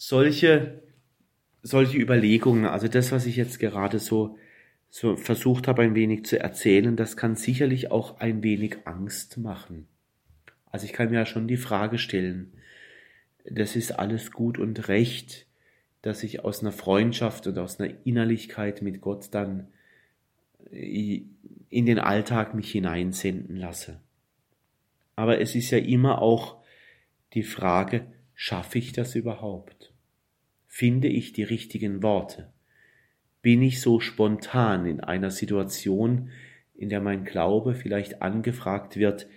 Solche, 0.06 0.84
solche 1.62 1.98
Überlegungen, 1.98 2.66
also 2.66 2.90
das, 2.90 3.14
was 3.14 3.26
ich 3.26 3.38
jetzt 3.38 3.58
gerade 3.58 4.00
so 4.00 4.38
so 4.90 5.16
versucht 5.16 5.70
habe, 5.70 5.82
ein 5.82 5.96
wenig 5.96 6.26
zu 6.26 6.38
erzählen, 6.38 6.98
das 6.98 7.16
kann 7.16 7.38
sicherlich 7.38 7.90
auch 7.90 8.20
ein 8.20 8.44
wenig 8.44 8.80
Angst 8.84 9.38
machen. 9.38 9.88
Also 10.66 10.86
ich 10.88 10.92
kann 10.92 11.10
mir 11.10 11.20
ja 11.20 11.26
schon 11.26 11.48
die 11.48 11.56
Frage 11.56 12.00
stellen, 12.00 12.52
das 13.46 13.78
ist 13.78 13.94
alles 13.94 14.34
gut 14.34 14.60
und 14.60 14.90
recht, 14.90 15.48
dass 16.02 16.22
ich 16.24 16.44
aus 16.44 16.60
einer 16.60 16.74
Freundschaft 16.74 17.48
und 17.48 17.58
aus 17.58 17.80
einer 17.80 17.94
Innerlichkeit 18.06 18.82
mit 18.82 19.00
Gott 19.00 19.30
dann 19.32 19.70
in 20.70 21.86
den 21.86 22.00
Alltag 22.00 22.56
mich 22.56 22.70
hineinsenden 22.74 23.56
lasse. 23.56 24.02
Aber 25.16 25.40
es 25.40 25.56
ist 25.56 25.72
ja 25.72 25.78
immer 25.78 26.22
auch 26.22 26.58
die 27.36 27.44
Frage, 27.44 28.06
schaffe 28.36 28.80
ich 28.80 28.92
das 28.92 29.16
überhaupt? 29.16 29.93
Finde 30.76 31.08
ich 31.08 31.34
die 31.34 31.44
richtigen 31.44 32.02
Worte? 32.02 32.54
bin 33.44 33.62
ich 33.62 33.82
so 33.82 34.00
spontan 34.00 34.88
in 34.88 35.02
einer 35.02 35.30
Situation, 35.30 36.32
in 36.74 36.90
der 36.90 37.02
mein 37.02 37.26
Glaube 37.26 37.76
vielleicht 37.76 38.24
angefragt 38.24 38.96
wird, 38.96 39.28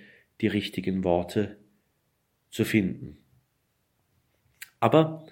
die 0.41 0.47
richtigen 0.47 1.05
Worte 1.05 1.59
zu 2.51 2.65
finden. 2.65 3.19
Aber 4.79 5.27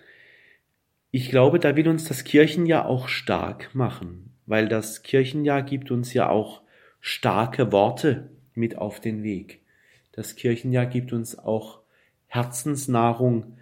ich 1.12 1.30
glaube, 1.30 1.60
da 1.60 1.76
will 1.76 1.88
uns 1.88 2.04
das 2.04 2.24
Kirchenjahr 2.24 2.86
auch 2.86 3.06
stark 3.06 3.74
machen, 3.74 4.34
weil 4.44 4.68
das 4.68 5.04
Kirchenjahr 5.04 5.62
gibt 5.62 5.92
uns 5.92 6.12
ja 6.12 6.28
auch 6.28 6.62
starke 7.00 7.70
Worte 7.70 8.30
mit 8.54 8.76
auf 8.76 9.00
den 9.00 9.22
Weg. 9.22 9.62
Das 10.10 10.34
Kirchenjahr 10.34 10.86
gibt 10.86 11.12
uns 11.12 11.38
auch 11.38 11.80
Herzensnahrung 12.26 13.56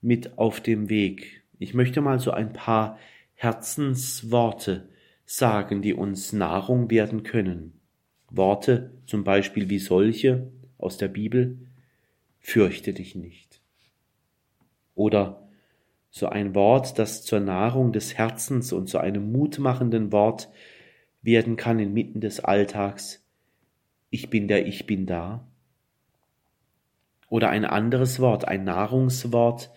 mit 0.00 0.38
auf 0.38 0.60
dem 0.60 0.88
Weg. 0.88 1.35
Ich 1.58 1.74
möchte 1.74 2.00
mal 2.00 2.18
so 2.18 2.30
ein 2.30 2.52
paar 2.52 2.98
Herzensworte 3.34 4.88
sagen, 5.24 5.82
die 5.82 5.94
uns 5.94 6.32
Nahrung 6.32 6.90
werden 6.90 7.22
können. 7.22 7.80
Worte 8.30 8.92
zum 9.06 9.24
Beispiel 9.24 9.68
wie 9.70 9.78
solche 9.78 10.50
aus 10.78 10.98
der 10.98 11.08
Bibel, 11.08 11.58
fürchte 12.38 12.92
dich 12.92 13.14
nicht. 13.14 13.60
Oder 14.94 15.48
so 16.10 16.28
ein 16.28 16.54
Wort, 16.54 16.98
das 16.98 17.24
zur 17.24 17.40
Nahrung 17.40 17.92
des 17.92 18.16
Herzens 18.16 18.72
und 18.72 18.88
zu 18.88 18.98
einem 18.98 19.32
mutmachenden 19.32 20.12
Wort 20.12 20.48
werden 21.22 21.56
kann 21.56 21.78
inmitten 21.78 22.20
des 22.20 22.40
Alltags, 22.40 23.22
ich 24.10 24.30
bin 24.30 24.48
der 24.48 24.66
Ich 24.66 24.86
bin 24.86 25.06
da. 25.06 25.46
Oder 27.28 27.50
ein 27.50 27.64
anderes 27.64 28.20
Wort, 28.20 28.46
ein 28.46 28.64
Nahrungswort 28.64 29.70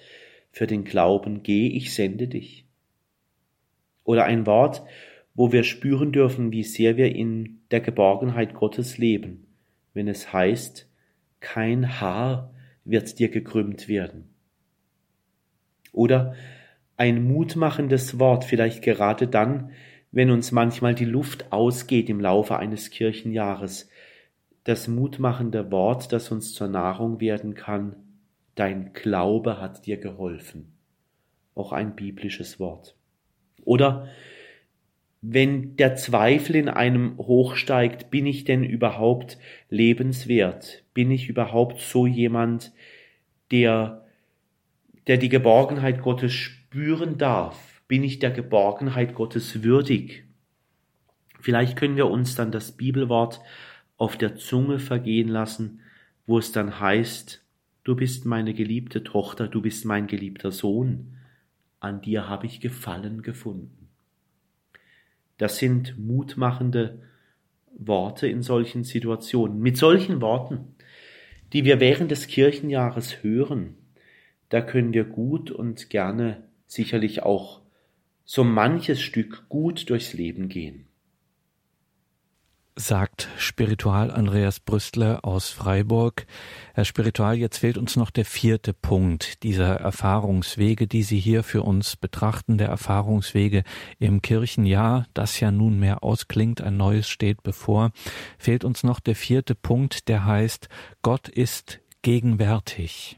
für 0.51 0.67
den 0.67 0.83
Glauben, 0.83 1.43
geh, 1.43 1.67
ich 1.67 1.93
sende 1.93 2.27
dich. 2.27 2.65
Oder 4.03 4.25
ein 4.25 4.45
Wort, 4.45 4.83
wo 5.35 5.51
wir 5.51 5.63
spüren 5.63 6.11
dürfen, 6.11 6.51
wie 6.51 6.63
sehr 6.63 6.97
wir 6.97 7.15
in 7.15 7.61
der 7.71 7.79
Geborgenheit 7.79 8.53
Gottes 8.53 8.97
leben, 8.97 9.47
wenn 9.93 10.07
es 10.07 10.33
heißt, 10.33 10.89
kein 11.39 12.01
Haar 12.01 12.53
wird 12.83 13.19
dir 13.19 13.29
gekrümmt 13.29 13.87
werden. 13.87 14.29
Oder 15.91 16.35
ein 16.97 17.23
mutmachendes 17.23 18.19
Wort, 18.19 18.43
vielleicht 18.43 18.81
gerade 18.81 19.27
dann, 19.27 19.71
wenn 20.11 20.31
uns 20.31 20.51
manchmal 20.51 20.95
die 20.95 21.05
Luft 21.05 21.51
ausgeht 21.51 22.09
im 22.09 22.19
Laufe 22.19 22.57
eines 22.57 22.89
Kirchenjahres, 22.89 23.89
das 24.63 24.87
mutmachende 24.87 25.71
Wort, 25.71 26.11
das 26.11 26.31
uns 26.31 26.53
zur 26.53 26.67
Nahrung 26.67 27.21
werden 27.21 27.53
kann, 27.53 27.95
dein 28.59 28.93
Glaube 28.93 29.61
hat 29.61 29.85
dir 29.85 29.97
geholfen. 29.97 30.73
Auch 31.55 31.71
ein 31.71 31.95
biblisches 31.95 32.59
Wort. 32.59 32.95
Oder 33.63 34.07
wenn 35.21 35.75
der 35.75 35.95
Zweifel 35.95 36.55
in 36.55 36.69
einem 36.69 37.17
hochsteigt, 37.17 38.09
bin 38.09 38.25
ich 38.25 38.45
denn 38.45 38.63
überhaupt 38.63 39.37
lebenswert? 39.69 40.83
Bin 40.93 41.11
ich 41.11 41.27
überhaupt 41.27 41.79
so 41.79 42.07
jemand, 42.07 42.71
der, 43.51 44.05
der 45.07 45.17
die 45.17 45.29
Geborgenheit 45.29 46.01
Gottes 46.01 46.33
spüren 46.33 47.17
darf? 47.17 47.81
Bin 47.87 48.03
ich 48.03 48.19
der 48.19 48.31
Geborgenheit 48.31 49.13
Gottes 49.13 49.63
würdig? 49.63 50.23
Vielleicht 51.41 51.75
können 51.77 51.97
wir 51.97 52.07
uns 52.07 52.35
dann 52.35 52.51
das 52.51 52.73
Bibelwort 52.73 53.41
auf 53.97 54.17
der 54.17 54.35
Zunge 54.35 54.79
vergehen 54.79 55.27
lassen, 55.27 55.81
wo 56.25 56.37
es 56.37 56.51
dann 56.51 56.79
heißt, 56.79 57.43
du 57.89 57.95
bist 57.95 58.23
meine 58.23 58.53
geliebte 58.53 59.03
Tochter, 59.03 59.47
du 59.47 59.63
bist 59.63 59.83
mein 59.83 60.05
geliebter 60.05 60.51
Sohn, 60.51 61.17
an 61.79 62.03
dir 62.03 62.29
habe 62.29 62.45
ich 62.45 62.61
Gefallen 62.61 63.23
gefunden. 63.23 63.89
Das 65.39 65.57
sind 65.57 65.97
mutmachende 65.97 67.01
Worte 67.75 68.27
in 68.27 68.43
solchen 68.43 68.83
Situationen. 68.83 69.59
Mit 69.59 69.75
solchen 69.75 70.21
Worten, 70.21 70.75
die 71.51 71.65
wir 71.65 71.79
während 71.79 72.11
des 72.11 72.27
Kirchenjahres 72.27 73.23
hören, 73.23 73.73
da 74.49 74.61
können 74.61 74.93
wir 74.93 75.05
gut 75.05 75.49
und 75.49 75.89
gerne 75.89 76.43
sicherlich 76.67 77.23
auch 77.23 77.59
so 78.23 78.43
manches 78.43 79.01
Stück 79.01 79.49
gut 79.49 79.89
durchs 79.89 80.13
Leben 80.13 80.47
gehen 80.47 80.88
sagt 82.75 83.27
Spiritual 83.37 84.11
Andreas 84.11 84.59
Brüstler 84.59 85.23
aus 85.23 85.49
Freiburg. 85.49 86.25
Herr 86.73 86.85
Spiritual, 86.85 87.37
jetzt 87.37 87.57
fehlt 87.57 87.77
uns 87.77 87.95
noch 87.95 88.09
der 88.09 88.25
vierte 88.25 88.73
Punkt 88.73 89.43
dieser 89.43 89.75
Erfahrungswege, 89.75 90.87
die 90.87 91.03
Sie 91.03 91.19
hier 91.19 91.43
für 91.43 91.63
uns 91.63 91.95
betrachten, 91.95 92.57
der 92.57 92.69
Erfahrungswege 92.69 93.63
im 93.99 94.21
Kirchenjahr, 94.21 95.07
das 95.13 95.39
ja 95.39 95.51
nunmehr 95.51 96.03
ausklingt, 96.03 96.61
ein 96.61 96.77
neues 96.77 97.07
steht 97.07 97.43
bevor. 97.43 97.91
Fehlt 98.37 98.63
uns 98.63 98.83
noch 98.83 98.99
der 98.99 99.15
vierte 99.15 99.55
Punkt, 99.55 100.07
der 100.07 100.25
heißt, 100.25 100.69
Gott 101.01 101.27
ist 101.29 101.79
gegenwärtig. 102.01 103.17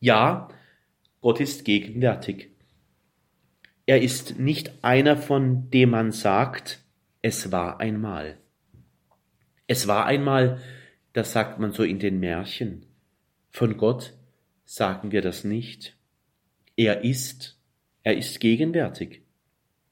Ja, 0.00 0.48
Gott 1.20 1.40
ist 1.40 1.64
gegenwärtig. 1.64 2.51
Er 3.92 4.00
ist 4.00 4.38
nicht 4.38 4.72
einer, 4.80 5.18
von 5.18 5.68
dem 5.68 5.90
man 5.90 6.12
sagt, 6.12 6.80
es 7.20 7.52
war 7.52 7.78
einmal. 7.78 8.38
Es 9.66 9.86
war 9.86 10.06
einmal, 10.06 10.62
das 11.12 11.32
sagt 11.32 11.58
man 11.58 11.72
so 11.72 11.82
in 11.82 11.98
den 11.98 12.18
Märchen. 12.18 12.86
Von 13.50 13.76
Gott 13.76 14.14
sagen 14.64 15.12
wir 15.12 15.20
das 15.20 15.44
nicht. 15.44 15.94
Er 16.74 17.04
ist, 17.04 17.60
er 18.02 18.16
ist 18.16 18.40
gegenwärtig. 18.40 19.24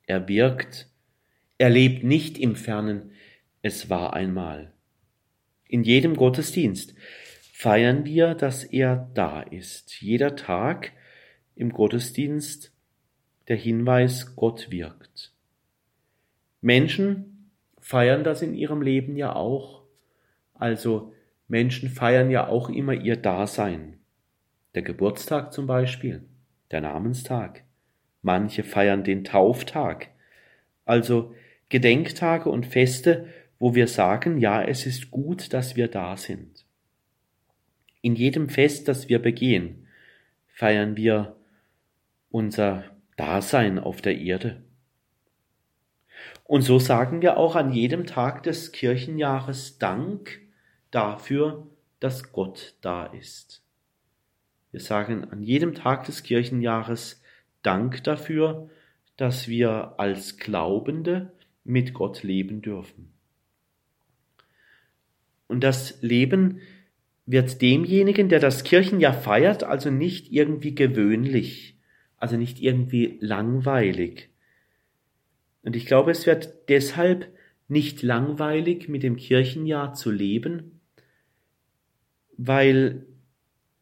Er 0.07 0.27
wirkt. 0.29 0.89
Er 1.59 1.69
lebt 1.69 2.03
nicht 2.03 2.39
im 2.39 2.57
Fernen. 2.57 3.13
Es 3.61 3.91
war 3.91 4.15
einmal. 4.15 4.73
In 5.69 5.85
jedem 5.85 6.17
Gottesdienst 6.17 6.95
feiern 7.53 8.07
wir, 8.07 8.35
dass 8.35 8.65
er 8.65 9.11
da 9.13 9.43
ist. 9.43 10.01
Jeder 10.01 10.37
Tag 10.37 10.93
im 11.55 11.71
Gottesdienst 11.71 12.73
der 13.51 13.57
Hinweis, 13.57 14.37
Gott 14.37 14.71
wirkt. 14.71 15.33
Menschen 16.61 17.51
feiern 17.81 18.23
das 18.23 18.43
in 18.43 18.55
ihrem 18.55 18.81
Leben 18.81 19.17
ja 19.17 19.35
auch. 19.35 19.83
Also 20.55 21.13
Menschen 21.49 21.89
feiern 21.89 22.31
ja 22.31 22.47
auch 22.47 22.71
immer 22.71 22.93
ihr 22.95 23.17
Dasein. 23.17 23.99
Der 24.77 24.83
Geburtstag 24.83 25.53
zum 25.53 25.67
Beispiel, 25.67 26.23
der 26.71 26.81
Namenstag. 26.81 27.65
Manche 28.23 28.63
feiern 28.63 29.03
den 29.03 29.25
Tauftag. 29.25 30.11
Also 30.85 31.35
Gedenktage 31.71 32.49
und 32.49 32.67
Feste, 32.67 33.27
wo 33.59 33.75
wir 33.75 33.89
sagen, 33.89 34.39
ja, 34.39 34.63
es 34.63 34.87
ist 34.87 35.11
gut, 35.11 35.53
dass 35.53 35.75
wir 35.75 35.89
da 35.89 36.17
sind. 36.17 36.67
In 38.01 38.15
jedem 38.15 38.49
Fest, 38.49 38.87
das 38.87 39.09
wir 39.09 39.19
begehen, 39.19 39.89
feiern 40.47 40.97
wir 40.97 41.35
unser 42.31 42.85
Dasein 43.21 43.79
auf 43.79 44.01
der 44.01 44.19
Erde. 44.19 44.63
Und 46.45 46.63
so 46.63 46.79
sagen 46.79 47.21
wir 47.21 47.37
auch 47.37 47.55
an 47.55 47.71
jedem 47.71 48.07
Tag 48.07 48.45
des 48.45 48.73
Kirchenjahres 48.73 49.77
Dank 49.77 50.41
dafür, 50.91 51.67
dass 52.01 52.33
Gott 52.33 52.77
da 52.81 53.05
ist. 53.05 53.63
Wir 54.71 54.81
sagen 54.81 55.25
an 55.31 55.43
jedem 55.43 55.75
Tag 55.75 56.05
des 56.05 56.23
Kirchenjahres 56.23 57.23
Dank 57.63 58.03
dafür, 58.05 58.71
dass 59.19 59.49
wir 59.49 59.97
als 59.99 60.39
Glaubende 60.39 61.31
mit 61.63 61.93
Gott 61.93 62.23
leben 62.23 62.63
dürfen. 62.63 63.13
Und 65.47 65.63
das 65.63 66.01
Leben 66.01 66.61
wird 67.27 67.61
demjenigen, 67.61 68.31
der 68.31 68.41
das 68.41 68.65
Kirchenjahr 68.65 69.13
feiert, 69.13 69.63
also 69.63 69.91
nicht 69.91 70.33
irgendwie 70.33 70.75
gewöhnlich, 70.75 71.80
also 72.21 72.37
nicht 72.37 72.61
irgendwie 72.61 73.19
langweilig. 73.21 74.29
Und 75.63 75.75
ich 75.75 75.87
glaube, 75.87 76.13
es 76.13 76.27
wird 76.27 76.69
deshalb 76.69 77.35
nicht 77.67 78.03
langweilig, 78.03 78.89
mit 78.89 79.03
dem 79.03 79.17
Kirchenjahr 79.17 79.95
zu 79.95 80.11
leben, 80.11 80.81
weil 82.37 83.07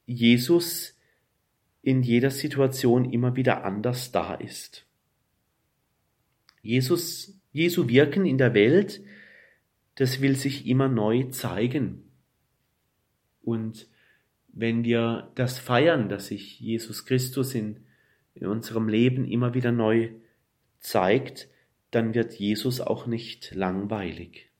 Jesus 0.07 0.97
in 1.83 2.03
jeder 2.03 2.31
Situation 2.31 3.11
immer 3.11 3.37
wieder 3.37 3.65
anders 3.65 4.13
da 4.13 4.35
ist. 4.35 4.87
Jesus, 6.63 7.41
Jesu 7.53 7.89
Wirken 7.89 8.27
in 8.27 8.39
der 8.39 8.55
Welt, 8.55 9.01
das 9.95 10.21
will 10.21 10.37
sich 10.37 10.67
immer 10.67 10.89
neu 10.89 11.25
zeigen. 11.25 12.05
Und 13.43 13.89
wenn 14.49 14.85
wir 14.85 15.33
das 15.35 15.59
feiern, 15.59 16.09
dass 16.09 16.27
sich 16.27 16.61
Jesus 16.61 17.07
Christus 17.07 17.55
in 17.55 17.88
in 18.41 18.47
unserem 18.47 18.89
Leben 18.89 19.25
immer 19.25 19.55
wieder 19.55 19.73
neu 19.73 20.11
zeigt, 20.81 21.49
dann 21.91 22.15
wird 22.15 22.35
Jesus 22.35 22.81
auch 22.81 23.07
nicht 23.07 23.55
langweilig. 23.55 24.51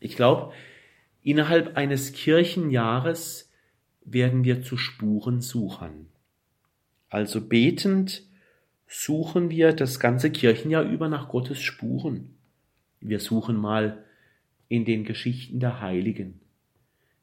Ich 0.00 0.16
glaube, 0.16 0.52
innerhalb 1.22 1.76
eines 1.76 2.12
Kirchenjahres 2.12 3.50
werden 4.04 4.44
wir 4.44 4.62
zu 4.62 4.76
Spuren 4.76 5.40
suchen. 5.40 6.08
Also 7.08 7.40
betend 7.40 8.24
suchen 8.86 9.50
wir 9.50 9.72
das 9.72 10.00
ganze 10.00 10.30
Kirchenjahr 10.30 10.82
über 10.82 11.08
nach 11.08 11.28
Gottes 11.28 11.60
Spuren. 11.60 12.34
Wir 13.00 13.20
suchen 13.20 13.56
mal 13.56 14.04
in 14.68 14.84
den 14.84 15.04
Geschichten 15.04 15.60
der 15.60 15.80
Heiligen. 15.80 16.40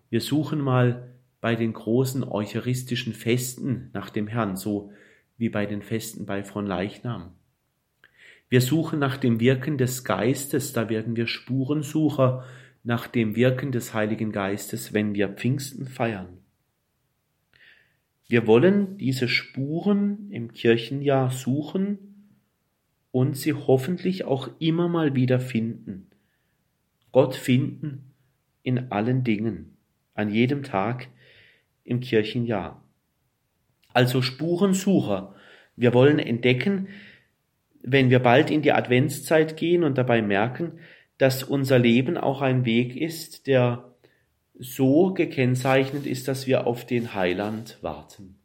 Wir 0.10 0.22
suchen 0.22 0.60
mal 0.60 1.14
bei 1.42 1.56
den 1.56 1.74
großen 1.74 2.24
eucharistischen 2.24 3.14
Festen 3.14 3.90
nach 3.94 4.10
dem 4.10 4.28
Herrn, 4.28 4.56
so 4.56 4.92
wie 5.38 5.50
bei 5.50 5.66
den 5.66 5.82
Festen 5.82 6.26
bei 6.26 6.44
Leichnam. 6.66 7.34
Wir 8.50 8.62
suchen 8.62 9.00
nach 9.00 9.18
dem 9.18 9.40
Wirken 9.40 9.78
des 9.78 10.04
Geistes, 10.04 10.74
da 10.74 10.90
werden 10.90 11.16
wir 11.16 11.28
Spurensucher 11.28 12.46
nach 12.84 13.08
dem 13.08 13.36
Wirken 13.36 13.72
des 13.72 13.94
Heiligen 13.94 14.32
Geistes, 14.32 14.94
wenn 14.94 15.14
wir 15.14 15.30
Pfingsten 15.30 15.86
feiern. 15.86 16.38
Wir 18.30 18.48
wollen 18.48 18.98
diese 18.98 19.28
Spuren 19.28 20.32
im 20.32 20.54
Kirchenjahr 20.54 21.32
suchen 21.32 22.00
und 23.12 23.38
sie 23.38 23.54
hoffentlich 23.54 24.26
auch 24.26 24.50
immer 24.60 24.90
mal 24.90 25.16
wieder 25.16 25.40
finden. 25.40 26.08
Gott 27.12 27.36
finden 27.36 28.14
in 28.64 28.92
allen 28.92 29.24
Dingen, 29.24 29.78
an 30.14 30.30
jedem 30.30 30.64
Tag 30.64 31.08
im 31.84 32.00
Kirchenjahr. 32.00 32.84
Also 33.98 34.22
Spurensucher. 34.22 35.34
Wir 35.76 35.92
wollen 35.92 36.20
entdecken, 36.20 36.88
wenn 37.82 38.12
wir 38.12 38.20
bald 38.20 38.52
in 38.52 38.62
die 38.62 38.72
Adventszeit 38.72 39.58
gehen 39.58 39.84
und 39.84 39.98
dabei 39.98 40.22
merken, 40.22 40.74
dass 41.18 41.42
unser 41.42 41.80
Leben 41.80 42.16
auch 42.16 42.44
ein 42.44 42.64
Weg 42.64 42.96
ist, 42.96 43.48
der 43.48 43.96
so 44.54 45.16
gekennzeichnet 45.16 46.06
ist, 46.06 46.28
dass 46.28 46.46
wir 46.46 46.68
auf 46.68 46.86
den 46.86 47.16
Heiland 47.16 47.80
warten. 47.82 48.36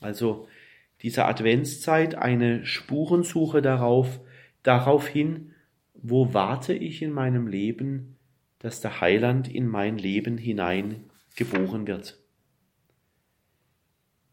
Also 0.00 0.46
diese 1.02 1.24
Adventszeit 1.24 2.14
eine 2.14 2.64
Spurensuche 2.64 3.62
darauf, 3.62 4.20
darauf 4.62 5.08
hin, 5.08 5.54
wo 5.92 6.34
warte 6.34 6.72
ich 6.72 7.02
in 7.02 7.10
meinem 7.10 7.48
Leben, 7.48 8.16
dass 8.60 8.80
der 8.80 9.00
Heiland 9.00 9.52
in 9.52 9.66
mein 9.66 9.98
Leben 9.98 10.38
hinein 10.38 11.02
geboren 11.34 11.88
wird. 11.88 12.20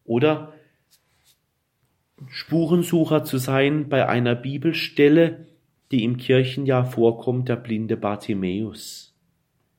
Oder 0.04 0.52
Spurensucher 2.28 3.24
zu 3.24 3.38
sein 3.38 3.88
bei 3.88 4.08
einer 4.08 4.34
Bibelstelle, 4.34 5.46
die 5.90 6.04
im 6.04 6.16
Kirchenjahr 6.16 6.84
vorkommt, 6.86 7.48
der 7.48 7.56
blinde 7.56 7.96
Bartimäus. 7.96 9.14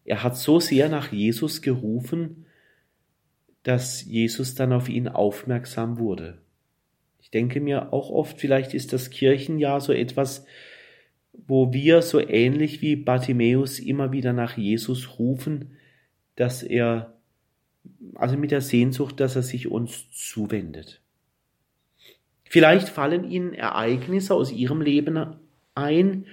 Er 0.03 0.23
hat 0.23 0.37
so 0.37 0.59
sehr 0.59 0.89
nach 0.89 1.11
Jesus 1.11 1.61
gerufen, 1.61 2.45
dass 3.63 4.05
Jesus 4.05 4.53
dann 4.53 4.71
auf 4.73 4.89
ihn 4.89 5.07
aufmerksam 5.07 5.97
wurde. 5.97 6.37
Ich 7.19 7.31
denke 7.31 7.59
mir 7.59 7.91
auch 7.91 8.11
oft, 8.11 8.39
vielleicht 8.39 8.75
ist 8.75 8.93
das 8.93 9.09
Kirchenjahr 9.09 9.81
so 9.81 9.91
etwas, 9.91 10.45
wo 11.33 11.73
wir 11.73 12.03
so 12.03 12.19
ähnlich 12.19 12.81
wie 12.83 12.95
Bartimäus 12.95 13.79
immer 13.79 14.11
wieder 14.11 14.33
nach 14.33 14.57
Jesus 14.57 15.17
rufen, 15.17 15.75
dass 16.35 16.61
er 16.61 17.14
also 18.15 18.37
mit 18.37 18.51
der 18.51 18.61
Sehnsucht, 18.61 19.19
dass 19.19 19.35
er 19.35 19.43
sich 19.43 19.67
uns 19.69 20.09
zuwendet. 20.11 21.01
Vielleicht 22.43 22.89
fallen 22.89 23.29
Ihnen 23.29 23.53
Ereignisse 23.53 24.33
aus 24.33 24.51
Ihrem 24.51 24.81
Leben 24.81 25.35
ein, 25.73 26.25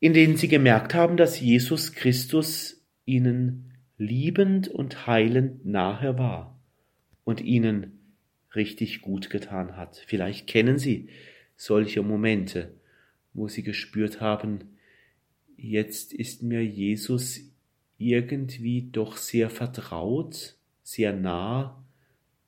in 0.00 0.12
denen 0.12 0.36
Sie 0.36 0.48
gemerkt 0.48 0.94
haben, 0.94 1.16
dass 1.16 1.40
Jesus 1.40 1.92
Christus 1.92 2.84
Ihnen 3.06 3.72
liebend 3.96 4.68
und 4.68 5.06
heilend 5.06 5.64
nahe 5.64 6.18
war 6.18 6.58
und 7.24 7.40
Ihnen 7.40 7.98
richtig 8.54 9.00
gut 9.00 9.30
getan 9.30 9.76
hat. 9.76 9.96
Vielleicht 10.06 10.46
kennen 10.46 10.78
Sie 10.78 11.08
solche 11.56 12.02
Momente, 12.02 12.74
wo 13.32 13.48
Sie 13.48 13.62
gespürt 13.62 14.20
haben, 14.20 14.76
jetzt 15.56 16.12
ist 16.12 16.42
mir 16.42 16.64
Jesus 16.64 17.53
irgendwie 17.98 18.82
doch 18.90 19.16
sehr 19.16 19.50
vertraut, 19.50 20.56
sehr 20.82 21.12
nah 21.12 21.82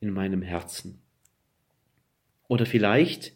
in 0.01 0.11
meinem 0.11 0.43
Herzen. 0.43 1.01
Oder 2.49 2.67
vielleicht 2.67 3.33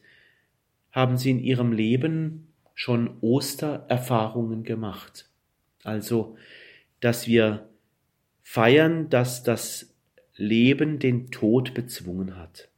haben 0.92 1.16
Sie 1.16 1.30
in 1.30 1.38
Ihrem 1.38 1.72
Leben 1.72 2.48
schon 2.74 3.18
Ostererfahrungen 3.20 4.62
gemacht. 4.62 5.28
Also, 5.82 6.36
dass 7.00 7.26
wir 7.26 7.68
feiern, 8.42 9.08
dass 9.10 9.42
das 9.42 9.94
Leben 10.36 10.98
den 10.98 11.30
Tod 11.30 11.74
bezwungen 11.74 12.36
hat. 12.36 12.68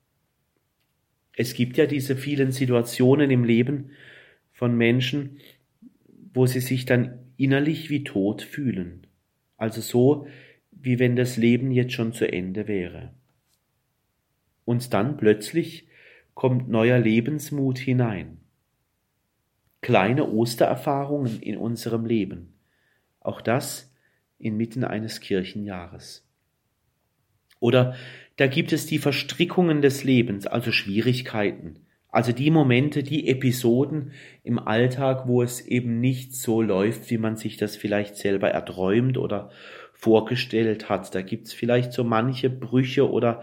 Es 1.34 1.54
gibt 1.54 1.76
ja 1.76 1.86
diese 1.86 2.16
vielen 2.16 2.52
Situationen 2.52 3.30
im 3.30 3.44
Leben 3.44 3.90
von 4.52 4.76
Menschen, 4.76 5.38
wo 6.34 6.46
sie 6.46 6.60
sich 6.60 6.84
dann 6.84 7.18
innerlich 7.36 7.88
wie 7.88 8.04
tot 8.04 8.42
fühlen. 8.42 9.06
Also 9.62 9.80
so, 9.80 10.26
wie 10.72 10.98
wenn 10.98 11.14
das 11.14 11.36
Leben 11.36 11.70
jetzt 11.70 11.92
schon 11.92 12.12
zu 12.12 12.26
Ende 12.26 12.66
wäre. 12.66 13.14
Und 14.64 14.92
dann 14.92 15.16
plötzlich 15.16 15.86
kommt 16.34 16.68
neuer 16.68 16.98
Lebensmut 16.98 17.78
hinein. 17.78 18.40
Kleine 19.80 20.28
Ostererfahrungen 20.28 21.40
in 21.40 21.56
unserem 21.56 22.06
Leben. 22.06 22.54
Auch 23.20 23.40
das 23.40 23.94
inmitten 24.36 24.82
eines 24.82 25.20
Kirchenjahres. 25.20 26.28
Oder 27.60 27.94
da 28.34 28.48
gibt 28.48 28.72
es 28.72 28.86
die 28.86 28.98
Verstrickungen 28.98 29.80
des 29.80 30.02
Lebens, 30.02 30.48
also 30.48 30.72
Schwierigkeiten, 30.72 31.81
also 32.12 32.32
die 32.32 32.50
Momente, 32.50 33.02
die 33.02 33.26
Episoden 33.26 34.12
im 34.44 34.58
Alltag, 34.58 35.26
wo 35.26 35.42
es 35.42 35.62
eben 35.62 35.98
nicht 35.98 36.36
so 36.36 36.60
läuft, 36.60 37.10
wie 37.10 37.16
man 37.16 37.36
sich 37.38 37.56
das 37.56 37.74
vielleicht 37.74 38.16
selber 38.16 38.50
erträumt 38.50 39.16
oder 39.16 39.50
vorgestellt 39.94 40.90
hat. 40.90 41.14
Da 41.14 41.22
gibt's 41.22 41.54
vielleicht 41.54 41.94
so 41.94 42.04
manche 42.04 42.50
Brüche 42.50 43.10
oder 43.10 43.42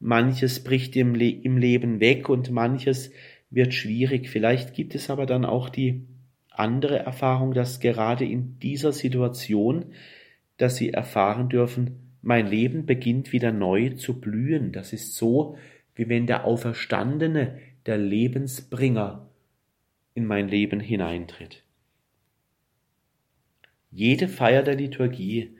manches 0.00 0.64
bricht 0.64 0.96
im, 0.96 1.14
Le 1.14 1.28
im 1.28 1.58
Leben 1.58 2.00
weg 2.00 2.30
und 2.30 2.50
manches 2.50 3.12
wird 3.50 3.74
schwierig. 3.74 4.30
Vielleicht 4.30 4.72
gibt 4.72 4.94
es 4.94 5.10
aber 5.10 5.26
dann 5.26 5.44
auch 5.44 5.68
die 5.68 6.06
andere 6.50 6.98
Erfahrung, 7.00 7.52
dass 7.52 7.80
gerade 7.80 8.24
in 8.24 8.58
dieser 8.60 8.92
Situation, 8.92 9.92
dass 10.56 10.76
sie 10.76 10.88
erfahren 10.90 11.50
dürfen, 11.50 12.14
mein 12.22 12.46
Leben 12.46 12.86
beginnt 12.86 13.32
wieder 13.32 13.52
neu 13.52 13.90
zu 13.90 14.18
blühen. 14.18 14.72
Das 14.72 14.94
ist 14.94 15.16
so, 15.16 15.58
wie 15.94 16.08
wenn 16.08 16.26
der 16.26 16.46
Auferstandene 16.46 17.58
der 17.86 17.98
Lebensbringer 17.98 19.28
in 20.14 20.26
mein 20.26 20.48
Leben 20.48 20.80
hineintritt. 20.80 21.62
Jede 23.90 24.28
Feier 24.28 24.62
der 24.62 24.74
Liturgie 24.74 25.56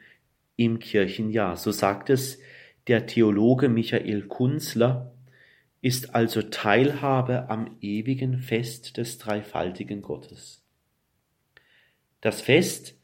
im 0.56 0.78
Kirchenjahr, 0.78 1.56
so 1.56 1.70
sagt 1.70 2.10
es 2.10 2.38
der 2.86 3.06
Theologe 3.06 3.68
Michael 3.68 4.22
Kunzler, 4.22 5.12
ist 5.80 6.14
also 6.14 6.42
Teilhabe 6.42 7.48
am 7.48 7.76
ewigen 7.80 8.38
Fest 8.40 8.96
des 8.96 9.18
dreifaltigen 9.18 10.02
Gottes. 10.02 10.64
Das 12.20 12.40
Fest, 12.40 12.96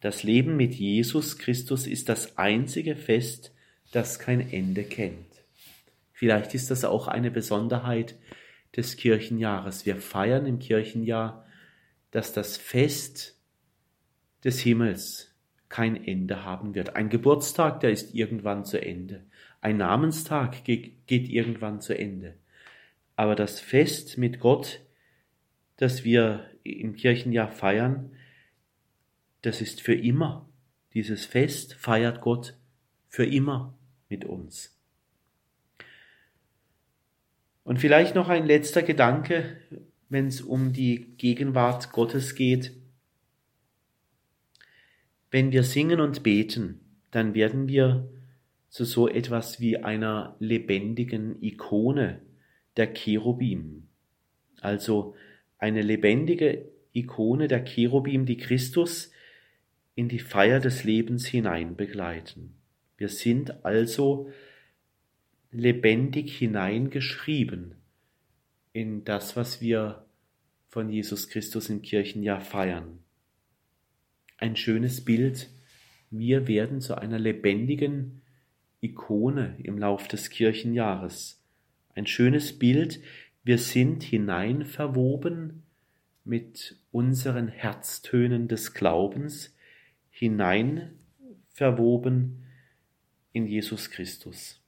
das 0.00 0.22
Leben 0.22 0.56
mit 0.56 0.74
Jesus 0.74 1.38
Christus 1.38 1.86
ist 1.86 2.08
das 2.08 2.38
einzige 2.38 2.96
Fest, 2.96 3.52
das 3.92 4.18
kein 4.18 4.40
Ende 4.52 4.84
kennt. 4.84 5.44
Vielleicht 6.12 6.54
ist 6.54 6.70
das 6.70 6.84
auch 6.84 7.08
eine 7.08 7.30
Besonderheit 7.30 8.14
des 8.76 8.96
Kirchenjahres. 8.96 9.86
Wir 9.86 9.96
feiern 9.96 10.46
im 10.46 10.58
Kirchenjahr, 10.58 11.46
dass 12.10 12.32
das 12.32 12.56
Fest 12.56 13.38
des 14.44 14.60
Himmels 14.60 15.34
kein 15.68 16.04
Ende 16.04 16.44
haben 16.44 16.74
wird. 16.74 16.94
Ein 16.94 17.08
Geburtstag, 17.08 17.80
der 17.80 17.90
ist 17.90 18.14
irgendwann 18.14 18.64
zu 18.64 18.80
Ende. 18.80 19.24
Ein 19.60 19.78
Namenstag 19.78 20.64
geht, 20.64 20.94
irgendwann 21.08 21.80
zu 21.80 21.98
Ende. 21.98 22.34
Aber 23.16 23.34
das 23.34 23.60
Fest 23.60 24.18
mit 24.18 24.38
Gott, 24.38 24.80
das 25.76 26.04
wir 26.04 26.50
im 26.62 26.94
Kirchenjahr 26.94 27.48
feiern, 27.48 28.12
das 29.42 29.60
ist 29.60 29.80
für 29.80 29.94
immer. 29.94 30.48
Dieses 30.92 31.24
Fest 31.24 31.74
feiert 31.74 32.20
Gott 32.20 32.56
für 33.08 33.26
immer 33.26 33.76
mit 34.08 34.24
uns. 34.24 34.78
Und 37.64 37.78
vielleicht 37.78 38.14
noch 38.14 38.28
ein 38.28 38.46
letzter 38.46 38.82
Gedanke, 38.82 39.56
wenn 40.08 40.26
es 40.26 40.42
um 40.42 40.72
die 40.72 41.16
Gegenwart 41.16 41.92
Gottes 41.92 42.34
geht. 42.34 42.72
Wenn 45.30 45.50
wir 45.50 45.64
singen 45.64 46.00
und 46.00 46.22
beten, 46.22 46.80
dann 47.10 47.34
werden 47.34 47.66
wir 47.66 48.08
zu 48.68 48.84
so 48.84 49.08
etwas 49.08 49.60
wie 49.60 49.78
einer 49.78 50.36
lebendigen 50.38 51.42
Ikone 51.42 52.20
der 52.76 52.92
Cherubim. 52.92 53.88
Also 54.60 55.14
eine 55.58 55.82
lebendige 55.82 56.68
Ikone 56.92 57.48
der 57.48 57.64
Cherubim, 57.64 58.26
die 58.26 58.36
Christus 58.36 59.10
in 59.94 60.08
die 60.08 60.18
Feier 60.18 60.60
des 60.60 60.84
Lebens 60.84 61.26
hinein 61.26 61.76
begleiten. 61.76 62.56
Wir 62.96 63.08
sind 63.08 63.64
also 63.64 64.30
lebendig 65.54 66.36
hineingeschrieben 66.36 67.76
in 68.72 69.04
das, 69.04 69.36
was 69.36 69.60
wir 69.60 70.04
von 70.68 70.90
Jesus 70.90 71.28
Christus 71.28 71.70
im 71.70 71.82
Kirchenjahr 71.82 72.40
feiern. 72.40 72.98
ein 74.36 74.56
schönes 74.56 75.04
Bild. 75.04 75.48
Wir 76.10 76.48
werden 76.48 76.80
zu 76.80 76.98
einer 76.98 77.18
lebendigen 77.18 78.22
Ikone 78.80 79.56
im 79.62 79.78
Lauf 79.78 80.08
des 80.08 80.30
Kirchenjahres. 80.30 81.42
Ein 81.94 82.06
schönes 82.06 82.58
Bild. 82.58 83.00
Wir 83.42 83.58
sind 83.58 84.02
hineinverwoben 84.02 85.62
mit 86.24 86.78
unseren 86.90 87.48
Herztönen 87.48 88.48
des 88.48 88.74
Glaubens, 88.74 89.54
hineinverwoben 90.10 92.44
in 93.32 93.46
Jesus 93.46 93.90
Christus. 93.90 94.63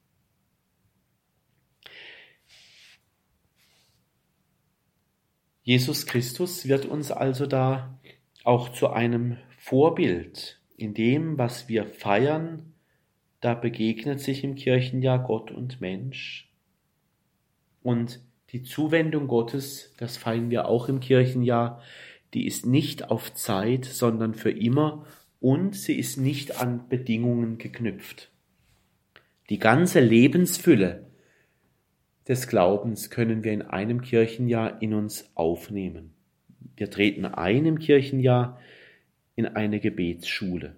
Jesus 5.67 6.07
Christus 6.07 6.69
wird 6.69 6.87
uns 6.87 7.11
also 7.11 7.45
da 7.45 7.99
auch 8.45 8.69
zu 8.69 8.91
einem 8.91 9.37
Vorbild 9.59 10.61
in 10.77 10.95
dem, 10.95 11.39
was 11.39 11.69
wir 11.69 11.87
feiern, 11.87 12.73
da 13.41 13.55
begegnet 13.55 14.21
sich 14.21 14.45
im 14.45 14.55
Kirchenjahr 14.55 15.19
Gott 15.19 15.51
und 15.51 15.81
Mensch. 15.81 16.49
Und 17.83 18.21
die 18.51 18.63
Zuwendung 18.63 19.27
Gottes, 19.27 19.93
das 19.99 20.17
feiern 20.17 20.51
wir 20.51 20.69
auch 20.69 20.89
im 20.89 21.01
Kirchenjahr, 21.01 21.83
die 22.33 22.47
ist 22.47 22.65
nicht 22.65 23.11
auf 23.11 23.35
Zeit, 23.35 23.87
sondern 23.87 24.35
für 24.35 24.53
immer 24.53 25.05
und 25.41 25.75
sie 25.75 25.99
ist 25.99 26.17
nicht 26.17 26.61
an 26.61 26.89
Bedingungen 26.89 27.59
geknüpft. 27.59 28.31
Die 29.51 29.59
ganze 29.59 29.99
Lebensfülle 29.99 31.07
des 32.29 32.49
Glaubens 32.49 33.11
können 33.11 33.45
wir 33.45 33.53
in 33.53 33.63
einem 33.63 34.01
Kirchenjahr 34.01 34.83
in 34.83 34.95
uns 34.95 35.31
aufnehmen. 35.35 36.13
Wir 36.77 36.91
treten 36.91 37.25
ein 37.25 37.65
im 37.65 37.79
Kirchenjahr 37.79 38.61
in 39.35 39.47
eine 39.47 39.81
Gebetsschule. 39.81 40.77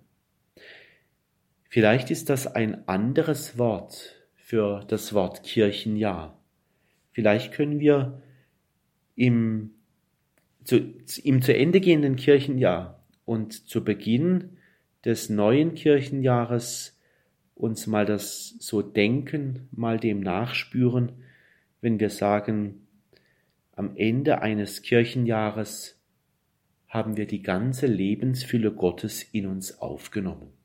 Vielleicht 1.69 2.11
ist 2.11 2.29
das 2.29 2.47
ein 2.47 2.87
anderes 2.89 3.59
Wort 3.59 4.15
für 4.37 4.85
das 4.89 5.13
Wort 5.13 5.43
Kirchenjahr. 5.43 6.39
Vielleicht 7.13 7.53
können 7.53 7.81
wir 7.81 8.23
im 9.15 9.73
zu, 10.65 10.95
im 11.25 11.41
zu 11.41 11.57
Ende 11.57 11.81
gehenden 11.81 12.17
Kirchenjahr 12.17 13.03
und 13.25 13.69
zu 13.69 13.85
Beginn 13.85 14.59
des 15.05 15.31
neuen 15.31 15.75
Kirchenjahres 15.75 16.99
uns 17.55 17.87
mal 17.87 18.07
das 18.07 18.55
so 18.59 18.83
denken, 18.83 19.69
mal 19.73 19.99
dem 19.99 20.21
nachspüren, 20.21 21.13
wenn 21.81 22.01
wir 22.01 22.11
sagen, 22.11 22.87
am 23.73 23.97
Ende 23.97 24.43
eines 24.43 24.83
Kirchenjahres 24.83 26.01
haben 26.89 27.17
wir 27.17 27.27
die 27.27 27.43
ganze 27.43 27.87
Lebensfülle 27.87 28.73
Gottes 28.73 29.23
in 29.23 29.47
uns 29.47 29.79
aufgenommen. 29.79 30.58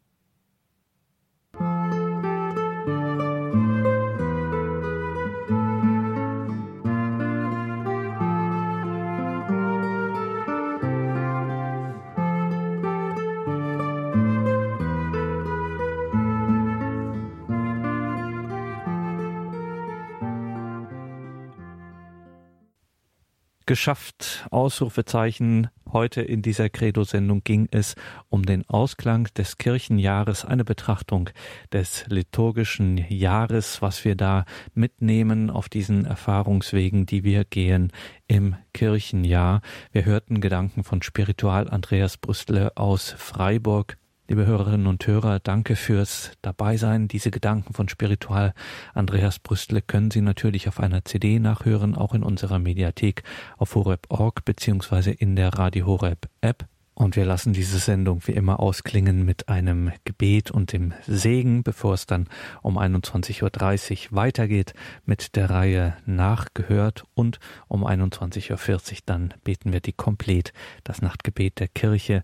Geschafft. 23.74 24.46
Ausrufezeichen. 24.52 25.68
Heute 25.92 26.22
in 26.22 26.44
dieser 26.44 26.70
Credo-Sendung 26.70 27.44
ging 27.44 27.68
es 27.72 27.96
um 28.30 28.46
den 28.46 28.70
Ausklang 28.70 29.30
des 29.36 29.58
Kirchenjahres, 29.58 30.46
eine 30.46 30.64
Betrachtung 30.64 31.32
des 31.72 32.06
liturgischen 32.08 33.04
Jahres, 33.10 33.82
was 33.82 34.06
wir 34.06 34.16
da 34.16 34.46
mitnehmen 34.76 35.50
auf 35.50 35.70
diesen 35.70 36.06
Erfahrungswegen, 36.06 37.08
die 37.08 37.24
wir 37.24 37.46
gehen 37.46 37.92
im 38.28 38.56
Kirchenjahr. 38.76 39.62
Wir 39.92 40.06
hörten 40.06 40.40
Gedanken 40.40 40.84
von 40.84 41.02
Spiritual 41.02 41.68
Andreas 41.68 42.18
Brüstle 42.18 42.78
aus 42.78 43.16
Freiburg. 43.18 43.98
Liebe 44.30 44.46
Hörerinnen 44.46 44.88
und 44.88 45.06
Hörer, 45.06 45.40
danke 45.40 45.76
fürs 45.76 46.32
Dabeisein. 46.42 47.10
Diese 47.10 47.30
Gedanken 47.30 47.74
von 47.74 47.90
Spiritual 47.90 48.54
Andreas 48.94 49.38
Brüstle 49.38 49.82
können 49.82 50.12
Sie 50.12 50.22
natürlich 50.22 50.70
auf 50.70 50.80
einer 50.80 51.04
CD 51.04 51.40
nachhören, 51.40 51.94
auch 51.94 52.14
in 52.14 52.24
unserer 52.24 52.58
Mediathek 52.58 53.24
auf 53.58 53.76
horeb.org 53.76 54.46
beziehungsweise 54.46 55.12
in 55.12 55.36
der 55.36 55.50
Radio 55.50 55.88
Horeb 55.88 56.30
App. 56.40 56.66
Und 56.96 57.16
wir 57.16 57.26
lassen 57.26 57.54
diese 57.54 57.80
Sendung 57.80 58.22
wie 58.26 58.34
immer 58.34 58.60
ausklingen 58.60 59.26
mit 59.26 59.50
einem 59.50 59.92
Gebet 60.06 60.52
und 60.52 60.74
dem 60.74 60.94
Segen, 61.08 61.64
bevor 61.64 61.96
es 61.96 62.06
dann 62.06 62.30
um 62.62 62.78
21.30 62.78 64.12
Uhr 64.12 64.16
weitergeht 64.16 64.74
mit 65.06 65.36
der 65.36 65.50
Reihe 65.50 65.98
Nachgehört 66.06 67.06
und 67.16 67.40
um 67.68 67.84
21.40 67.86 68.52
Uhr 68.52 68.98
dann 69.08 69.34
beten 69.44 69.74
wir 69.74 69.80
die 69.80 69.94
Komplett, 69.94 70.54
das 70.84 71.02
Nachtgebet 71.02 71.60
der 71.60 71.68
Kirche. 71.68 72.24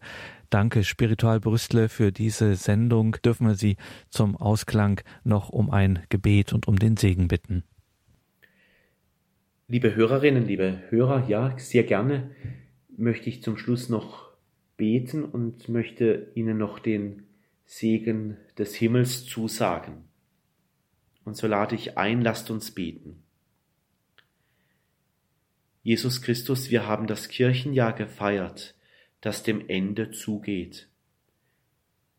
Danke, 0.51 0.83
Spiritual 0.83 1.39
Brüstle, 1.39 1.89
für 1.89 2.11
diese 2.11 2.55
Sendung. 2.55 3.17
Dürfen 3.25 3.47
wir 3.47 3.55
Sie 3.55 3.75
zum 4.09 4.35
Ausklang 4.35 5.01
noch 5.23 5.49
um 5.49 5.71
ein 5.71 6.03
Gebet 6.09 6.53
und 6.53 6.67
um 6.67 6.77
den 6.77 6.95
Segen 6.95 7.27
bitten. 7.27 7.63
Liebe 9.67 9.95
Hörerinnen, 9.95 10.45
liebe 10.45 10.83
Hörer, 10.89 11.27
ja, 11.27 11.57
sehr 11.57 11.83
gerne 11.83 12.31
möchte 12.97 13.29
ich 13.29 13.41
zum 13.41 13.57
Schluss 13.57 13.89
noch 13.89 14.28
beten 14.79 15.23
und 15.23 15.69
möchte 15.69 16.31
Ihnen 16.33 16.57
noch 16.57 16.79
den 16.79 17.27
Segen 17.67 18.37
des 18.57 18.73
Himmels 18.73 19.25
zusagen. 19.25 20.05
Und 21.23 21.37
so 21.37 21.45
lade 21.45 21.75
ich 21.75 21.99
ein, 21.99 22.21
lasst 22.21 22.49
uns 22.49 22.71
beten. 22.71 23.21
Jesus 25.83 26.23
Christus, 26.23 26.71
wir 26.71 26.87
haben 26.87 27.05
das 27.05 27.29
Kirchenjahr 27.29 27.93
gefeiert 27.93 28.73
das 29.21 29.43
dem 29.43 29.67
Ende 29.67 30.11
zugeht. 30.11 30.87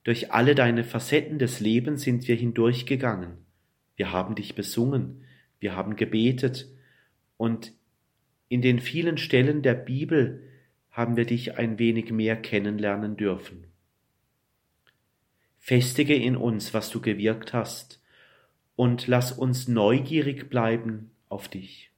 Durch 0.04 0.32
alle 0.32 0.54
deine 0.54 0.84
Facetten 0.84 1.38
des 1.38 1.61
Lebens 1.61 2.02
sind 2.02 2.26
wir 2.28 2.36
hindurchgegangen. 2.36 3.38
Wir 3.96 4.12
haben 4.12 4.34
dich 4.34 4.54
besungen, 4.54 5.24
wir 5.61 5.76
haben 5.76 5.96
gebetet 5.96 6.68
und 7.36 7.72
in 8.48 8.62
den 8.62 8.80
vielen 8.80 9.18
Stellen 9.18 9.62
der 9.62 9.74
Bibel 9.74 10.42
haben 10.91 11.16
wir 11.16 11.24
dich 11.24 11.59
ein 11.59 11.78
wenig 11.78 12.11
mehr 12.11 12.36
kennenlernen 12.36 13.16
dürfen. 13.16 13.64
Festige 15.59 16.14
in 16.14 16.36
uns, 16.36 16.74
was 16.74 16.91
du 16.91 17.01
gewirkt 17.01 17.53
hast, 17.53 18.03
und 18.76 19.07
lass 19.07 19.30
uns 19.30 19.68
neugierig 19.68 20.49
bleiben 20.49 21.11
auf 21.28 21.49
dich. 21.49 21.91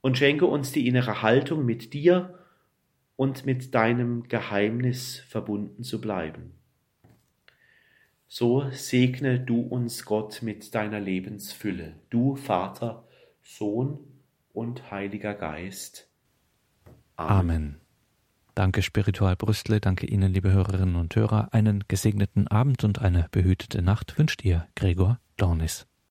Und 0.00 0.16
schenke 0.16 0.46
uns 0.46 0.70
die 0.70 0.86
innere 0.86 1.22
Haltung, 1.22 1.66
mit 1.66 1.92
dir 1.92 2.38
und 3.16 3.44
mit 3.44 3.74
deinem 3.74 4.28
Geheimnis 4.28 5.18
verbunden 5.18 5.82
zu 5.82 6.00
bleiben. 6.00 6.52
So 8.28 8.70
segne 8.70 9.40
du 9.40 9.60
uns, 9.60 10.04
Gott, 10.04 10.42
mit 10.42 10.74
deiner 10.74 11.00
Lebensfülle, 11.00 11.94
du 12.10 12.36
Vater, 12.36 13.06
Sohn 13.42 13.98
und 14.52 14.90
Heiliger 14.90 15.34
Geist. 15.34 16.05
Amen. 17.16 17.38
Amen. 17.38 17.80
Danke 18.54 18.82
Spiritual 18.82 19.36
Brüstle, 19.36 19.80
danke 19.80 20.06
Ihnen, 20.06 20.32
liebe 20.32 20.50
Hörerinnen 20.50 20.96
und 20.96 21.14
Hörer. 21.14 21.52
Einen 21.52 21.84
gesegneten 21.88 22.48
Abend 22.48 22.84
und 22.84 23.00
eine 23.00 23.28
behütete 23.30 23.82
Nacht 23.82 24.18
wünscht 24.18 24.44
ihr 24.44 24.66
Gregor 24.74 25.18
Dornis. 25.36 25.86